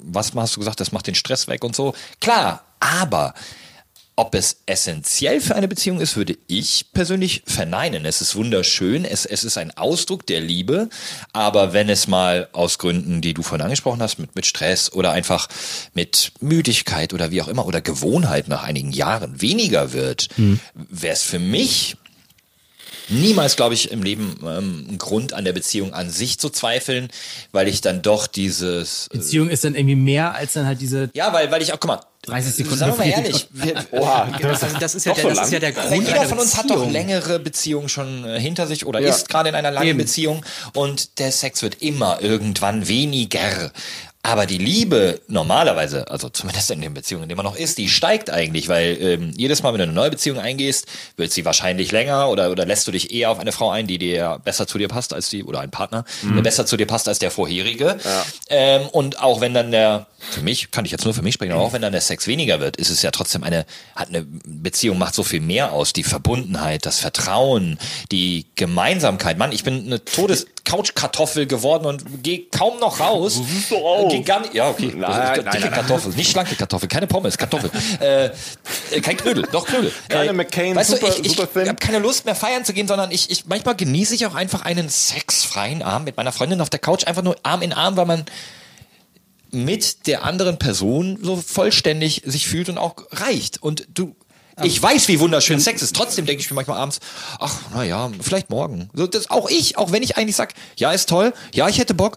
[0.00, 1.94] was hast du gesagt, das macht den Stress weg und so.
[2.20, 3.34] Klar, aber
[4.18, 8.06] ob es essentiell für eine Beziehung ist, würde ich persönlich verneinen.
[8.06, 10.88] Es ist wunderschön, es, es ist ein Ausdruck der Liebe,
[11.34, 15.12] aber wenn es mal aus Gründen, die du vorhin angesprochen hast, mit, mit Stress oder
[15.12, 15.48] einfach
[15.92, 20.28] mit Müdigkeit oder wie auch immer oder Gewohnheit nach einigen Jahren weniger wird,
[20.74, 21.96] wäre es für mich
[23.08, 27.08] niemals, glaube ich, im Leben ähm, ein Grund an der Beziehung an sich zu zweifeln,
[27.52, 31.10] weil ich dann doch dieses äh, Beziehung ist dann irgendwie mehr als dann halt diese
[31.14, 34.28] ja, weil, weil ich auch, guck mal, 30 Sekunden Sagen wir mal ehrlich, wir, Oha,
[34.42, 36.38] das, Also das ist ja, Doch der, so das ist ja der Grund jeder von
[36.38, 39.10] uns hat doch längere Beziehungen schon äh, hinter sich oder Ja.
[39.10, 39.98] ist gerade in einer langen Eben.
[39.98, 40.44] Beziehung
[40.74, 43.70] und der Sex wird immer irgendwann weniger.
[44.26, 47.88] Aber die Liebe normalerweise, also zumindest in den Beziehungen, in denen man noch ist, die
[47.88, 51.92] steigt eigentlich, weil ähm, jedes Mal, wenn du eine neue Beziehung eingehst, wird sie wahrscheinlich
[51.92, 54.78] länger oder, oder lässt du dich eher auf eine Frau ein, die dir besser zu
[54.78, 56.04] dir passt als die, oder ein Partner,
[56.34, 57.98] der besser zu dir passt als der vorherige.
[58.48, 61.52] Ähm, und auch wenn dann der für mich, kann ich jetzt nur für mich sprechen,
[61.52, 63.64] aber auch wenn dann der Sex weniger wird, ist es ja trotzdem eine,
[63.94, 65.92] hat eine Beziehung macht so viel mehr aus.
[65.92, 67.78] Die Verbundenheit, das Vertrauen,
[68.10, 69.38] die Gemeinsamkeit.
[69.38, 70.04] Mann, ich bin eine
[70.66, 73.40] Todes-Couch-Kartoffel geworden und gehe kaum noch raus.
[73.68, 74.12] du aus.
[74.12, 74.92] Geh gar nicht, ja, okay.
[74.94, 75.70] Nein, dicke nein, nein.
[75.70, 77.70] Kartoffel, nicht schlanke Kartoffel, keine Pommes, Kartoffel.
[78.00, 78.26] äh,
[78.90, 79.92] äh, kein Knödel, doch Knödel.
[80.08, 82.88] Keine äh, McCain, weißt super- du, ich, ich habe keine Lust mehr feiern zu gehen,
[82.88, 86.70] sondern ich, ich manchmal genieße ich auch einfach einen sexfreien Abend mit meiner Freundin auf
[86.70, 88.24] der Couch, einfach nur Arm in Arm, weil man
[89.52, 93.62] mit der anderen Person so vollständig sich fühlt und auch reicht.
[93.62, 94.14] Und du,
[94.62, 95.94] ich weiß, wie wunderschön Sex ist.
[95.94, 97.00] Trotzdem denke ich mir manchmal abends,
[97.38, 98.88] ach, na ja, vielleicht morgen.
[98.94, 101.94] So, das auch ich, auch wenn ich eigentlich sag, ja, ist toll, ja, ich hätte
[101.94, 102.16] Bock,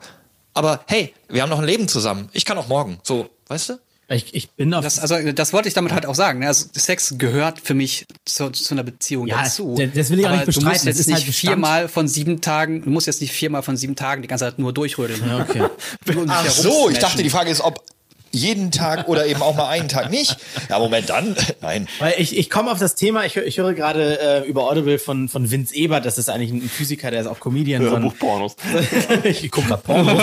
[0.53, 2.29] aber hey, wir haben noch ein Leben zusammen.
[2.33, 2.99] Ich kann auch morgen.
[3.03, 3.79] So, weißt du?
[4.11, 6.39] Ich, ich bin auf Das, also, das wollte ich damit halt auch sagen.
[6.39, 6.47] ne?
[6.47, 9.75] Also, Sex gehört für mich zu, zu einer Beziehung Ja, dazu.
[9.93, 10.63] das will ich auch Aber nicht bestreiten.
[10.65, 11.51] Du musst Das jetzt ist halt nicht Bestand.
[11.53, 14.57] viermal von sieben Tagen, du musst jetzt nicht viermal von sieben Tagen die ganze Zeit
[14.57, 15.21] nur durchrödeln.
[15.27, 15.61] Ja, okay.
[16.27, 17.83] Ach so, ich dachte, die Frage ist, ob
[18.31, 20.37] jeden Tag oder eben auch mal einen Tag nicht.
[20.69, 21.87] Ja, Moment, dann, nein.
[21.99, 25.29] Weil ich, ich komme auf das Thema, ich, ich höre gerade äh, über Audible von,
[25.29, 27.81] von Vince Ebert, das ist eigentlich ein Physiker, der ist auch Comedian.
[27.83, 28.55] so ein- Hörbuchpornos.
[29.23, 30.21] ich gucke gerade Porno.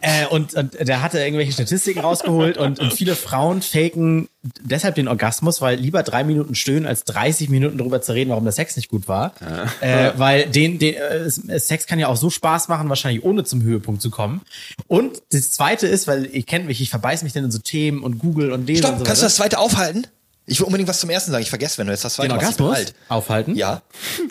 [0.00, 4.28] äh, und, und der hatte irgendwelche Statistiken rausgeholt und, und viele Frauen faken
[4.62, 8.44] deshalb den Orgasmus, weil lieber drei Minuten stöhnen, als 30 Minuten darüber zu reden, warum
[8.44, 9.32] der Sex nicht gut war.
[9.80, 11.30] Äh, weil den, den äh,
[11.60, 14.40] Sex kann ja auch so Spaß machen, wahrscheinlich ohne zum Höhepunkt zu kommen.
[14.88, 18.02] Und das zweite ist, weil ihr kennt mich, ich verbeiß mich dann in so Themen
[18.02, 20.06] und Google und lese und Stopp, so kannst du das zweite aufhalten?
[20.44, 21.42] Ich will unbedingt was zum ersten sagen.
[21.42, 22.38] Ich vergesse, wenn du jetzt das zweite Den.
[22.38, 22.94] Ich Orgasmus alt.
[23.08, 23.54] aufhalten?
[23.54, 23.82] Ja.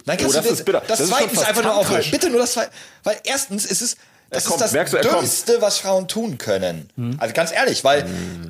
[0.05, 0.81] Nein, kannst Oh, das du ist bitter.
[0.81, 2.11] Das, Das ist zweite ist einfach nur aufhalten.
[2.11, 2.71] Bitte nur das zweite.
[3.03, 3.95] Weil erstens ist es,
[4.31, 5.21] das kommt, ist das du, kommt.
[5.21, 6.89] Dümmste, was Frauen tun können.
[7.19, 8.05] Also ganz ehrlich, weil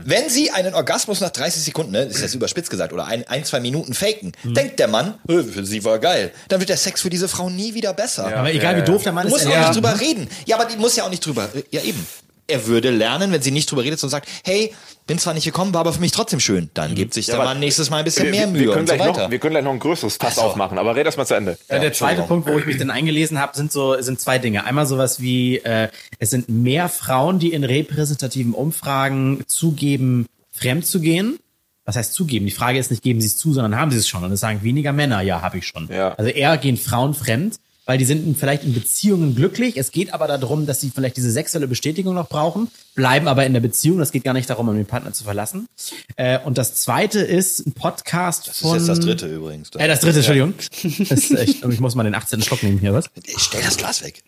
[0.06, 3.28] wenn sie einen Orgasmus nach 30 Sekunden, ne, das ist jetzt überspitzt gesagt, oder ein,
[3.28, 6.32] ein zwei Minuten faken, denkt der Mann, "Äh, für sie war geil.
[6.48, 8.26] Dann wird der Sex für diese Frau nie wieder besser.
[8.36, 10.28] Aber egal wie doof der Mann Du ist, musst er- auch nicht drüber reden.
[10.46, 11.50] Ja, aber die muss ja auch nicht drüber.
[11.72, 12.06] Ja, eben.
[12.52, 14.74] Er würde lernen, wenn sie nicht drüber redet und sagt, hey,
[15.08, 16.70] bin zwar nicht gekommen, war aber für mich trotzdem schön.
[16.74, 18.90] Dann gibt sich der aber Mann nächstes Mal ein bisschen Wir, mehr Mühe wir, können
[18.90, 20.42] und so noch, wir können gleich noch ein größeres Fass Ach so.
[20.42, 21.58] aufmachen, aber red das mal zu Ende.
[21.70, 22.22] Ja, der zweite.
[22.24, 24.66] Punkt, wo ich mich dann eingelesen habe, sind so sind zwei Dinge.
[24.66, 25.90] Einmal sowas wie äh,
[26.20, 31.40] es sind mehr Frauen, die in repräsentativen Umfragen zugeben, fremd zu gehen.
[31.84, 32.46] Was heißt zugeben?
[32.46, 34.24] Die Frage ist nicht, geben sie es zu, sondern haben sie es schon.
[34.24, 35.90] Und es sagen weniger Männer, ja, habe ich schon.
[35.92, 36.14] Ja.
[36.14, 37.56] Also eher gehen Frauen fremd,
[37.86, 39.76] weil die sind in- vielleicht in Beziehungen glücklich.
[39.78, 43.54] Es geht aber darum, dass sie vielleicht diese sexuelle Bestätigung noch brauchen, bleiben aber in
[43.54, 44.00] der Beziehung.
[44.00, 45.68] Es geht gar nicht darum, um den Partner zu verlassen.
[46.16, 48.78] Äh, und das zweite ist ein Podcast Das von.
[48.78, 49.70] ist jetzt das dritte übrigens.
[49.76, 50.54] Äh, das dritte, Entschuldigung.
[51.10, 52.42] Das ist echt, ich muss mal den 18.
[52.44, 53.06] Schluck nehmen hier, was?
[53.38, 54.22] Stell das Glas weg.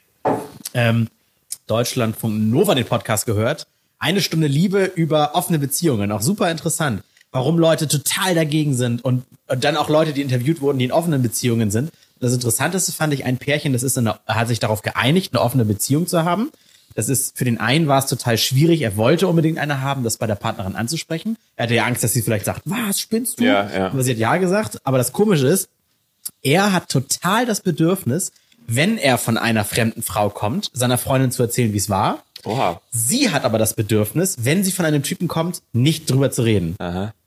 [0.73, 1.07] ähm,
[1.67, 3.67] Deutschlandfunk Nova den Podcast gehört.
[3.99, 6.11] Eine Stunde Liebe über offene Beziehungen.
[6.11, 7.03] Auch super interessant.
[7.31, 10.91] Warum Leute total dagegen sind und, und dann auch Leute, die interviewt wurden, die in
[10.91, 11.91] offenen Beziehungen sind.
[12.19, 15.41] Das Interessanteste fand ich ein Pärchen, das ist in einer, hat sich darauf geeinigt, eine
[15.41, 16.51] offene Beziehung zu haben.
[16.95, 18.81] Das ist, für den einen war es total schwierig.
[18.81, 21.37] Er wollte unbedingt eine haben, das bei der Partnerin anzusprechen.
[21.55, 23.45] Er hatte ja Angst, dass sie vielleicht sagt, was, spinnst du?
[23.45, 23.87] Ja, ja.
[23.87, 24.79] Aber sie hat ja gesagt.
[24.85, 25.69] Aber das Komische ist,
[26.41, 28.31] er hat total das Bedürfnis,
[28.67, 32.23] wenn er von einer fremden Frau kommt, seiner Freundin zu erzählen, wie es war.
[32.45, 32.81] Oha.
[32.91, 36.75] Sie hat aber das Bedürfnis, wenn sie von einem Typen kommt, nicht drüber zu reden.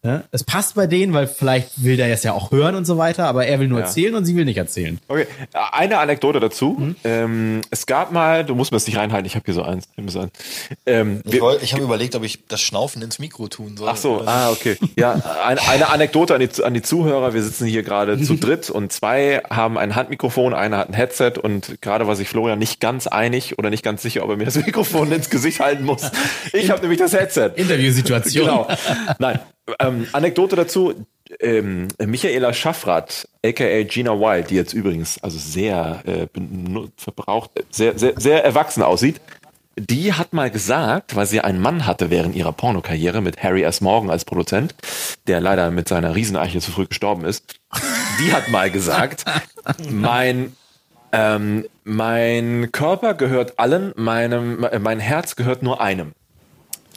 [0.07, 2.97] Ja, es passt bei denen, weil vielleicht will der es ja auch hören und so
[2.97, 4.99] weiter, aber er will nur erzählen und sie will nicht erzählen.
[5.09, 5.27] Okay,
[5.73, 6.77] eine Anekdote dazu.
[6.79, 6.97] Mhm.
[7.05, 9.89] Ähm, es gab mal, du musst mir das nicht reinhalten, ich habe hier so eins.
[10.87, 13.89] Ähm, Ich, ich habe überlegt, ob ich das Schnaufen ins Mikro tun soll.
[13.89, 14.77] Ach so, ah, okay.
[14.97, 17.35] Ja, eine, eine Anekdote an die, an die Zuhörer.
[17.35, 21.33] Wir sitzen hier gerade zu dritt und zwei haben ein Handmikrofon, einer hat ein Headset
[21.43, 24.45] und gerade war sich Florian nicht ganz einig oder nicht ganz sicher, ob er mir
[24.45, 26.11] das Mikrofon ins Gesicht halten muss.
[26.53, 27.51] Ich habe nämlich das Headset.
[27.57, 28.47] Interviewsituation.
[28.47, 28.69] Genau.
[29.19, 29.41] Nein.
[29.79, 30.95] Ähm, Anekdote dazu.
[31.41, 36.29] Ähm, Michaela Schaffrath, aka Gina Wild, die jetzt übrigens also sehr äh,
[36.97, 39.21] verbraucht, sehr, sehr, sehr erwachsen aussieht,
[39.77, 43.81] die hat mal gesagt, weil sie einen Mann hatte während ihrer Pornokarriere mit Harry S.
[43.81, 44.75] Morgan als Produzent,
[45.27, 47.59] der leider mit seiner Rieseneiche zu früh gestorben ist,
[48.21, 49.25] die hat mal gesagt,
[49.91, 50.57] mein
[51.13, 56.13] ähm, mein Körper gehört allen, meinem, mein Herz gehört nur einem.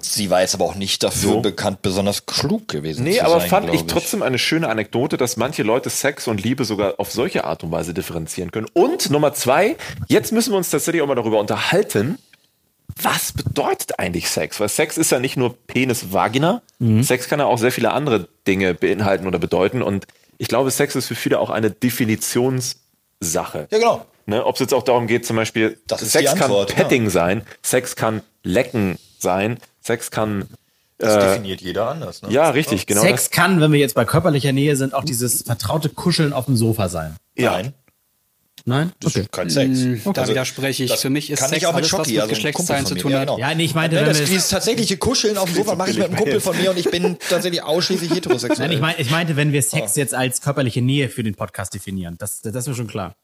[0.02, 1.42] Sie war jetzt aber auch nicht dafür So.
[1.42, 5.18] bekannt, besonders klug gewesen Nee, zu aber sein, fand glaub ich trotzdem eine schöne Anekdote,
[5.18, 8.68] dass manche Leute Sex und Liebe sogar auf solche Art und Weise differenzieren können.
[8.74, 9.76] Und Nummer zwei,
[10.08, 12.18] jetzt müssen wir uns tatsächlich auch mal darüber unterhalten,
[13.02, 14.60] was bedeutet eigentlich Sex?
[14.60, 16.62] Weil Sex ist ja nicht nur Penis, Vagina.
[17.02, 19.82] Sex kann ja auch sehr viele andere Dinge beinhalten oder bedeuten.
[19.82, 20.06] Und
[20.38, 23.68] ich glaube, Sex ist für viele auch eine Definitionssache.
[23.72, 24.06] Ja, genau.
[24.26, 26.84] Ne, Ob es jetzt auch darum geht, zum Beispiel, Das ist Sex die Antwort, kann
[26.84, 30.46] Petting sein, Sex kann Lecken sein, Sex kann
[30.98, 32.22] Das äh, definiert jeder anders.
[32.22, 32.32] Ne?
[32.32, 33.02] ja, richtig, genau.
[33.02, 36.56] Sex kann, wenn wir jetzt bei körperlicher Nähe sind, auch dieses vertraute Kuscheln auf dem
[36.58, 37.16] Sofa sein.
[37.38, 37.52] Ja.
[37.54, 37.74] Nein.
[38.66, 38.92] Nein?
[39.00, 39.80] Das ist kein Sex.
[39.80, 40.92] Mm, Da Also, widerspreche ich.
[40.92, 42.36] das Für mich ist kann Sex ich auch mit alles, was Schocki, mit also ein
[42.36, 43.28] Geschlechtsteilen Kumpel zu von tun mir, hat.
[43.30, 43.40] genau.
[43.40, 45.92] Ja, nee, ich meinte, Ne, wenn das, wir- dieses tatsächliche Kuscheln auf dem Sofa mache
[45.92, 48.68] ich mit einem Kumpel von mir und ich bin tatsächlich ausschließlich heterosexuell.
[48.68, 51.74] Nein, ich, mein, ich meinte, wenn wir Sex jetzt als körperliche Nähe für den Podcast
[51.74, 52.16] definieren.
[52.20, 53.16] Das, das ist mir schon klar.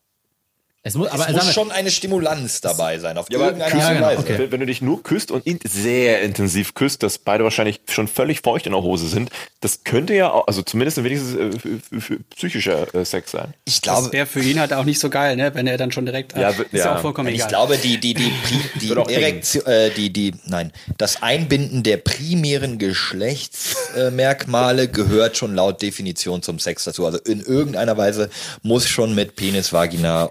[0.88, 3.76] Es muss, aber es muss wir- schon eine Stimulanz dabei sein, auf Ja, irgendeine Art
[3.90, 4.20] und genau, Weise.
[4.20, 4.36] okay.
[4.38, 8.08] Wenn, wenn du dich nur küsst und in, sehr intensiv küsst, dass beide wahrscheinlich schon
[8.08, 9.32] völlig feucht in der Hose sind,
[9.62, 13.56] das könnte ja auch, also zumindest wenigstens äh, für, für, für psychischer äh, Sex sein.
[13.66, 15.56] Ich Das glaube, wäre für ihn halt auch nicht so geil, ne?
[15.56, 16.38] wenn er dann schon direkt.
[16.38, 17.48] Ja, ist w- ja auch vollkommen ich egal.
[17.50, 18.32] glaube, die, die, die,
[18.82, 25.82] die auch Erektion, äh, die, die, nein, das Einbinden der primären Geschlechtsmerkmale gehört schon laut
[25.82, 27.08] Definition zum Sex dazu.
[27.08, 28.30] Also in irgendeiner Weise
[28.62, 30.30] muss schon mit Penis, Vagina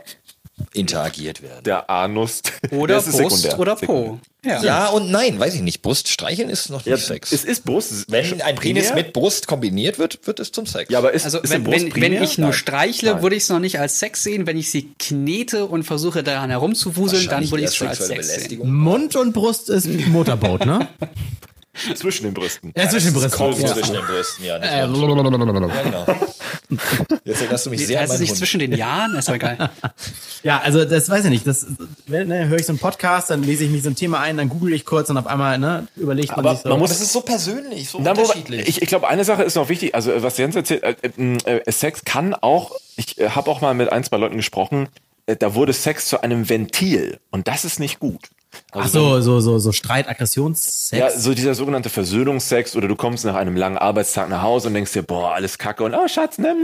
[0.72, 1.64] interagiert werden.
[1.64, 2.42] Der Anus.
[2.70, 3.59] oder Brust sekundär.
[3.59, 3.76] oder.
[3.76, 4.18] Po.
[4.44, 4.62] Ja.
[4.62, 5.80] Ja und nein, weiß ich nicht.
[5.82, 7.32] Brust streicheln ist noch nicht Ja, Sex.
[7.32, 8.11] es ist Brust.
[8.11, 9.05] Wenn ein Penis primär.
[9.05, 10.90] mit Brust kombiniert wird, wird es zum Sex.
[10.90, 13.22] Ja, aber ist, Also ist wenn, wenn, wenn ich nur streichle, Nein.
[13.22, 14.46] würde ich es noch nicht als Sex sehen.
[14.46, 18.34] Wenn ich sie knete und versuche daran herumzuwuseln, dann würde ich es schon als Sex
[18.34, 18.70] sehen.
[18.70, 20.88] Mund und Brust ist Motorboot, ne?
[21.95, 22.72] zwischen den Brüsten.
[22.77, 23.31] Ja, zwischen den Brüsten.
[23.39, 23.75] Kopf Ja.
[23.75, 24.57] zwischen den Brüsten, ja.
[24.57, 26.07] Äh, ja, genau.
[27.25, 28.39] Jetzt erinnerst du mich sehr meinen nicht Hund.
[28.39, 29.14] zwischen den Jahren?
[29.14, 29.70] Ist doch geil.
[30.43, 31.47] Ja, also das weiß ich nicht.
[31.47, 31.64] Das
[32.07, 34.37] wenn, ne, höre ich so einen Podcast, dann lese ich mich so ein Thema ein,
[34.37, 36.68] dann google ich kurz und auf einmal ne, überlegt man Aber sich so.
[36.68, 38.68] man muss- Das ist so persönlich, so wobei, unterschiedlich.
[38.68, 41.72] ich, ich glaube, eine Sache ist noch wichtig, also was Jens erzählt, äh, äh, äh,
[41.72, 44.89] Sex kann auch, ich äh, habe auch mal mit ein, zwei Leuten gesprochen,
[45.25, 48.29] äh, da wurde Sex zu einem Ventil und das ist nicht gut.
[48.75, 50.99] Ach so, so, so, so Streit, Aggressionssex.
[50.99, 54.75] Ja, so dieser sogenannte Versöhnungsex oder du kommst nach einem langen Arbeitstag nach Hause und
[54.75, 56.55] denkst dir, boah, alles kacke und oh Schatz, ne,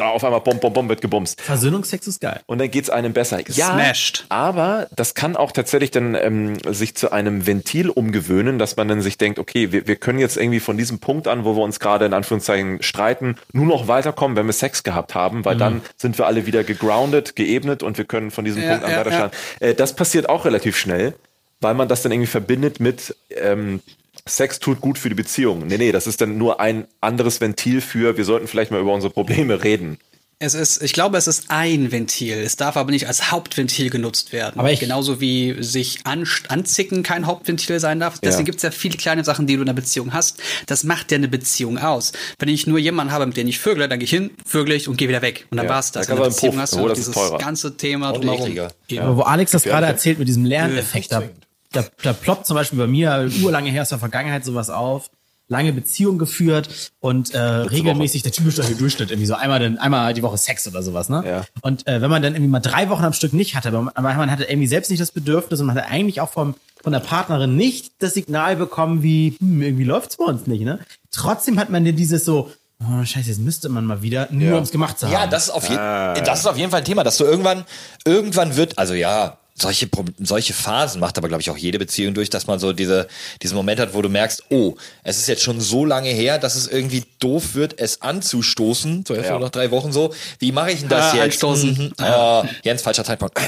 [0.00, 1.40] auf einmal bom, bom, bom, wird gebumst.
[1.40, 2.40] Versöhnungsex ist geil.
[2.46, 3.38] Und dann geht's einem besser.
[3.48, 4.26] Ja, Gesmashed.
[4.28, 9.00] aber das kann auch tatsächlich dann ähm, sich zu einem Ventil umgewöhnen, dass man dann
[9.00, 11.80] sich denkt, okay, wir, wir können jetzt irgendwie von diesem Punkt an, wo wir uns
[11.80, 16.18] gerade in Anführungszeichen streiten, nur noch weiterkommen, wenn wir Sex gehabt haben, weil dann sind
[16.18, 19.30] wir alle wieder gegroundet, geebnet und wir können von diesem Ja, Punkt an ja, weiter
[19.60, 21.14] Äh, das passiert auch relativ schnell,
[21.60, 23.80] weil man das dann irgendwie verbindet mit ähm,
[24.26, 25.66] Sex tut gut für die Beziehung.
[25.66, 28.92] Nee, nee, das ist dann nur ein anderes Ventil für, wir sollten vielleicht mal über
[28.92, 29.98] unsere Probleme reden.
[30.40, 32.36] Es ist, ich glaube, es ist ein Ventil.
[32.36, 34.60] Es darf aber nicht als Hauptventil genutzt werden.
[34.60, 38.20] Aber ich- Genauso wie sich an, anzicken kein Hauptventil sein darf.
[38.20, 38.44] Deswegen Ja.
[38.44, 40.40] gibt es ja viele kleine Sachen, die du in einer Beziehung hast.
[40.66, 42.12] Das macht ja eine Beziehung aus.
[42.38, 44.86] Wenn ich nur jemanden habe, mit dem ich vögle, dann gehe ich hin, vögle ich
[44.86, 45.46] und gehe wieder weg.
[45.50, 46.06] Und dann Ja, war's das.
[46.06, 48.58] da In einer Beziehung Puff, hast oh, du das ist dieses ganze Thema Und drumherum.
[49.00, 51.24] Aber wo Alex das gerade erzählt mit diesem Lerneffekt, da,
[51.72, 55.10] da, da ploppt zum Beispiel bei mir urlange her aus der Vergangenheit sowas auf.
[55.50, 56.68] Lange Beziehung geführt
[57.00, 60.82] und äh, regelmäßig der typische Durchschnitt irgendwie so einmal, den, einmal die Woche Sex oder
[60.82, 61.22] sowas, ne?
[61.26, 61.44] Ja.
[61.62, 63.94] Und äh, wenn man dann irgendwie mal drei Wochen am Stück nicht hatte, aber man,
[63.94, 66.92] aber man hatte irgendwie selbst nicht das Bedürfnis und man hatte eigentlich auch vom, von
[66.92, 70.80] der Partnerin nicht das Signal bekommen, wie hm, irgendwie läuft's bei uns nicht, ne?
[71.12, 72.50] Trotzdem hat man dann dieses so,
[72.82, 75.14] oh, scheiße, jetzt müsste man mal wieder, nur um es gemacht zu haben.
[75.14, 76.12] Ja, das ist, auf je Ah.
[76.12, 77.64] das ist auf jeden Fall ein Thema, dass du irgendwann,
[78.04, 79.88] irgendwann wird, also ja, solche,
[80.18, 83.08] solche Phasen macht aber, glaube ich, auch jede Beziehung durch, dass man so diese,
[83.42, 86.54] diesen Moment hat, wo du merkst, oh, es ist jetzt schon so lange her, dass
[86.54, 89.04] es irgendwie doof wird, es anzustoßen.
[89.06, 89.38] So jetzt Ja.
[89.38, 90.14] nach drei Wochen so.
[90.38, 91.24] Wie mache ich denn das Ah, jetzt?
[91.24, 91.92] anstoßen.
[91.98, 92.04] Mhm.
[92.04, 93.38] Ah, Jens, falscher Zeitpunkt.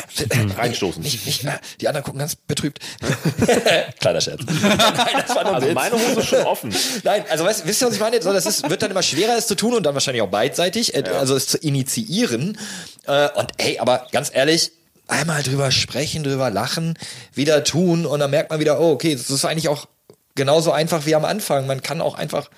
[0.56, 1.02] Reinstoßen.
[1.02, 2.80] Nicht, nicht, äh, die anderen gucken ganz betrübt.
[4.00, 4.40] Kleiner Scherz.
[4.62, 5.74] Nein, das war nur Also Witz.
[5.74, 6.74] meine Hose ist schon offen.
[7.04, 8.20] Nein, also weißt, wisst ihr, was ich meine?
[8.22, 10.94] So, das ist, wird dann immer schwerer, es zu tun und dann wahrscheinlich auch beidseitig,
[10.94, 12.58] äh, also es zu initiieren.
[13.06, 14.72] Äh, und ey, aber ganz ehrlich,
[15.10, 16.94] einmal drüber sprechen, drüber lachen,
[17.34, 19.86] wieder tun und dann merkt man wieder, oh, okay, das ist eigentlich auch
[20.34, 21.66] genauso einfach wie am Anfang.
[21.66, 22.50] Man kann auch einfach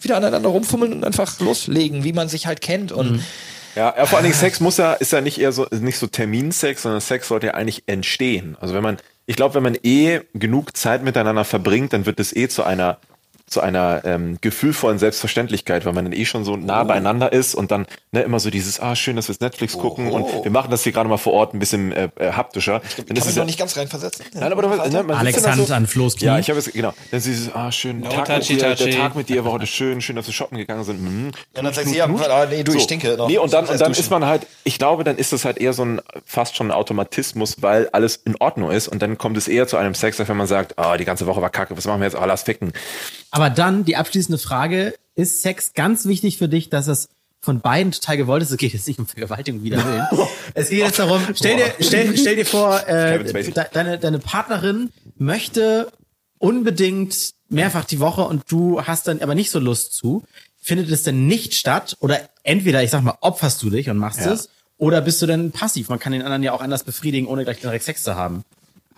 [0.00, 2.92] wieder aneinander rumfummeln und einfach loslegen, wie man sich halt kennt.
[2.92, 3.22] Und
[3.76, 6.06] Ja, ja, vor allen Dingen Sex muss ja, ist ja nicht eher so, nicht so
[6.06, 8.56] Terminsex, sondern Sex sollte ja eigentlich entstehen.
[8.60, 12.34] Also wenn man, ich glaube, wenn man eh genug Zeit miteinander verbringt, dann wird es
[12.34, 12.98] eh zu einer,
[13.48, 17.70] zu einer ähm, gefühlvollen Selbstverständlichkeit, weil man dann eh schon so nah beieinander ist und
[17.70, 20.70] dann ne, immer so dieses, ah, schön, dass wir jetzt Netflix gucken und wir machen
[20.70, 22.80] das hier gerade mal vor Ort ein bisschen äh, äh, haptischer.
[22.96, 24.26] Dann kann ist mich noch nicht ganz reinversetzen.
[24.34, 26.26] Nein, aber du, ne, man Alex Hand an Flo's Knie.
[26.26, 26.92] Ja, ich habe es, genau.
[27.10, 28.90] Dann ist dieses, ah, schön, Tag touchy, mit dir, der.
[28.90, 31.00] Tag mit dir war heute schön, schön, dass wir shoppen gegangen sind.
[31.00, 31.26] Mhm.
[31.26, 33.28] Und dann sagst du, ja, ah, nee, du, ich stinke noch.
[33.28, 35.58] Nee, und dann, Ich und dann ist man halt, ich glaube, dann ist das halt
[35.58, 39.36] eher so ein, fast schon ein Automatismus, weil alles in Ordnung ist und dann kommt
[39.36, 41.76] es eher zu einem Sex, als wenn man sagt, ah, die ganze Woche war kacke,
[41.76, 42.16] was machen wir jetzt?
[42.16, 42.72] Ah, lass ficken.
[43.30, 47.08] Aber dann die abschließende Frage, ist Sex ganz wichtig für dich, dass es
[47.40, 48.50] von beiden total gewollt ist?
[48.50, 50.06] Es geht jetzt nicht um Vergewaltigung wieder willen.
[50.54, 54.90] Es geht jetzt darum, stell dir, stell, stell dir vor, äh, de, deine, deine Partnerin
[55.18, 55.90] möchte
[56.38, 60.22] unbedingt mehrfach die Woche und du hast dann aber nicht so Lust zu.
[60.58, 61.96] Findet es denn nicht statt?
[62.00, 64.32] Oder entweder, ich sag mal, opferst du dich und machst Ja.
[64.32, 64.48] es,
[64.78, 65.88] oder bist du denn passiv?
[65.88, 68.44] Man kann den anderen ja auch anders befriedigen, ohne gleich direkt Sex zu haben.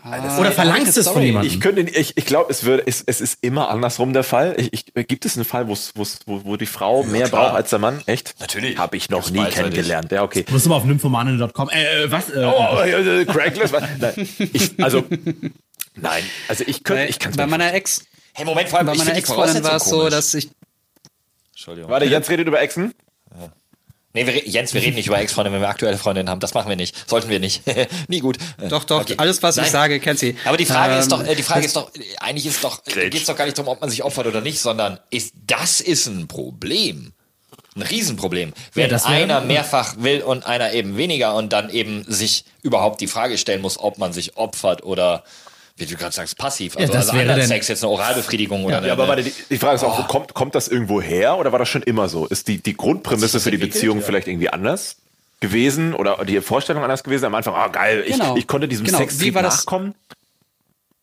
[0.04, 1.52] Oder verlangst du es von jemandem?
[1.52, 4.54] Ich könnte, ich, ich glaube, es es, es ist immer andersrum der Fall.
[4.56, 7.46] Ich, ich, gibt es einen Fall, wo's, wo's, wo, wo die Frau mehr klar.
[7.46, 8.00] braucht als der Mann?
[8.06, 8.34] Echt?
[8.40, 8.78] Natürlich.
[8.78, 10.12] Habe ich noch Gibt's nie kennengelernt.
[10.12, 10.44] Ja, okay.
[10.50, 11.68] Musst du mal auf nymphomanen.com.
[11.70, 12.30] Äh, äh, was?
[12.30, 13.72] Äh, Oh, äh, Craigslist.
[13.72, 13.82] was?
[13.98, 15.04] Nein, ich, also,
[15.96, 18.94] nein, also ich könnte, Bei, ich kann bei meiner Ex, Hey, Moment, vor allem, bei
[18.94, 20.48] meiner Ex-Freundin war es so, dass ich
[21.50, 21.90] Entschuldigung.
[21.90, 22.94] Warte, Jens redet über Exen.
[24.14, 26.40] Nee, wir, Jens, wir reden nicht über Ex-Freunde, wenn wir aktuelle Freundinnen haben.
[26.40, 27.08] Das machen wir nicht.
[27.08, 27.62] Sollten wir nicht.
[28.08, 28.38] Nie gut.
[28.60, 29.14] Äh, Doch, doch, okay.
[29.18, 29.66] alles, was Nein.
[29.66, 30.34] ich sage, kennt sie.
[30.46, 32.82] Aber die Frage ist Ähm, doch, äh, die Frage ist doch, äh, eigentlich ist doch,
[32.84, 35.80] geht es doch gar nicht darum, ob man sich opfert oder nicht, sondern ist, das
[35.80, 37.12] ist ein Problem.
[37.76, 38.54] Ein Riesenproblem.
[38.74, 43.00] Wenn das wäre- einer mehrfach will und einer eben weniger und dann eben sich überhaupt
[43.02, 45.22] die Frage stellen muss, ob man sich opfert oder,
[45.78, 46.76] wie du gerade sagst, passiv.
[46.76, 49.58] Also, das also wäre Sex, jetzt eine Oralbefriedigung oder eine, Ja, aber warte, die, die
[49.58, 52.26] Frage ist auch, wo kommt, kommt das irgendwo her oder war das schon immer so?
[52.26, 53.58] Ist die, die Grundprämisse für die?
[53.58, 54.04] Beziehung Ja.
[54.04, 54.96] vielleicht irgendwie anders
[55.40, 57.24] gewesen oder die Vorstellung anders gewesen?
[57.26, 58.36] Am Anfang, ah geil, ich, Genau.
[58.36, 58.98] ich konnte diesem Genau.
[58.98, 59.94] Sex nachkommen.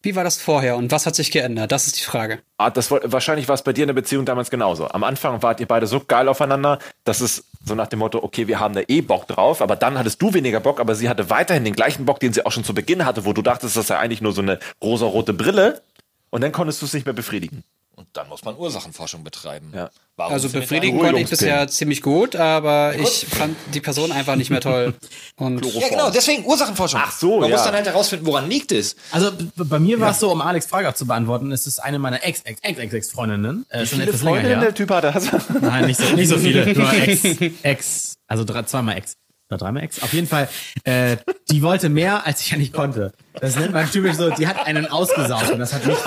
[0.05, 1.71] Wie war das vorher und was hat sich geändert?
[1.71, 2.37] Das ist die Frage.
[2.59, 4.87] Ah, das war, wahrscheinlich war es bei dir in der Beziehung damals genauso.
[4.87, 8.47] Am Anfang wart ihr beide so geil aufeinander, dass es so nach dem Motto, okay,
[8.47, 11.31] wir haben da eh Bock drauf, aber dann hattest du weniger Bock, aber sie hatte
[11.31, 13.85] weiterhin den gleichen Bock, den sie auch schon zu Beginn hatte, wo du dachtest, das
[13.85, 15.81] ist ja eigentlich nur so eine rosa-rote Brille
[16.29, 17.63] und dann konntest du es nicht mehr befriedigen.
[17.95, 19.71] Und dann muss man Ursachenforschung betreiben.
[19.73, 19.89] Ja.
[20.17, 24.49] Warum Also befriedigen konnte ich bisher ziemlich gut, aber ich fand die Person einfach nicht
[24.49, 24.93] mehr toll.
[25.35, 27.01] Und Ja, genau, deswegen Ursachenforschung.
[27.03, 27.55] Ach so, Man ja.
[27.55, 28.95] muss dann halt herausfinden, woran liegt es.
[29.11, 31.99] Also bei mir war es so, um Alex Frage auch zu beantworten, es ist eine
[31.99, 34.71] meiner ex ex ex ex ex freundinnen äh, schon Viele etwas länger Freundinnen her.
[34.71, 35.13] der Typ hatte.
[35.13, 37.21] Also, Nein, nicht so, nicht so viele, nur ex
[37.63, 39.17] ex, also drei, zweimal ex.
[39.49, 40.01] Oder dreimal ex.
[40.01, 40.49] Auf jeden Fall,
[40.85, 41.17] äh,
[41.51, 43.13] die wollte mehr, als ich eigentlich konnte.
[43.39, 46.03] Das nennt man typisch so, die hat einen ausgesaugt und das hat nichts.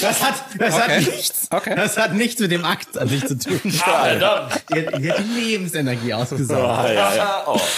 [0.00, 0.82] Das hat, das Okay.
[0.82, 1.46] hat nichts.
[1.50, 1.74] Okay.
[1.76, 3.60] Das hat nichts mit dem Akt an sich zu tun.
[3.64, 6.88] Die hat, die hat die Lebensenergie ausgesaugt.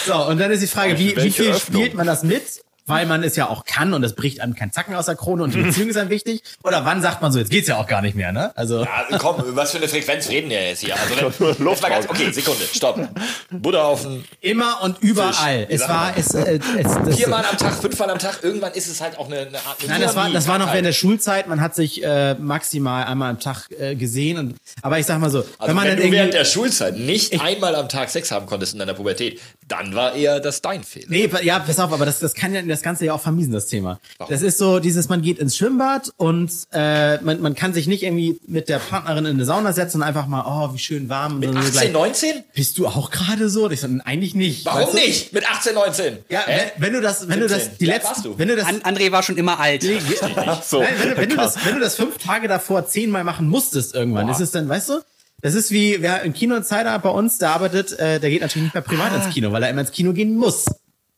[0.07, 1.81] So, und dann ist die Frage, wie, wie viel Öffnung?
[1.83, 2.43] spielt man das mit?
[2.89, 5.43] Weil man es ja auch kann und es bricht einem kein Zacken aus der Krone
[5.45, 6.43] und die Beziehung ist einem wichtig.
[6.65, 8.53] Oder wann sagt man so, jetzt geht's ja auch gar nicht mehr, ne?
[8.57, 8.81] Also.
[8.85, 10.95] Ja, komm, was für eine Frequenz reden wir jetzt hier?
[10.97, 12.99] Also wenn, mal ganz, Luft okay, Sekunde, stopp.
[13.51, 15.67] Buddha auf den Immer und überall.
[15.69, 19.01] Es war, es, äh, es, das, viermal am Tag, fünfmal am Tag, irgendwann ist es
[19.01, 21.49] halt auch eine, eine Art eine Nein, das war, das war noch während der Schulzeit.
[21.49, 24.39] Man hat sich äh, maximal einmal am Tag äh, gesehen.
[24.39, 26.17] Und, aber ich sag mal so, Also wenn man wenn dann du irgendwie.
[26.19, 30.15] während der Schulzeit nicht einmal am Tag Sex haben konntest in deiner Pubertät, dann war
[30.15, 31.07] eher das dein Fehler.
[31.09, 33.67] Nee, ja, pass auf, aber das, das kann ja das Ganze ja auch vermiesen, das
[33.67, 34.01] Thema.
[34.29, 38.03] Das ist so, dieses, man geht ins Schwimmbad und äh, man, man kann sich nicht
[38.03, 41.39] irgendwie mit der Partnerin in eine Sauna setzen und einfach mal, oh, wie schön warm.
[41.39, 42.45] Mit sondern so 18, gleich, 19?
[42.55, 43.71] Bist du auch gerade so?
[43.71, 44.65] Ich sag, eigentlich nicht.
[44.65, 44.97] Warum weißt du?
[44.97, 45.33] nicht?
[45.33, 46.19] Mit 18, 19?
[46.31, 47.79] Ja, wenn, wenn du das, wenn du das, 17.
[47.79, 48.39] die warst letzten, du?
[48.39, 49.83] wenn du das, An André war schon immer alt.
[49.83, 49.89] so.
[50.81, 53.95] Nein, wenn, du, wenn, du das, wenn du das fünf Tage davor zehnmal machen musstest
[53.95, 55.01] irgendwann, ist es dann, weißt du?
[55.41, 58.65] Das ist wie, wer im Kino Insider bei uns, der arbeitet, äh, der geht natürlich
[58.65, 60.65] nicht mehr privat ins Kino, weil er immer ins Kino gehen muss.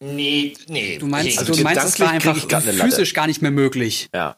[0.00, 0.98] Nee, nee.
[0.98, 2.72] Du meinst, Also du meinst, es war einfach Latte.
[2.72, 4.08] physisch gar nicht mehr möglich.
[4.14, 4.36] Ja.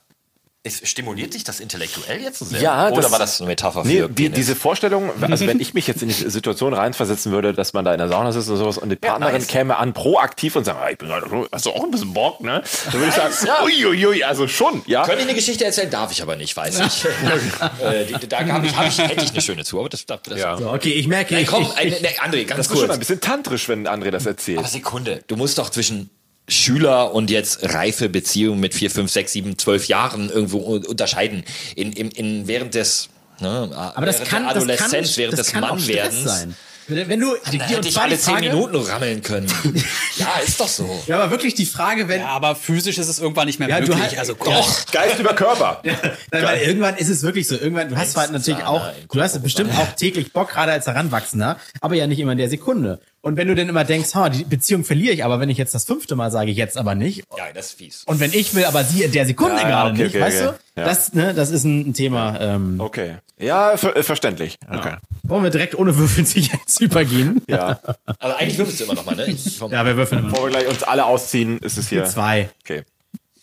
[0.64, 2.60] Es stimuliert dich das intellektuell jetzt so sehr?
[2.60, 4.36] Ja, Oder das- war das eine Metapher Nee, für die, Penis?
[4.36, 7.92] diese Vorstellung, also wenn ich mich jetzt in die Situation reinversetzen würde, dass man da
[7.92, 9.48] in der Sauna sitzt und sowas und die Partnerin nice.
[9.48, 12.40] käme an proaktiv und sagt, ah, ich bin gerade, hast du auch ein bisschen Bock,
[12.42, 12.62] ne?
[12.84, 13.34] Dann würde ich sagen,
[13.64, 15.04] uiuiui, also schon, ja.
[15.04, 15.90] Könnte ich eine Geschichte erzählen?
[15.90, 17.04] Darf ich aber nicht, weiß ich.
[17.84, 20.20] äh, die, da hab ich, hab ich, hätte ich eine schöne zu, aber das, das,
[20.22, 20.56] das Ja.
[20.58, 22.72] So, okay, ich merke, Nein, ich, komm, ich, ein, ich, ne, André, ganz Das ist
[22.72, 22.90] schon kurz.
[22.92, 24.58] ein bisschen tantrisch, wenn André das erzählt.
[24.58, 26.08] Aber Sekunde, du musst doch zwischen
[26.53, 31.44] Schüler und jetzt reife Beziehung mit vier, fünf, sechs, sieben, zwölf Jahren irgendwo un- unterscheiden.
[31.76, 33.09] In, in, in während des
[33.40, 35.96] ne, aber das während kann, der das Adoleszenz, kann, während das des kann auch Stress
[35.96, 36.24] Mannwerdens.
[36.24, 36.57] sein.
[36.88, 39.22] Wenn, du, die, Da die, hätte und ich zwar die alle zehn Frage, Minuten rammeln
[39.22, 39.46] können.
[40.16, 41.03] ja, ist doch so.
[41.07, 43.80] ja, aber wirklich die Frage, wenn, Ja, aber physisch ist es irgendwann nicht mehr Ja,
[43.80, 44.11] du möglich.
[44.11, 44.86] hast- also Doch.
[44.90, 45.80] Geist über Körper.
[45.84, 47.55] Nein, weil irgendwann ist es wirklich so.
[47.55, 51.57] Irgendwann, du hast halt natürlich auch, du hast bestimmt auch täglich Bock, gerade als Heranwachsender,
[51.80, 52.98] aber ja nicht immer in der Sekunde.
[53.24, 55.74] Und wenn du dann immer denkst, ha, die Beziehung verliere ich aber, wenn ich jetzt
[55.74, 57.24] das fünfte Mal sage, jetzt aber nicht.
[57.38, 58.02] Ja, das ist fies.
[58.04, 60.20] Und wenn ich will, aber sie in der Sekunde Ja, ja, gerade okay, nicht, okay,
[60.24, 60.56] weißt okay.
[60.74, 60.80] du?
[60.80, 60.86] Ja.
[60.88, 62.38] Das, ne, das ist ein Thema.
[62.40, 63.16] Ähm, Okay.
[63.38, 64.58] Ja, ver äh, verständlich.
[64.68, 64.96] Okay.
[65.24, 67.42] wollen wir direkt ohne Würfeln sich jetzt übergehen?
[67.48, 67.80] Ja.
[68.18, 69.26] Aber eigentlich würfelst du immer noch mal, ne?
[69.70, 70.30] Ja, wir würfeln immer.
[70.30, 72.04] Bevor wir gleich uns alle ausziehen, ist es hier.
[72.04, 72.50] Zwei.
[72.64, 72.82] Okay.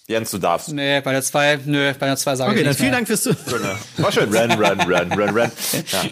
[0.08, 0.70] Jens, du darfst.
[0.74, 2.98] Nee, bei der 2, nö, bei der 2 sage Okay, ich dann nicht vielen mehr.
[2.98, 3.78] Dank fürs Zuhören.
[3.98, 4.30] War schön.
[4.34, 5.52] Ren, ren, ren, ren, ren.
[5.92, 6.02] Ja.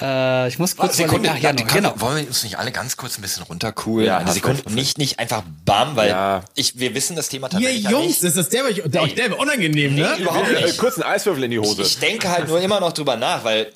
[0.00, 2.00] Äh, ich muss kurz Sekunde, ja, die können, genau.
[2.00, 4.06] wollen wir uns nicht alle ganz kurz ein bisschen runtercoolen?
[4.06, 6.42] Ja, Eine hast Sekunde, nicht, nicht einfach bam, weil Ja.
[6.56, 8.22] ich, wir wissen das Thema Ihr tatsächlich ja Jungs, nicht.
[8.24, 10.14] ist das der, euch- der euch der unangenehm, ne?
[10.16, 10.78] Nee, überhaupt Äh, nicht.
[10.78, 11.82] kurz einen Eiswürfel in die Hose.
[11.82, 13.70] Ich denke halt nur immer noch drüber nach, weil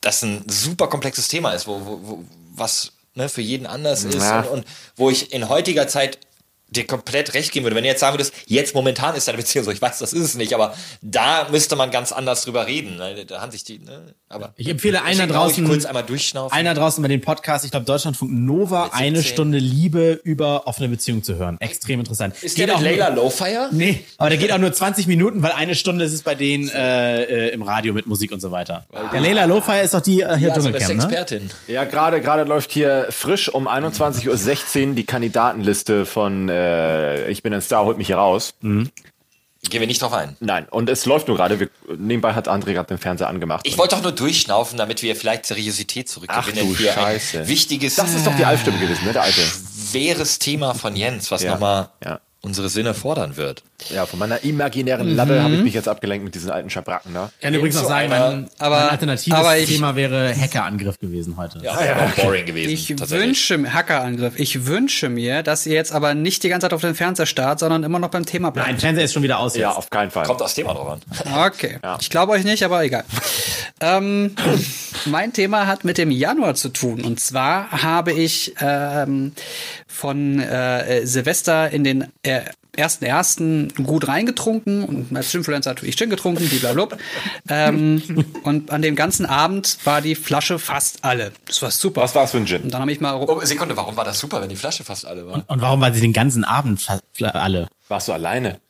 [0.00, 4.14] das ein super komplexes Thema ist, wo, wo, wo was ne, für jeden anders ist
[4.14, 4.40] Ja.
[4.42, 4.64] und, und
[4.94, 6.18] wo ich in heutiger Zeit
[6.68, 7.76] dir komplett recht geben würde.
[7.76, 10.22] Wenn du jetzt sagen würdest, jetzt momentan ist deine Beziehung so, ich weiß, das ist
[10.22, 12.96] es nicht, aber da müsste man ganz anders drüber reden.
[12.96, 13.24] ne?
[13.26, 14.14] Da haben sich die, ne?
[14.28, 16.64] aber Ich empfehle ich draußen, kurz einmal durchschnaufen.
[16.64, 19.32] da draußen bei den Podcasts, ich glaube Deutschlandfunk Nova, eine 17.
[19.32, 21.56] Stunde Liebe über offene Beziehung zu hören.
[21.60, 22.34] Extrem interessant.
[22.42, 23.68] ist Geht der auch Layla Lowfire?
[23.70, 26.68] Nee, aber der geht auch nur 20 Minuten, weil eine Stunde ist es bei denen
[26.70, 28.86] äh, äh, im Radio mit Musik und so weiter.
[29.12, 31.18] Der Leila Lofire ist doch die äh, hier Ja, so eine Dschungelcamp, ne?
[31.18, 31.50] Expertin.
[31.66, 37.52] Ja, gerade gerade läuft hier frisch um 21.16 Uhr die Kandidatenliste von äh, Ich bin
[37.54, 38.54] ein Star, holt mich hier raus.
[39.70, 40.36] Gehen wir nicht drauf ein.
[40.40, 41.58] Nein, und es läuft nur gerade.
[41.58, 43.66] Wir- Nebenbei hat André gerade den Fernseher angemacht.
[43.66, 46.68] Ich wollte doch nur durchschnaufen, damit wir vielleicht Seriosität zurückgewinnen.
[46.74, 47.48] Ach du Scheiße.
[47.48, 49.12] wichtiges, das ist doch die Alfstimme gewesen, ne?
[49.14, 49.40] Der alte.
[49.40, 52.20] schweres Thema von Jens, was Ja, nochmal ja.
[52.42, 53.62] unsere Sinne fordern wird.
[53.90, 57.30] Ja, von meiner imaginären Latte habe ich mich jetzt abgelenkt mit diesen alten Schabracken da.
[57.38, 61.36] Ich kann übrigens noch sagen, mein, aber- mein alternatives aber ich- Thema wäre Hackerangriff gewesen
[61.36, 61.58] heute.
[61.60, 62.70] Ja, ja boring gewesen.
[62.70, 66.72] Ich wünsche mir, Hackerangriff, ich wünsche mir, dass ihr jetzt aber nicht die ganze Zeit
[66.72, 68.80] auf den Fernseher starrt, sondern immer noch beim Thema Nein, bleibt.
[68.80, 69.76] Fernseher ist schon wieder aus Ja, jetzt.
[69.78, 70.24] auf keinen Fall.
[70.24, 71.00] Kommt aufs Thema drauf an.
[71.46, 71.78] Okay.
[72.00, 73.04] Ich glaube euch nicht, aber egal.
[73.80, 74.34] ähm,
[75.06, 77.00] mein Thema hat mit dem Januar zu tun.
[77.02, 79.32] Und zwar habe ich ähm,
[79.88, 82.40] von äh, Silvester in den äh,
[82.74, 86.98] ersten ersten gut reingetrunken und als Influencer habe ich Gin getrunken, blablabla.
[87.48, 88.02] ähm,
[88.42, 91.32] und an dem ganzen Abend war die Flasche fast alle.
[91.46, 92.02] Das war super.
[92.02, 92.62] Was war es für ein Gin?
[92.62, 95.06] Und dann habe ich mal Oh, Sekunde, warum war das super, wenn die Flasche fast
[95.06, 95.44] alle war?
[95.46, 96.86] Und warum war sie den ganzen Abend
[97.20, 97.68] alle?
[97.88, 98.60] Warst du alleine?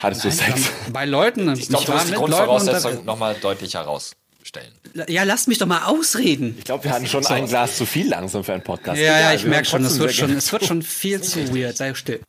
[0.00, 0.70] Hattest du Sex?
[0.92, 1.52] bei Leuten.
[1.54, 4.20] Ich glaube, du musst die und nochmal deutlich herausstellen.
[4.52, 6.54] Da, Ja, lasst mich doch mal ausreden.
[6.58, 9.00] Ich glaube, wir hatten schon ein Glas zu viel langsam für einen Podcast.
[9.00, 11.76] Ja, ja, ich merke schon, es wird schon, es wird schon viel zu weird.
[11.76, 12.20] Sei still.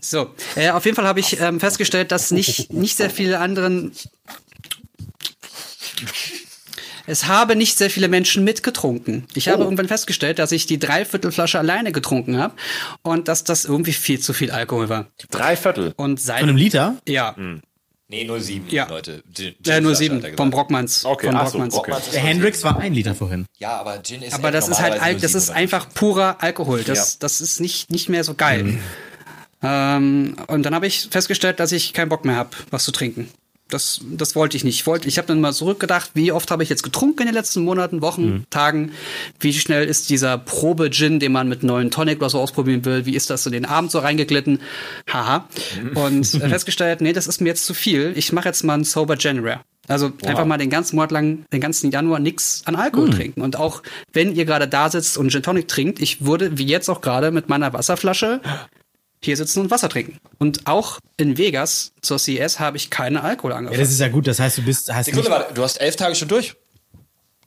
[0.00, 3.92] So, äh, auf jeden Fall habe ich ähm, festgestellt, dass nicht, nicht sehr viele anderen.
[7.06, 9.26] Es habe nicht sehr viele Menschen mitgetrunken.
[9.34, 12.54] Ich habe irgendwann festgestellt, dass ich die Dreiviertelflasche alleine getrunken habe
[13.02, 15.04] und dass das irgendwie viel zu viel Alkohol war.
[15.18, 15.28] gerne.
[15.30, 15.92] Drei Viertel.
[15.96, 16.96] Und seit Von einem Liter?
[17.06, 17.36] ja,
[18.08, 18.86] Nee, 07, Ja.
[18.86, 19.22] Leute.
[19.34, 19.90] Gin- äh, hat er vom
[20.20, 20.50] gesagt.
[20.50, 21.04] Brockmanns.
[21.04, 21.74] Okay, von ach so, Brockmanns.
[21.74, 21.90] okay.
[21.90, 22.28] Brockmanns ist Der 07.
[22.28, 23.46] Hendrix war ein Liter vorhin.
[23.58, 26.82] Ja, aber Gin ist Aber das ist halt, Al- das 07 ist einfach purer Alkohol.
[26.84, 28.78] Das, das ist nicht, nicht mehr so geil.
[29.62, 33.30] Ähm, und dann habe ich festgestellt, dass ich keinen Bock mehr habe, was zu trinken.
[33.68, 34.74] Das, das wollte ich nicht.
[34.74, 37.34] Ich, wollte, ich habe dann mal zurückgedacht, wie oft habe ich jetzt getrunken in den
[37.34, 38.92] letzten Monaten, Wochen, Tagen?
[39.40, 43.16] Wie schnell ist dieser Probe-Gin, den man mit neuen Tonic oder so ausprobieren will, wie
[43.16, 44.60] ist das so den Abend so reingeglitten?
[45.10, 45.48] Haha.
[45.94, 48.12] Und äh, festgestellt, nee, das ist mir jetzt zu viel.
[48.16, 49.58] Ich mache jetzt mal einen Sober January.
[49.86, 53.42] Also einfach mal den ganzen Monat lang, den ganzen Januar nix an Alkohol trinken.
[53.42, 53.82] Und auch
[54.12, 57.30] wenn ihr gerade da sitzt und Gin Tonic trinkt, ich würde wie jetzt auch gerade
[57.30, 58.40] mit meiner Wasserflasche
[59.24, 60.18] hier sitzen und Wasser trinken.
[60.38, 63.80] Und auch in Vegas zur CES habe ich keine Alkohol Ja, angefangen.
[63.80, 64.26] das ist ja gut.
[64.26, 66.54] Das heißt, du bist, hast Sekunde, nicht, warte, du hast elf Tage schon durch.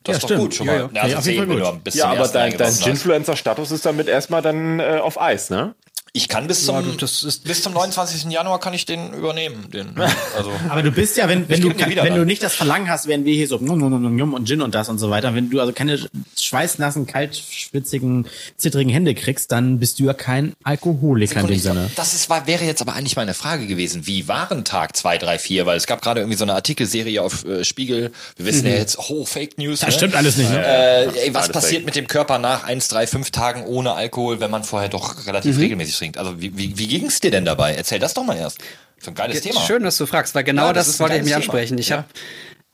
[0.04, 0.40] Das Ja, ist doch stimmt.
[0.42, 0.78] gut schon Ja, mal.
[0.80, 0.86] ja.
[0.86, 1.94] Ja, Ja, also auf jeden zehn, Fall wenn gut.
[1.94, 2.74] Ja, aber dein, dein.
[2.74, 5.74] Ginfluencer-Status ist damit erstmal dann äh, auf Eis, ne?
[6.18, 8.30] Ich kann bis Ja, zum, du, das ist- bis zum 29.
[8.30, 9.70] Januar kann ich den übernehmen.
[9.72, 9.88] Den,
[10.36, 12.14] also, aber du bist ja, wenn, wenn, du, wenn dann.
[12.14, 14.60] du nicht das Verlangen hast, wenn wir hier so num, num, num, num und Gin
[14.62, 15.98] und das und so weiter, wenn du also keine
[16.38, 18.26] schweißnassen, kaltschwitzigen,
[18.56, 21.90] zittrigen Hände kriegst, dann bist du ja kein Alkoholiker in dem Sinne.
[21.96, 24.06] das ist, war, wäre jetzt aber eigentlich meine Frage gewesen.
[24.06, 25.66] Wie waren Tag 2, 3, 4?
[25.66, 28.12] Weil es gab gerade irgendwie so eine Artikelserie auf äh, Spiegel.
[28.36, 29.80] Wir wissen ja jetzt, oh, Fake News.
[29.80, 29.94] Das ne?
[29.94, 30.64] stimmt alles nicht, ne?
[30.64, 31.86] Äh, ey, was Alles passiert fake.
[31.86, 35.56] mit dem Körper nach 1, 3, 5 Tagen ohne Alkohol, wenn man vorher doch relativ
[35.56, 35.62] Mhm.
[35.62, 36.07] regelmäßig trinkt?
[36.16, 37.74] Also wie, wie, wie ging's dir denn dabei?
[37.74, 38.58] Erzähl das doch mal erst.
[39.00, 39.60] So ein geiles Thema.
[39.60, 41.36] Schön, dass du fragst, weil genau Ja, das das, ist wollte ich mir Thema.
[41.36, 41.78] ansprechen.
[41.78, 41.98] Ich Ja.
[41.98, 42.08] hab,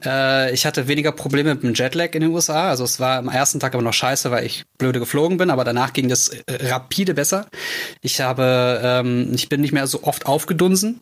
[0.07, 2.69] äh, ich hatte weniger Probleme mit dem Jetlag in den USA.
[2.71, 5.65] Also es war am ersten Tag aber noch scheiße, weil ich blöde geflogen bin, aber
[5.65, 7.47] danach ging das äh, rapide besser.
[8.01, 11.01] Ich habe, ähm, ich bin nicht mehr so oft aufgedunsen.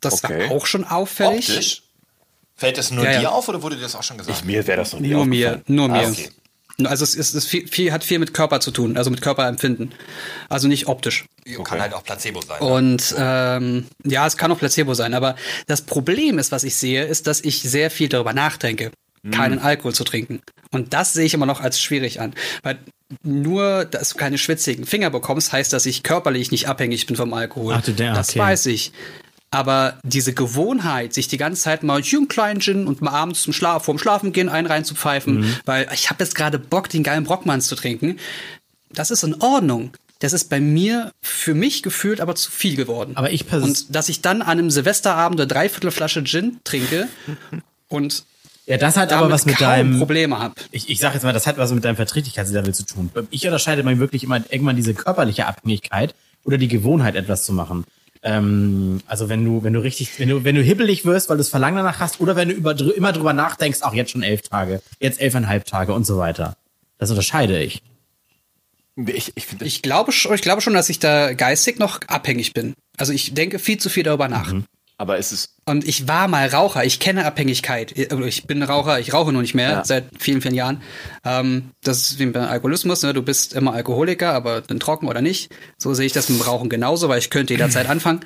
[0.00, 0.48] Das Okay.
[0.48, 1.48] war auch schon auffällig.
[1.48, 1.82] Optisch?
[2.56, 3.20] Fällt es nur Ja, ja.
[3.20, 4.44] dir auf oder wurde dir das auch schon gesagt?
[4.44, 5.76] Mir wäre das noch nie Nur mir, aufgefallen.
[5.76, 6.06] nur mir.
[6.06, 6.28] Ah, okay.
[6.82, 9.92] Also es ist, es viel, viel, hat viel mit Körper zu tun, also mit Körperempfinden.
[10.48, 11.24] Also nicht optisch.
[11.62, 12.60] Kann halt auch Placebo sein.
[12.60, 15.36] Und ähm, ja, es kann auch Placebo sein, aber
[15.66, 18.90] das Problem ist, was ich sehe, ist, dass ich sehr viel darüber nachdenke,
[19.30, 20.40] keinen Alkohol zu trinken.
[20.70, 22.34] Und das sehe ich immer noch als schwierig an.
[22.62, 22.78] Weil
[23.22, 27.32] nur, dass du keine schwitzigen Finger bekommst, heißt, dass ich körperlich nicht abhängig bin vom
[27.32, 27.74] Alkohol.
[27.74, 28.38] Ach du, der- das okay.
[28.40, 28.92] weiß ich.
[29.54, 33.52] Aber diese Gewohnheit, sich die ganze Zeit mal einen kleinen Gin und mal abends zum
[33.52, 35.56] Schlaf, vorm Schlafen gehen einen reinzupfeifen, Mhm.
[35.64, 38.18] weil ich habe jetzt gerade Bock, den geilen Brockmanns zu trinken,
[38.92, 39.92] das ist in Ordnung.
[40.20, 43.12] Das ist bei mir für mich gefühlt aber zu viel geworden.
[43.16, 47.08] Aber ich pers- und dass ich dann an einem Silvesterabend eine Dreiviertel Flasche Gin trinke
[47.88, 48.24] und
[48.66, 50.54] Ja, das hat aber was mit deinem, Probleme habe.
[50.70, 53.10] ich, ich sag jetzt mal, das hat was mit deinem Verträglichkeitslevel zu tun.
[53.30, 56.14] Ich unterscheide mal wirklich immer irgendwann diese körperliche Abhängigkeit
[56.44, 57.84] oder die Gewohnheit, etwas zu machen.
[58.24, 61.42] Ähm, also wenn du, wenn du richtig, wenn du, wenn du hibbelig wirst, weil du
[61.42, 64.40] das Verlangen danach hast, oder wenn du über, immer drüber nachdenkst, ach, jetzt schon elf
[64.42, 66.56] Tage, jetzt elfeinhalb Tage und so weiter.
[66.98, 67.82] Das unterscheide ich.
[68.96, 72.74] Ich, ich finde Ich glaube, ich glaube schon, dass ich da geistig noch abhängig bin.
[72.96, 74.54] Also ich denke viel zu viel darüber nach.
[74.96, 77.92] Aber es ist Und ich war mal Raucher, ich kenne Abhängigkeit.
[77.96, 79.84] Ich bin Raucher, ich rauche nur nicht mehr Ja.
[79.84, 80.82] seit vielen, vielen Jahren.
[81.24, 83.12] Ähm, das ist wie beim Alkoholismus, ne?
[83.12, 85.52] du bist immer Alkoholiker, aber dann trocken oder nicht.
[85.78, 88.20] So sehe ich das mit dem Rauchen genauso, weil ich könnte jederzeit anfangen.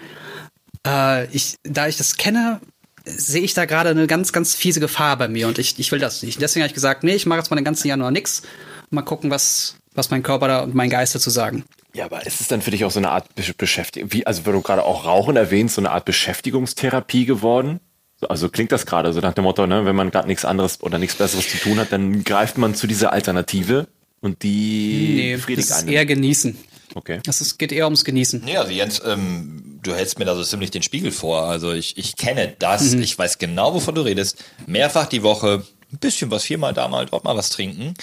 [0.87, 2.61] Äh, ich, da ich das kenne,
[3.05, 5.99] sehe ich da gerade eine ganz, ganz fiese Gefahr bei mir und ich, ich will
[5.99, 6.41] das nicht.
[6.41, 8.43] Deswegen habe ich gesagt, nee, ich mache jetzt mal den ganzen Januar nix.
[8.91, 11.65] Mal gucken, was, was mein Körper da und mein Geist dazu sagen.
[11.99, 14.47] Ja, aber ist es dann für dich auch so eine Art Besch- Beschäftigung, wie, also
[14.47, 17.81] wenn du gerade auch Rauchen erwähnst, so eine Art Beschäftigungstherapie geworden?
[18.21, 20.81] So, Also klingt das gerade so nach dem Motto, ne, wenn man gerade nichts anderes
[20.83, 23.89] oder nichts Besseres zu tun hat, dann greift man zu dieser Alternative
[24.21, 25.89] und die Nee, das befriedigt ist einen.
[25.89, 26.57] eher genießen.
[26.95, 27.21] okay.
[27.25, 28.43] Das ist, geht eher ums Genießen.
[28.45, 31.43] Nee, also Jens, ähm, du hältst mir da so ziemlich den Spiegel vor.
[31.45, 34.45] Also ich, ich kenne das, ich weiß genau, wovon du redest.
[34.67, 37.95] Mehrfach die Woche, ein bisschen was hier mal, da mal, dort mal was trinken.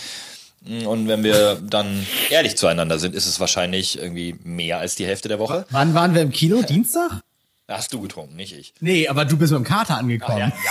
[0.85, 5.27] Und wenn wir dann ehrlich zueinander sind, ist es wahrscheinlich irgendwie mehr als die Hälfte
[5.29, 5.65] der Woche.
[5.69, 6.61] Wann waren wir im Kino?
[6.63, 7.21] Dienstag?
[7.67, 8.75] Hast du getrunken, nicht ich.
[8.79, 10.53] Nee, aber du bist mit dem Kater angekommen.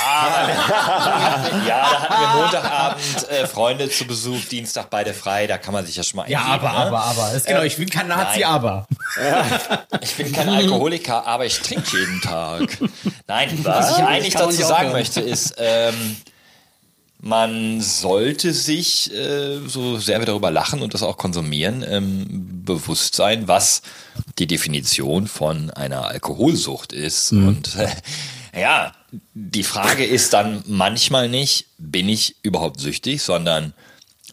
[1.66, 5.84] Ja, da hatten wir Montagabend äh, Freunde zu Besuch, Dienstag beide frei, da kann man
[5.84, 6.76] sich ja schon mal Ja, aber, ne?
[6.76, 7.32] aber, aber.
[7.32, 8.48] Ist genau, ich bin kein Nazi, nein.
[8.48, 8.86] aber.
[10.02, 12.78] Ich bin kein Alkoholiker, aber ich trinke jeden Tag.
[13.26, 16.16] Nein, was ich eigentlich dazu sagen möchte, ist, ähm,
[17.24, 22.26] man sollte sich, äh, so sehr wir darüber lachen und das auch konsumieren, ähm,
[22.64, 23.80] bewusst sein, was
[24.38, 27.32] die Definition von einer Alkoholsucht ist.
[27.32, 28.92] Und äh, ja,
[29.32, 33.72] die Frage ist dann manchmal nicht, bin ich überhaupt süchtig, sondern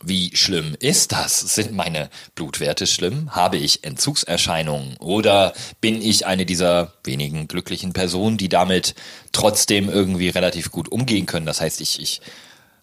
[0.04, 1.40] wie schlimm ist das?
[1.40, 3.34] Sind meine Blutwerte schlimm?
[3.34, 4.98] Habe ich Entzugserscheinungen?
[4.98, 8.96] Oder bin ich eine dieser wenigen glücklichen Personen, die damit
[9.32, 11.46] trotzdem irgendwie relativ gut umgehen können?
[11.46, 12.20] Das heißt, ich, ich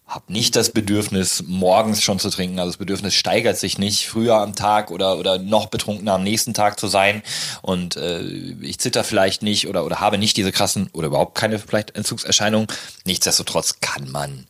[0.09, 2.57] habe nicht das Bedürfnis, morgens schon zu trinken.
[2.57, 6.55] Also das Bedürfnis steigert sich nicht, früher am Tag oder, oder noch betrunkener am nächsten
[6.55, 7.21] Tag zu sein.
[7.61, 8.21] Und äh,
[8.61, 12.67] ich zitter vielleicht nicht oder, oder habe nicht diese krassen oder überhaupt keine vielleicht Entzugserscheinungen.
[13.05, 14.47] Nichtsdestotrotz kann man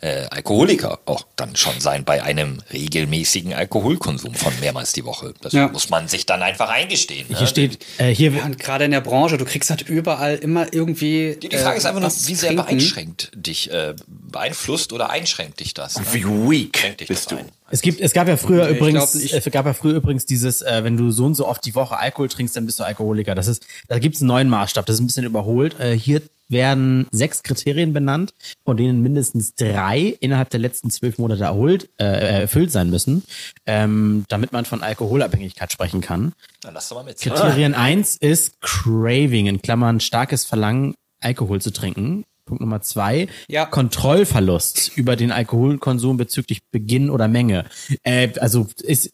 [0.00, 5.34] äh, Alkoholiker auch dann schon sein bei einem regelmäßigen Alkoholkonsum von mehrmals die Woche.
[5.40, 5.68] Das Ja.
[5.68, 7.26] muss man sich dann einfach eingestehen.
[7.28, 7.36] Ne?
[7.38, 10.72] Hier steht, äh, hier, Ja, und gerade in der Branche, du kriegst halt überall immer
[10.72, 11.36] irgendwie.
[11.42, 12.64] Die die Frage ist einfach nur, wie sehr trinken.
[12.64, 15.98] beeinschränkt dich, äh, beeinflusst oder einschränkt dich das?
[15.98, 16.04] Ne?
[16.12, 17.36] Wie weak bist das du?
[17.38, 17.46] ein?
[17.70, 20.24] Es gibt, es gab ja früher Nee, ich übrigens, glaub es gab ja früher übrigens
[20.26, 22.84] dieses, äh, wenn du so und so oft die Woche Alkohol trinkst, dann bist du
[22.84, 23.34] Alkoholiker.
[23.34, 24.86] Das ist, da gibt es einen neuen Maßstab.
[24.86, 25.78] Das ist ein bisschen überholt.
[25.80, 28.32] Äh, hier werden sechs Kriterien benannt,
[28.64, 33.22] von denen mindestens drei innerhalb der letzten zwölf Monate erholt, äh, erfüllt sein müssen,
[33.66, 36.32] ähm, damit man von Alkoholabhängigkeit sprechen kann.
[36.62, 37.20] Dann lass doch mal mit.
[37.20, 42.24] Kriterien eins ist Craving, in Klammern starkes Verlangen, Alkohol zu trinken.
[42.48, 43.66] Punkt Nummer zwei, Ja.
[43.66, 47.66] Kontrollverlust über den Alkoholkonsum bezüglich Beginn oder Menge.
[48.04, 49.12] Äh, also ist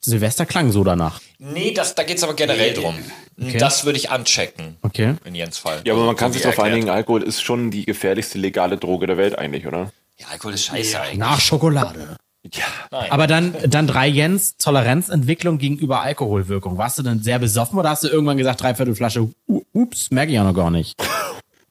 [0.00, 1.20] Silvester klang so danach.
[1.38, 2.96] Nee, das, da geht's aber generell drum.
[3.36, 4.76] Das würde ich anchecken.
[4.82, 5.14] Okay.
[5.24, 5.80] In Jens Fall.
[5.84, 9.16] Ja, aber man kann sich darauf einigen, Alkohol ist schon die gefährlichste legale Droge der
[9.16, 9.92] Welt eigentlich, oder?
[10.18, 11.18] Ja, Alkohol ist scheiße eigentlich.
[11.18, 12.16] Nach Schokolade.
[12.52, 12.64] Ja.
[12.90, 13.10] Nein.
[13.10, 16.78] Aber dann, dann drei Jens, Toleranzentwicklung gegenüber Alkoholwirkung.
[16.78, 19.28] Warst du denn sehr besoffen oder hast du irgendwann gesagt, dreiviertel Flasche,
[19.72, 20.96] ups, merke ich ja noch gar nicht.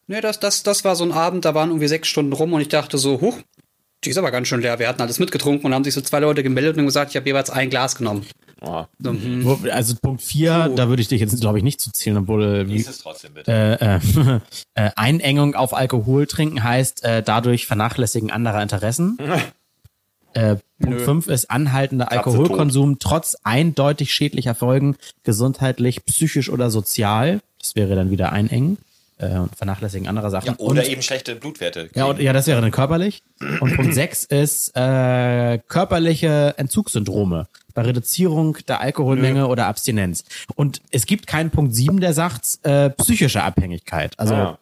[0.08, 2.62] Nee, das, das, das war so ein Abend, da waren irgendwie sechs Stunden rum und
[2.62, 3.40] ich dachte so, huch,
[4.04, 4.80] die ist aber ganz schön leer.
[4.80, 7.28] Wir hatten alles mitgetrunken und haben sich so zwei Leute gemeldet und gesagt, ich habe
[7.28, 8.26] jeweils ein Glas genommen.
[8.62, 8.88] Aha.
[9.00, 9.70] So, hm.
[9.72, 12.68] Also Punkt vier, da würde ich dich jetzt, glaube ich, nicht zu zählen, obwohl äh,
[12.68, 13.52] wie, Lies es trotzdem bitte.
[13.52, 14.40] äh, äh,
[14.88, 19.18] äh, Einengung auf Alkohol trinken heißt äh, dadurch Vernachlässigen anderer Interessen.
[20.34, 27.40] Äh, Punkt 5 ist anhaltender Alkoholkonsum trotz eindeutig schädlicher Folgen, gesundheitlich, psychisch oder sozial.
[27.58, 28.78] Das wäre dann wieder Einengen
[29.20, 30.48] äh, und Vernachlässigen anderer Sachen.
[30.48, 31.90] ja, oder und, eben schlechte Blutwerte.
[31.96, 33.24] ja, und, ja, das wäre dann körperlich.
[33.60, 40.24] Und Punkt 6 ist äh, körperliche Entzugssyndrome bei Reduzierung der Alkoholmenge oder Abstinenz.
[40.56, 44.18] Und es gibt keinen Punkt 7, der sagt äh, psychische Abhängigkeit.
[44.18, 44.60] Also Ah.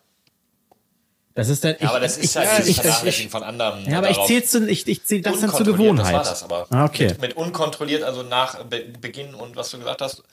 [1.33, 1.75] das ist dann.
[1.79, 3.89] Ja, aber das ist ich, halt ich, ich, Vernachlässigen von anderen.
[3.89, 6.07] ja, aber ich zähle ich, ich zähl das dann zur Gewohnheit.
[6.07, 6.67] Das war das aber.
[6.69, 7.07] Ah, okay.
[7.07, 10.23] Mit, mit unkontrolliert, also nach Be Beginn und was du gesagt hast.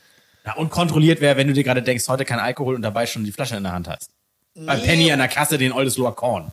[0.44, 3.24] Ja, und kontrolliert wäre, wenn du dir gerade denkst, heute kein Alkohol und dabei schon
[3.24, 4.10] die Flasche in der Hand hast.
[4.54, 6.50] Bei Penny an der Kasse den Oldesloher Korn.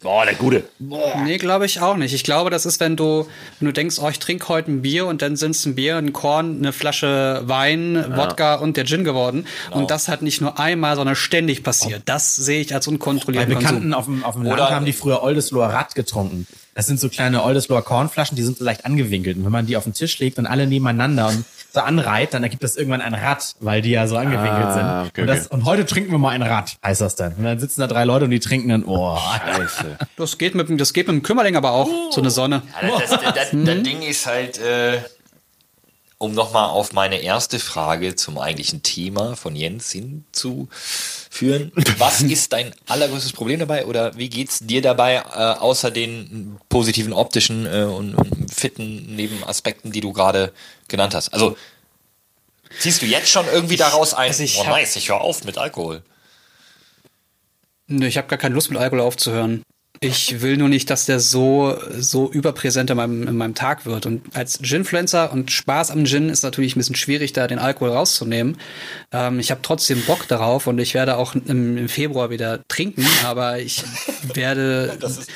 [0.00, 0.64] Boah, der Gute.
[0.80, 2.12] Nee, glaube ich auch nicht.
[2.12, 3.28] Ich glaube, das ist, wenn du,
[3.60, 5.96] wenn du denkst, oh, ich trinke heute ein Bier und dann sind es ein Bier,
[5.96, 9.46] ein Korn, eine Flasche Wein, Wodka und der Gin geworden.
[9.68, 9.78] Genau.
[9.80, 12.02] Und das hat nicht nur einmal, sondern ständig passiert.
[12.06, 13.94] Das sehe ich als Bei unkontrollierten Bekannten Konsum.
[13.94, 16.48] auf dem, auf dem Oder- Land haben die früher Oldesloher Rad getrunken.
[16.74, 19.36] Das sind so kleine Oldesloher Kornflaschen, die sind so leicht angewinkelt.
[19.36, 22.42] Und wenn man die auf den Tisch legt und alle nebeneinander und so anreiht, dann
[22.42, 25.08] ergibt das irgendwann ein Rad, weil die ja so angewinkelt Ah, sind.
[25.10, 25.54] okay, und, das, okay.
[25.54, 27.32] und heute trinken wir mal ein Rad, heißt das dann.
[27.34, 29.96] Und dann sitzen da drei Leute und die trinken dann, oh, Scheiße.
[30.16, 32.62] Das geht mit, dem- das geht mit dem Kümmerling aber auch, so eine Sonne.
[32.82, 33.50] Ja, das, das, das, das
[33.82, 34.98] Ding ist halt, äh,
[36.22, 41.72] um nochmal auf meine erste Frage zum eigentlichen Thema von Jens hinzuführen.
[41.98, 45.20] Was ist dein allergrößtes Problem dabei oder wie geht's dir dabei, äh,
[45.58, 50.52] außer den positiven optischen äh, und, und fitten Nebenaspekten, die du gerade
[50.86, 51.34] genannt hast?
[51.34, 51.56] Also
[52.78, 55.58] ziehst du jetzt schon irgendwie daraus ein, also ich oh nice, ich höre auf mit
[55.58, 56.02] Alkohol.
[57.88, 59.64] Nö, ich habe gar keine Lust mit Alkohol aufzuhören.
[60.04, 64.04] Ich will nur nicht, dass der so, so überpräsent in meinem, in meinem Tag wird.
[64.04, 67.90] Und als Ginfluencer und Spaß am Gin ist natürlich ein bisschen schwierig, da den Alkohol
[67.90, 68.58] rauszunehmen.
[69.12, 73.06] Ähm, ich habe trotzdem Bock darauf und ich werde auch im, im Februar wieder trinken,
[73.24, 73.84] aber ich
[74.34, 74.96] werde.
[75.00, 75.30] Das ist,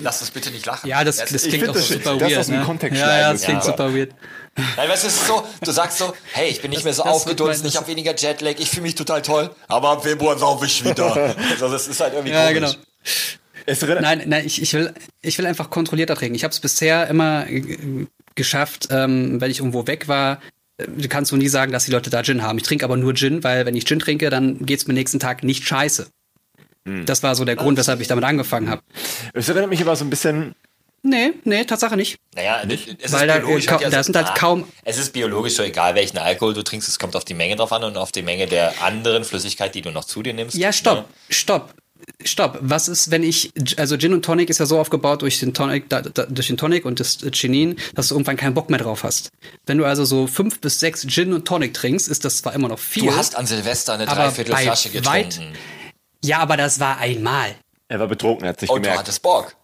[0.00, 0.88] lass uns bitte nicht lachen.
[0.88, 2.38] ja, das, das klingt auch das- super das weird.
[2.40, 2.64] aus dem ne?
[2.64, 3.88] Kontext ja, ja, das klingt super.
[3.88, 4.10] super weird.
[4.76, 7.04] Nein, weißt du, es ist so, du sagst so, hey, ich bin nicht mehr so
[7.04, 10.66] das aufgedunsen, ich habe weniger Jetlag, ich fühle mich total toll, aber im Februar saufe
[10.66, 11.36] ich wieder.
[11.52, 12.72] also das ist halt irgendwie Ja, komisch.
[12.72, 12.72] genau.
[13.66, 14.92] Es Nein, nein, ich, ich will,
[15.22, 16.34] ich will einfach kontrollierter trinken.
[16.34, 20.40] Ich habe es bisher immer äh, geschafft, ähm, wenn ich irgendwo weg war,
[20.78, 22.58] äh, du kannst du nie sagen, dass die Leute da Gin haben.
[22.58, 25.42] Ich trinke aber nur Gin, weil wenn ich Gin trinke, dann geht's mir nächsten Tag
[25.44, 26.08] nicht scheiße.
[26.86, 27.06] Hm.
[27.06, 28.82] Das war so der Grund, weshalb ich damit angefangen habe.
[29.34, 30.54] Es erinnert mich aber so ein bisschen,
[31.02, 32.18] Nee, nee, Tatsache nicht.
[32.34, 35.54] Naja, es Weil ist da, biologisch äh, ka- da sind halt kaum- Es ist biologisch
[35.54, 38.12] so egal, welchen Alkohol du trinkst, es kommt auf die Menge drauf an und auf
[38.12, 40.56] die Menge der anderen Flüssigkeit, die du noch zu dir nimmst.
[40.56, 41.74] Ja, stopp, stopp.
[42.24, 42.58] Stopp.
[42.60, 45.88] Was ist, wenn ich, also Gin und Tonic ist ja so aufgebaut durch den Tonic,
[45.88, 49.04] da, da, durch den Tonic und das Chinin, dass du irgendwann keinen Bock mehr drauf
[49.04, 49.30] hast.
[49.66, 52.68] Wenn du also so fünf bis sechs Gin und Tonic trinkst, ist das zwar immer
[52.68, 53.04] noch viel.
[53.06, 55.52] Du hast an Silvester eine Aber Dreiviertel bei Flasche weit- getrunken.
[56.24, 57.54] ja, aber das war einmal.
[57.88, 59.00] er war betrunken, er hat sich Und Oh, du gemerkt.
[59.00, 59.56] hattest Bock.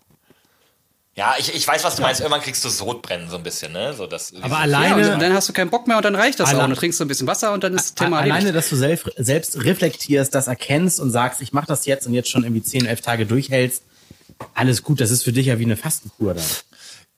[1.16, 2.20] Ja, ich, ich weiß, was du meinst.
[2.20, 3.94] Irgendwann kriegst du Sodbrennen so ein bisschen, ne?
[3.94, 6.38] So das, Aber Ja, alleine, und dann hast du keinen Bock mehr und dann reicht
[6.38, 6.62] das auch.
[6.64, 8.56] Und du trinkst so ein bisschen Wasser und dann ist das Thema alleine, erledigt.
[8.56, 12.28] dass du selbst, selbst reflektierst, das erkennst und sagst, ich mache das jetzt und jetzt
[12.28, 13.82] schon irgendwie 10, 11 Tage durchhältst,
[14.52, 16.44] alles gut, das ist für dich ja wie eine Fastenkur dann.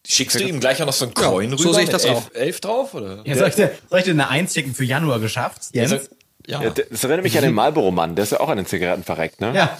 [0.07, 2.17] Schickst du ihm gleich auch noch so einen Coin so rüber sehe ich das elf,
[2.17, 2.35] auch.
[2.35, 2.95] elf drauf?
[2.95, 3.23] Oder?
[3.27, 5.63] Ja, soll, ich dir, soll ich dir eine Eins schicken für Januar geschafft?
[5.73, 6.09] Jens?
[6.47, 6.63] Ja.
[6.63, 9.41] Ja, Das erinnert mich an den Marlboro-Mann, der ist ja auch an den Zigaretten verreckt,
[9.41, 9.53] ne?
[9.55, 9.79] Ja.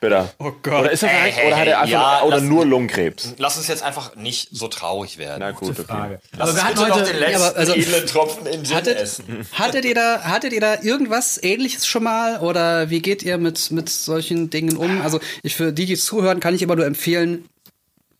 [0.00, 0.30] Bitte.
[0.38, 0.80] Oh Gott.
[0.80, 3.34] Oder ist er verreckt Hey, hey, oder hat er einfach ja, oder lass- nur Lungenkrebs?
[3.38, 5.36] Lass uns jetzt einfach nicht so traurig werden.
[5.40, 5.84] Na gut, okay.
[5.86, 6.20] Frage.
[6.36, 8.98] Lass Aber wir hatten noch heute, den letzten aber also- edlen Tropfen in Gin Hattet,
[8.98, 9.46] essen.
[9.52, 12.40] hattet ihr da, hattet ihr da irgendwas ähnliches schon mal?
[12.40, 15.02] Oder wie geht ihr mit, mit solchen Dingen um?
[15.02, 17.44] Also, ich, für die, die zuhören, kann ich immer nur empfehlen,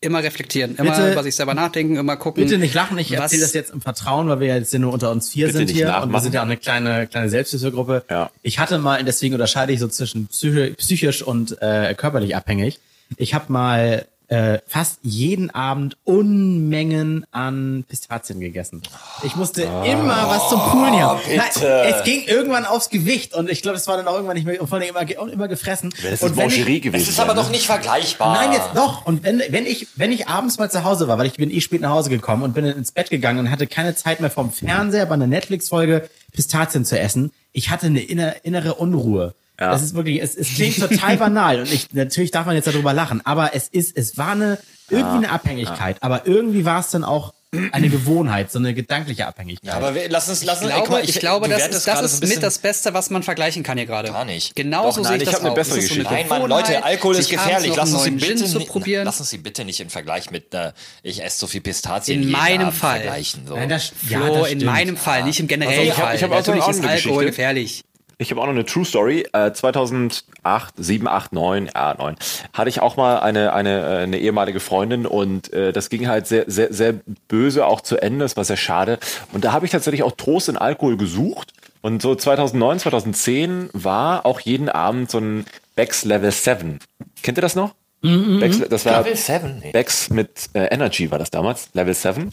[0.03, 2.43] immer reflektieren, immer Bitte- über sich selber nachdenken, immer gucken.
[2.43, 5.11] bitte nicht lachen, ich erzähle das jetzt im Vertrauen, weil wir ja jetzt nur unter
[5.11, 6.23] uns vier Bitte sind nicht hier und wir nachmachen.
[6.23, 8.05] sind ja auch eine kleine, kleine Selbsthilfegruppe.
[8.09, 8.31] Ja.
[8.43, 12.81] Ich hatte mal, deswegen unterscheide ich so zwischen psychi- psychisch und äh, körperlich abhängig.
[13.17, 18.81] Ich habe mal äh, fast jeden Abend Unmengen an Pistazien gegessen.
[19.25, 21.21] Ich musste immer was zum Poolen hier.
[21.27, 21.67] bitte.
[21.67, 24.47] Nein, es ging irgendwann aufs Gewicht und ich glaube, es war dann auch irgendwann nicht
[24.47, 25.93] mehr, und vor allem immer, immer gefressen.
[26.03, 27.03] Das ist und wenn ich- gewesen.
[27.03, 27.51] Es ist aber sein, doch ne?
[27.51, 28.35] nicht vergleichbar.
[28.35, 29.05] Nein, jetzt doch.
[29.05, 31.61] Und wenn, wenn ich, wenn ich abends mal zu Hause war, weil ich bin eh
[31.61, 34.53] spät nach Hause gekommen und bin ins Bett gegangen und hatte keine Zeit mehr vom
[34.53, 39.35] Fernseher bei einer Netflix-Folge Pistazien zu essen, ich hatte eine inner, innere Unruhe.
[39.61, 39.71] Ja.
[39.73, 42.93] Das ist wirklich, es, es klingt total banal und ich, natürlich darf man jetzt darüber
[42.95, 44.59] lachen, aber es ist, es war eine,
[44.89, 47.35] irgendwie eine Abhängigkeit, aber irgendwie war es dann auch
[47.73, 49.69] eine Gewohnheit, so eine gedankliche Abhängigkeit.
[49.69, 51.53] Ja, aber wir, lass uns, lass Ich uns, ey, glaube, guck mal, ich glaube, du
[51.59, 54.13] das ist, das ist so mit das Beste, was man vergleichen kann hier gerade.
[54.13, 54.55] Gar nicht.
[54.55, 55.55] Genauso Doch, sehe nein, ich ich das eine auch.
[55.57, 56.29] bessere Es ist so eine Geschichte.
[56.31, 57.73] Nein, Mann, Leute, Alkohol ist gefährlich.
[57.75, 59.05] Lass uns, bitte, zu nicht- probieren.
[59.05, 60.73] lass uns sie bitte nicht im Vergleich mit, äh,
[61.03, 63.01] ich esse so viel Pistazien In meinem Abend Fall.
[63.01, 63.47] vergleichen.
[63.49, 63.57] So.
[63.57, 66.15] Nein, das, Flo, ja, das in meinem Fall, nicht im generellen Also ich hab- Fall.
[66.17, 67.27] ich hab auch so Natürlich eine Alkohol Geschichte.
[67.27, 67.85] gefährlich.
[68.21, 69.27] Ich habe auch noch eine True Story.
[69.33, 72.17] Äh, 2008, 7, 8, 9, ja, 9,
[72.53, 76.27] hatte ich auch mal eine, eine, äh, eine ehemalige Freundin und äh, das ging halt
[76.27, 76.95] sehr, sehr, sehr
[77.29, 78.27] böse auch zu Ende.
[78.27, 78.99] Das war sehr schade.
[79.33, 81.55] Und da habe ich tatsächlich auch Trost in Alkohol gesucht.
[81.81, 86.79] Und so 2009, 2010 war auch jeden Abend so ein Becks Level 7.
[87.23, 87.75] Kennt ihr das noch?
[88.03, 89.61] Becks, das war Level 7?
[89.63, 89.73] Nee.
[89.73, 92.33] Becks mit äh, Energy war das damals, Level 7.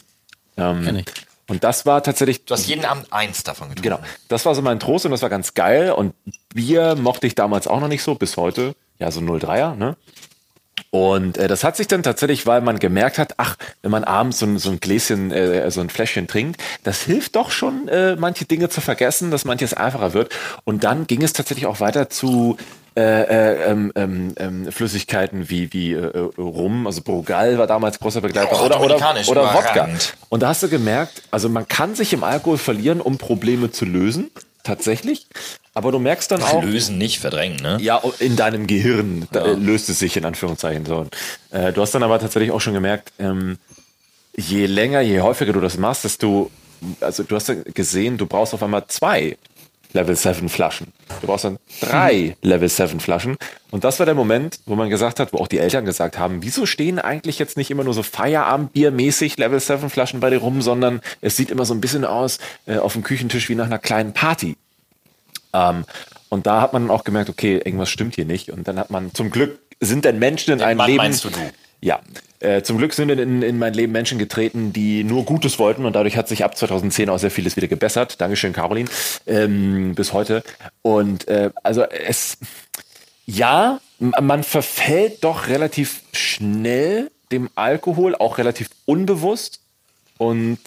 [0.58, 1.06] Ähm, Kenn ich.
[1.48, 3.96] Und das war tatsächlich Du hast jeden Abend eins davon getrunken.
[3.96, 4.08] Genau.
[4.28, 5.92] Das war so mein Trost und das war ganz geil.
[5.92, 6.14] Und
[6.54, 8.74] Bier mochte ich damals auch noch nicht so, bis heute.
[8.98, 9.96] Ja, so 03er, ne?
[10.90, 14.38] Und äh, das hat sich dann tatsächlich, weil man gemerkt hat, ach, wenn man abends
[14.38, 18.16] so ein, so ein Gläschen, äh, so ein Fläschchen trinkt, das hilft doch schon, äh,
[18.16, 20.34] manche Dinge zu vergessen, dass manches einfacher wird.
[20.64, 22.56] Und dann ging es tatsächlich auch weiter zu
[22.98, 28.00] äh, äh, ähm, ähm, ähm, Flüssigkeiten wie, wie äh, äh, Rum, also Brugal war damals
[28.00, 28.96] großer Begleiter Oh, oder, oder,
[29.28, 29.88] oder Wodka.
[30.28, 33.84] Und da hast du gemerkt, also man kann sich im Alkohol verlieren, um Probleme zu
[33.84, 34.32] lösen,
[34.64, 35.28] tatsächlich.
[35.74, 37.78] Aber du merkst dann auch, Lösen, nicht verdrängen, ne?
[37.80, 41.06] ja, in deinem Gehirn äh, löst es sich in Anführungszeichen so.
[41.52, 43.58] Äh, du hast dann aber tatsächlich auch schon gemerkt, ähm,
[44.36, 46.50] je länger, je häufiger du das machst, desto,
[47.00, 49.36] also du hast ja gesehen, du brauchst auf einmal zwei
[49.92, 50.88] Level 7 Flaschen.
[51.20, 53.36] Du brauchst dann drei Level 7 Flaschen.
[53.70, 56.42] Und das war der Moment, wo man gesagt hat, wo auch die Eltern gesagt haben,
[56.42, 60.62] wieso stehen eigentlich jetzt nicht immer nur so Feierabendbiermäßig Level 7 Flaschen bei dir rum,
[60.62, 63.78] sondern es sieht immer so ein bisschen aus äh, auf dem Küchentisch wie nach einer
[63.78, 64.56] kleinen Party.
[65.52, 65.84] Ähm,
[66.28, 68.50] und da hat man auch gemerkt, okay, irgendwas stimmt hier nicht.
[68.50, 70.96] Und dann hat man zum Glück sind denn Menschen in Den ein Mann Leben.
[70.98, 71.38] meinst du, du?
[71.80, 72.00] Ja.
[72.40, 75.94] Äh, zum Glück sind in, in mein Leben Menschen getreten, die nur Gutes wollten und
[75.94, 78.20] dadurch hat sich ab 2010 auch sehr vieles wieder gebessert.
[78.20, 78.88] Dankeschön, Caroline.
[79.26, 80.42] Ähm, bis heute.
[80.82, 82.38] Und äh, also es,
[83.26, 89.60] ja, man verfällt doch relativ schnell dem Alkohol, auch relativ unbewusst.
[90.16, 90.58] Und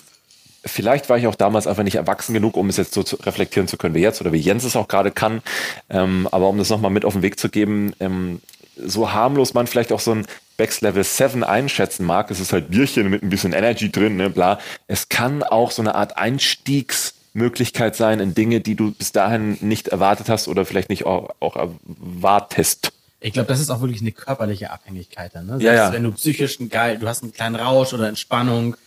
[0.66, 3.68] vielleicht war ich auch damals einfach nicht erwachsen genug, um es jetzt so zu reflektieren
[3.68, 5.42] zu können wie jetzt oder wie Jens es auch gerade kann.
[5.90, 8.42] Ähm, aber um das nochmal mit auf den Weg zu geben, ähm,
[8.78, 10.26] so harmlos man vielleicht auch so ein
[10.62, 14.30] Becks Level 7 einschätzen mag, es ist halt Bierchen mit ein bisschen Energy drin, ne,
[14.30, 14.60] bla.
[14.86, 19.88] Es kann auch so eine Art Einstiegsmöglichkeit sein in Dinge, die du bis dahin nicht
[19.88, 22.92] erwartet hast oder vielleicht nicht auch, auch erwartest.
[23.22, 25.48] Ich glaube, das ist auch wirklich eine körperliche Abhängigkeit dann.
[25.48, 25.58] Ne?
[25.62, 25.94] Ja, ja.
[25.94, 28.78] Wenn du psychisch einen geil, du hast einen kleinen Rausch oder Entspannung,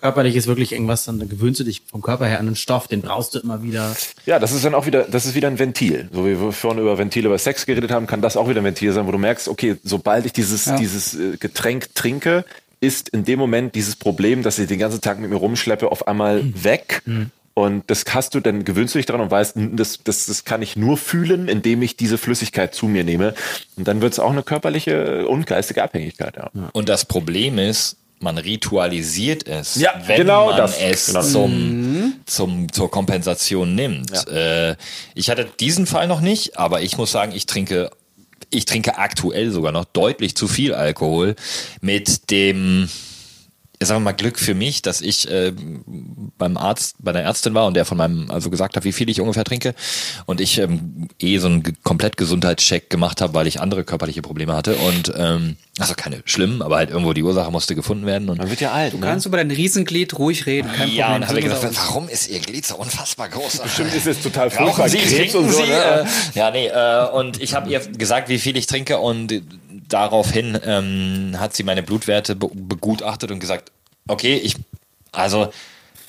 [0.00, 3.00] körperlich ist wirklich irgendwas, dann gewöhnst du dich vom Körper her an einen Stoff, den
[3.00, 3.94] brauchst du immer wieder.
[4.26, 6.08] Ja, das ist dann auch wieder, das ist wieder ein Ventil.
[6.12, 8.64] So wie wir vorhin über Ventile über Sex geredet haben, kann das auch wieder ein
[8.64, 10.76] Ventil sein, wo du merkst, okay, sobald ich dieses, Ja.
[10.76, 12.44] dieses äh, Getränk trinke,
[12.80, 16.06] ist in dem Moment dieses Problem, dass ich den ganzen Tag mit mir rumschleppe, auf
[16.06, 17.02] einmal weg.
[17.54, 20.60] Und das hast du, dann gewöhnst du dich daran und weißt, das, das, das kann
[20.60, 23.32] ich nur fühlen, indem ich diese Flüssigkeit zu mir nehme.
[23.76, 26.36] Und dann wird es auch eine körperliche und geistige Abhängigkeit.
[26.36, 26.50] Ja.
[26.72, 30.78] Und das Problem ist, man ritualisiert es, Ja, wenn genau man das.
[30.80, 31.22] es Genau.
[31.22, 34.10] zum, zum, zur Kompensation nimmt.
[34.28, 34.76] Äh,
[35.14, 37.90] ich hatte diesen Fall noch nicht, aber ich muss sagen, ich trinke,
[38.50, 41.34] ich trinke aktuell sogar noch deutlich zu viel Alkohol
[41.80, 42.88] mit dem,
[43.84, 45.52] ich sag mal Glück für mich, dass ich äh,
[46.38, 49.08] beim Arzt, bei der Ärztin war und der von meinem, also gesagt hat, wie viel
[49.10, 49.74] ich ungefähr trinke
[50.26, 54.54] und ich ähm, eh so einen komplett Gesundheitscheck gemacht habe, weil ich andere körperliche Probleme
[54.56, 58.38] hatte und ähm, also keine schlimmen, aber halt irgendwo die Ursache musste gefunden werden und
[58.38, 58.92] Man wird ja alt.
[58.94, 59.06] Du ne?
[59.06, 61.22] kannst über dein Riesenglied ruhig reden, kein ja, Problem.
[61.22, 63.58] und habe wir gedacht, da- warum ist ihr Glied so unfassbar groß?
[63.58, 64.88] Bestimmt ist es total furchtbar.
[64.88, 65.70] Sie, Krebs trinken und so, Sie?
[65.70, 66.00] ne?
[66.34, 69.42] Äh, ja, nee, äh, und ich habe ihr gesagt, wie viel ich trinke und
[69.88, 73.72] daraufhin ähm, hat sie meine Blutwerte be begutachtet und gesagt,
[74.08, 74.56] okay, ich,
[75.12, 75.50] also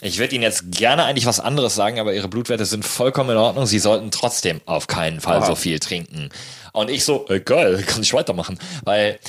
[0.01, 3.37] ich würde Ihnen jetzt gerne eigentlich was anderes sagen, aber Ihre Blutwerte sind vollkommen in
[3.37, 3.65] Ordnung.
[3.65, 6.29] Sie sollten trotzdem auf keinen Fall so viel trinken.
[6.73, 9.19] Und ich so, äh, geil, kann ich weitermachen, weil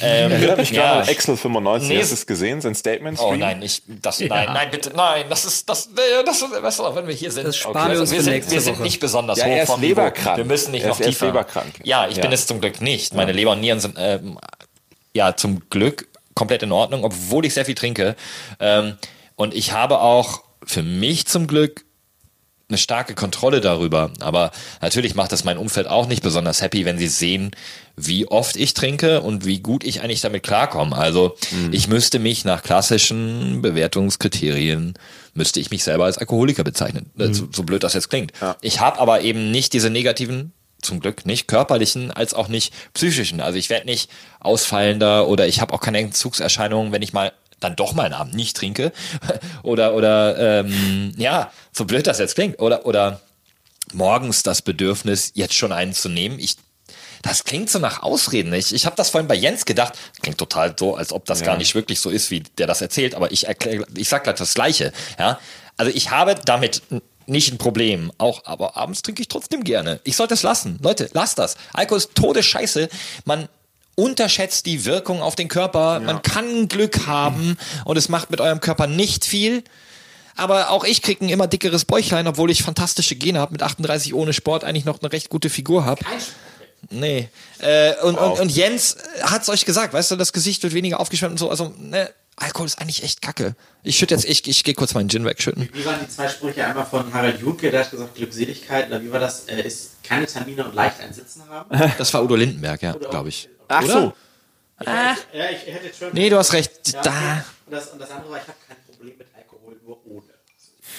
[0.00, 1.00] ähm, Erinnert mich gerade ja.
[1.02, 1.88] an Excel 95.
[1.88, 3.18] Nee, Hast du es gesehen, sein Statement?
[3.20, 6.94] Oh nein, ich, das, nein, nein, bitte, nein, das ist, das, nee, das, weißt du,
[6.94, 7.46] wenn wir hier sind.
[7.46, 10.36] Das sparen wir uns wir sind, wir sind nicht besonders Ja, hoch ist vom leberkrank.
[10.36, 11.26] Wir müssen nicht Er noch ist tiefer.
[11.26, 11.80] leberkrank.
[11.84, 12.22] Ja, ich Ja.
[12.22, 13.14] bin es zum Glück nicht.
[13.14, 14.38] Meine Leber und Nieren sind, ähm,
[15.14, 18.14] ja, zum Glück komplett in Ordnung, obwohl ich sehr viel trinke.
[18.60, 18.96] Ähm,
[19.36, 21.84] und ich habe auch für mich zum Glück
[22.68, 24.10] eine starke Kontrolle darüber.
[24.20, 24.50] Aber
[24.82, 27.50] natürlich macht das mein Umfeld auch nicht besonders happy, wenn sie sehen,
[27.96, 30.94] wie oft ich trinke und wie gut ich eigentlich damit klarkomme.
[30.94, 31.36] Also
[31.72, 34.94] ich müsste mich nach klassischen Bewertungskriterien,
[35.34, 37.10] müsste ich mich selber als Alkoholiker bezeichnen.
[37.18, 38.32] Äh, So, so blöd das jetzt klingt.
[38.60, 43.40] Ich habe aber eben nicht diese negativen zum Glück nicht körperlichen als auch nicht psychischen.
[43.40, 47.76] Also ich werde nicht ausfallender oder ich habe auch keine Entzugserscheinungen, wenn ich mal dann
[47.76, 48.92] doch mal einen Abend nicht trinke
[49.62, 53.20] oder oder ähm, ja so blöd das jetzt klingt oder oder
[53.92, 56.38] morgens das Bedürfnis jetzt schon einen zu nehmen.
[56.38, 56.56] Ich
[57.22, 58.52] das klingt so nach Ausreden.
[58.52, 59.94] Ich, ich habe das vorhin bei Jens gedacht.
[60.22, 63.16] Klingt total so, als ob das gar nicht wirklich so ist, wie der das erzählt.
[63.16, 64.92] Aber ich erkläre, ich sag gleich das Gleiche.
[65.18, 65.40] Ja,
[65.76, 66.82] also ich habe damit
[67.26, 68.12] nicht ein Problem.
[68.18, 70.00] Auch, aber abends trinke ich trotzdem gerne.
[70.04, 70.78] Ich sollte es lassen.
[70.82, 71.56] Leute, lasst das.
[71.72, 72.88] Alkohol ist Todesscheiße.
[73.24, 73.48] Man
[73.98, 75.98] unterschätzt die Wirkung auf den Körper.
[75.98, 79.64] Man kann Glück haben und es macht mit eurem Körper nicht viel.
[80.36, 84.14] Aber auch ich kriege ein immer dickeres Bäuchlein, obwohl ich fantastische Gene habe, mit 38
[84.14, 86.00] ohne Sport eigentlich noch eine recht gute Figur habe.
[86.90, 87.28] Nee.
[87.58, 91.32] Äh, und, und, und Jens hat's euch gesagt, weißt du, das Gesicht wird weniger aufgeschwemmt
[91.32, 91.50] und so.
[91.50, 92.08] Also, ne,
[92.40, 93.54] Alkohol ist eigentlich echt kacke.
[93.82, 95.68] Ich schütte jetzt, ich, ich gehe kurz meinen Gin wegschütten.
[95.72, 96.64] Wie waren die zwei Sprüche?
[96.64, 99.44] Einmal von Harald Junke, der hat gesagt, Glückseligkeit, oder wie war das?
[99.48, 101.68] Äh, ist keine Termine und leicht ein Sitzen haben.
[101.98, 103.48] Das war Udo Lindenberg, ja, glaube ich.
[103.68, 104.12] Ach so.
[104.84, 105.16] Ja,
[105.50, 106.12] ich hätte schon.
[106.12, 106.70] Nee, du hast recht.
[106.92, 107.10] Ja, Da.
[107.10, 107.42] okay.
[107.66, 110.24] und, das, und das andere war, ich habe kein Problem mit Alkohol, nur ohne.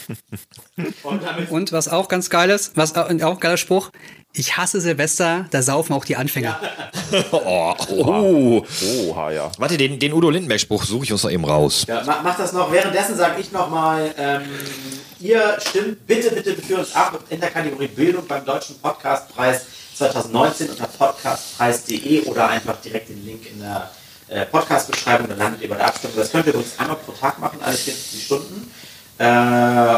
[1.04, 3.92] und Und was auch ganz geil ist, was auch, auch ein geiler Spruch,
[4.34, 6.60] ich hasse Silvester, da saufen auch die Anfänger.
[7.32, 8.66] Oh, oh.
[9.08, 9.52] Oha, ja.
[9.58, 11.86] Warte, den, den Udo Lindenberg-Spruch suche ich uns noch eben raus.
[11.88, 12.72] Ja, mach, mach das noch.
[12.72, 14.44] Währenddessen sage ich nochmal, ähm,
[15.20, 19.66] ihr stimmt bitte, bitte für uns ab in der Kategorie Bildung beim Deutschen Podcastpreis
[19.96, 23.90] 2019 unter podcastpreis.de oder einfach direkt den Link in der
[24.28, 26.16] äh, Podcast-Beschreibung, dann landet ihr bei der Abstimmung.
[26.16, 28.72] Das könnt ihr übrigens einmal pro Tag machen, alle 24 Stunden.
[29.18, 29.26] Äh,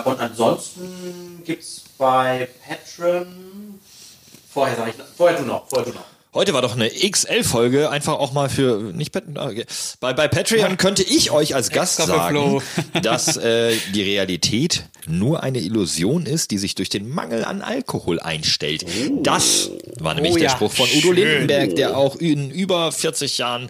[0.06, 3.51] und ansonsten gibt es bei Patreon.
[4.54, 6.06] Vorher sag ich, vorher du noch, vorher du noch.
[6.34, 9.66] Heute war doch eine XL-Folge, einfach auch mal für nicht okay.
[10.00, 12.62] bei, bei Patreon könnte ich euch als Gast sagen,
[13.02, 18.22] dass äh, die Realität nur eine Illusion ist, die sich durch den Mangel an Alkohol
[18.22, 18.86] einstellt.
[19.24, 21.16] Das war nämlich Oh der ja, Spruch von Udo schön.
[21.16, 23.70] Lindenberg, der auch in über 40 Jahren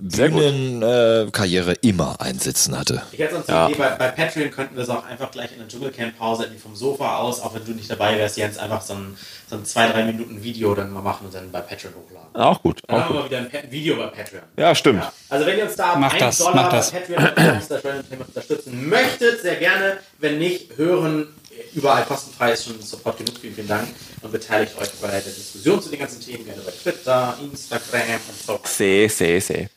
[0.00, 3.02] Bühnenkarriere äh, Karriere immer einsitzen hatte.
[3.12, 5.58] Ich hätte sonst die Idee, bei, bei Patreon könnten wir es auch einfach gleich in
[5.58, 8.94] der Dschungelcamp-Pause irgendwie vom Sofa aus, auch wenn du nicht dabei wärst, Jens, einfach so
[8.94, 9.16] ein,
[9.48, 12.34] so ein 2-3 Minuten Video dann mal machen und dann bei Patreon hochladen.
[12.34, 12.80] Auch gut.
[12.86, 13.30] Dann Auch haben wir gut.
[13.30, 14.42] mal wieder ein Pa- Video bei Patreon.
[14.56, 15.02] Ja, stimmt.
[15.28, 16.90] Also wenn ihr uns da Macht einen das, Dollar macht das.
[16.92, 19.98] bei Patreon unterstützen möchtet, sehr gerne.
[20.18, 21.28] Wenn nicht, hören
[21.74, 23.34] überall kostenfrei ist schon Support genug.
[23.40, 23.88] Vielen, vielen Dank.
[24.22, 28.46] Und beteiligt euch bei der Diskussion zu den ganzen Themen gerne bei Twitter, Instagram und
[28.46, 28.60] so.
[28.64, 29.68] Seh, seh, seh.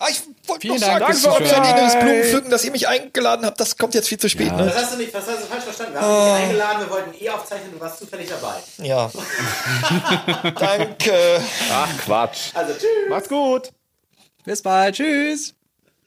[0.00, 2.02] Ah, ich wollte Vielen noch Dank, sagen, euch das Bye.
[2.02, 4.54] Blumenpflücken, dass ihr mich eingeladen habt, das kommt jetzt viel zu spät.
[4.56, 4.64] Ne?
[4.66, 5.94] Das hast du nicht, das hast du falsch verstanden.
[5.94, 8.54] Wir haben dich eingeladen, wir wollten eh aufzeichnen, du warst zufällig dabei.
[8.78, 9.10] Ja.
[10.58, 11.40] Danke.
[11.72, 12.50] Ach, Quatsch.
[12.54, 13.08] Also tschüss.
[13.08, 13.70] Macht's gut.
[14.44, 14.94] Bis bald.
[14.94, 15.54] Tschüss.